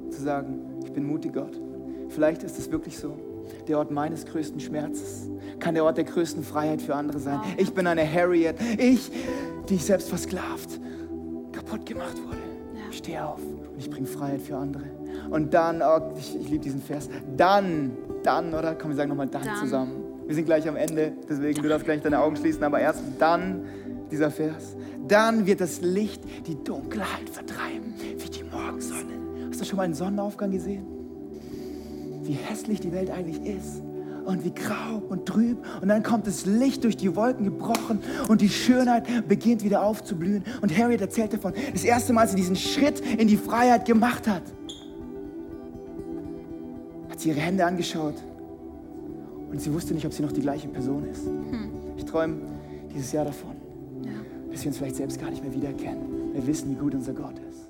zu 0.09 0.20
sagen, 0.20 0.61
ich 0.84 0.91
bin 0.91 1.05
mutig, 1.05 1.34
Gott. 1.34 1.61
Vielleicht 2.14 2.43
ist 2.43 2.59
es 2.59 2.72
wirklich 2.72 2.97
so. 2.97 3.18
Der 3.68 3.78
Ort 3.78 3.91
meines 3.91 4.26
größten 4.26 4.59
Schmerzes 4.59 5.30
kann 5.59 5.74
der 5.74 5.84
Ort 5.84 5.97
der 5.97 6.03
größten 6.03 6.43
Freiheit 6.43 6.82
für 6.82 6.95
andere 6.95 7.20
sein. 7.20 7.39
Ich 7.57 7.74
bin 7.74 7.88
eine 7.88 8.09
Harriet. 8.11 8.55
Ich, 8.78 9.11
die 9.70 9.76
ich 9.76 9.86
selbst 9.86 10.09
versklavt, 10.09 10.80
kaputt 11.51 11.86
gemacht 11.86 12.18
wurde. 12.26 12.38
Ich 12.91 12.97
stehe 12.97 13.26
auf 13.26 13.39
und 13.39 13.80
ich 13.80 13.89
bringe 13.89 14.05
Freiheit 14.05 14.41
für 14.41 14.57
andere. 14.57 14.84
Und 15.30 15.53
dann, 15.53 15.82
oh, 15.82 16.14
ich, 16.18 16.39
ich 16.39 16.49
liebe 16.49 16.64
diesen 16.64 16.82
Vers, 16.82 17.09
dann, 17.36 17.91
dann, 18.24 18.53
oder? 18.53 18.76
Komm, 18.76 18.91
wir 18.91 18.97
sagen 18.97 19.09
nochmal 19.09 19.28
dann, 19.28 19.43
Dann. 19.43 19.55
zusammen. 19.57 20.03
Wir 20.28 20.36
sind 20.36 20.45
gleich 20.45 20.68
am 20.68 20.76
Ende, 20.76 21.14
deswegen 21.28 21.61
du 21.61 21.68
darfst 21.68 21.86
gleich 21.86 22.01
deine 22.01 22.20
Augen 22.20 22.36
schließen, 22.36 22.64
aber 22.64 22.80
erst 22.80 23.01
dann 23.20 23.66
dieser 24.11 24.32
Vers. 24.32 24.76
Dann 25.07 25.45
wird 25.45 25.59
das 25.59 25.82
Licht 25.82 26.24
die 26.47 26.55
Dunkelheit 26.64 27.30
vertreiben, 27.30 27.93
wie 28.18 28.30
die 28.30 28.43
Morgensonne. 28.43 29.49
Hast 29.49 29.61
du 29.61 29.66
schon 29.66 29.78
mal 29.78 29.84
einen 29.84 29.93
Sonnenaufgang 29.93 30.51
gesehen? 30.51 30.92
Wie 32.24 32.34
hässlich 32.34 32.80
die 32.80 32.91
Welt 32.91 33.09
eigentlich 33.09 33.41
ist. 33.45 33.82
Und 34.26 34.45
wie 34.45 34.53
grau 34.53 35.01
und 35.09 35.26
trüb. 35.26 35.57
Und 35.82 35.89
dann 35.89 36.01
kommt 36.01 36.28
das 36.28 36.45
Licht 36.45 36.86
durch 36.86 36.95
die 36.95 37.13
Wolken 37.15 37.43
gebrochen 37.43 37.99
und 38.30 38.39
die 38.39 38.47
Schönheit 38.47 39.28
beginnt 39.28 39.63
wieder 39.65 39.84
aufzublühen. 39.84 40.43
Und 40.61 40.78
Harriet 40.78 41.01
erzählt 41.01 41.34
davon, 41.34 41.51
das 41.74 41.84
erste 41.84 42.13
Mal, 42.13 42.21
als 42.21 42.32
sie 42.32 42.38
diesen 42.38 42.55
Schritt 42.55 43.01
in 43.01 43.28
die 43.28 43.36
Freiheit 43.36 43.84
gemacht 43.86 44.26
hat, 44.28 44.43
hat 47.09 47.19
sie 47.19 47.30
ihre 47.30 47.39
Hände 47.41 47.65
angeschaut 47.65 48.15
und 49.51 49.61
sie 49.61 49.74
wusste 49.74 49.93
nicht, 49.93 50.05
ob 50.05 50.13
sie 50.13 50.24
noch 50.24 50.32
die 50.32 50.41
gleiche 50.41 50.67
Person 50.69 51.05
ist. 51.05 51.28
Ich 51.97 52.05
träume 52.05 52.36
dieses 52.93 53.11
Jahr 53.11 53.26
davon, 53.26 53.55
Ja. 54.05 54.11
bis 54.49 54.61
wir 54.63 54.69
uns 54.69 54.78
vielleicht 54.78 54.95
selbst 54.95 55.19
gar 55.19 55.30
nicht 55.30 55.43
mehr 55.43 55.53
wiedererkennen. 55.53 56.34
Wir 56.34 56.47
wissen, 56.47 56.71
wie 56.71 56.76
gut 56.76 56.95
unser 56.95 57.13
Gott 57.13 57.36
ist. 57.49 57.62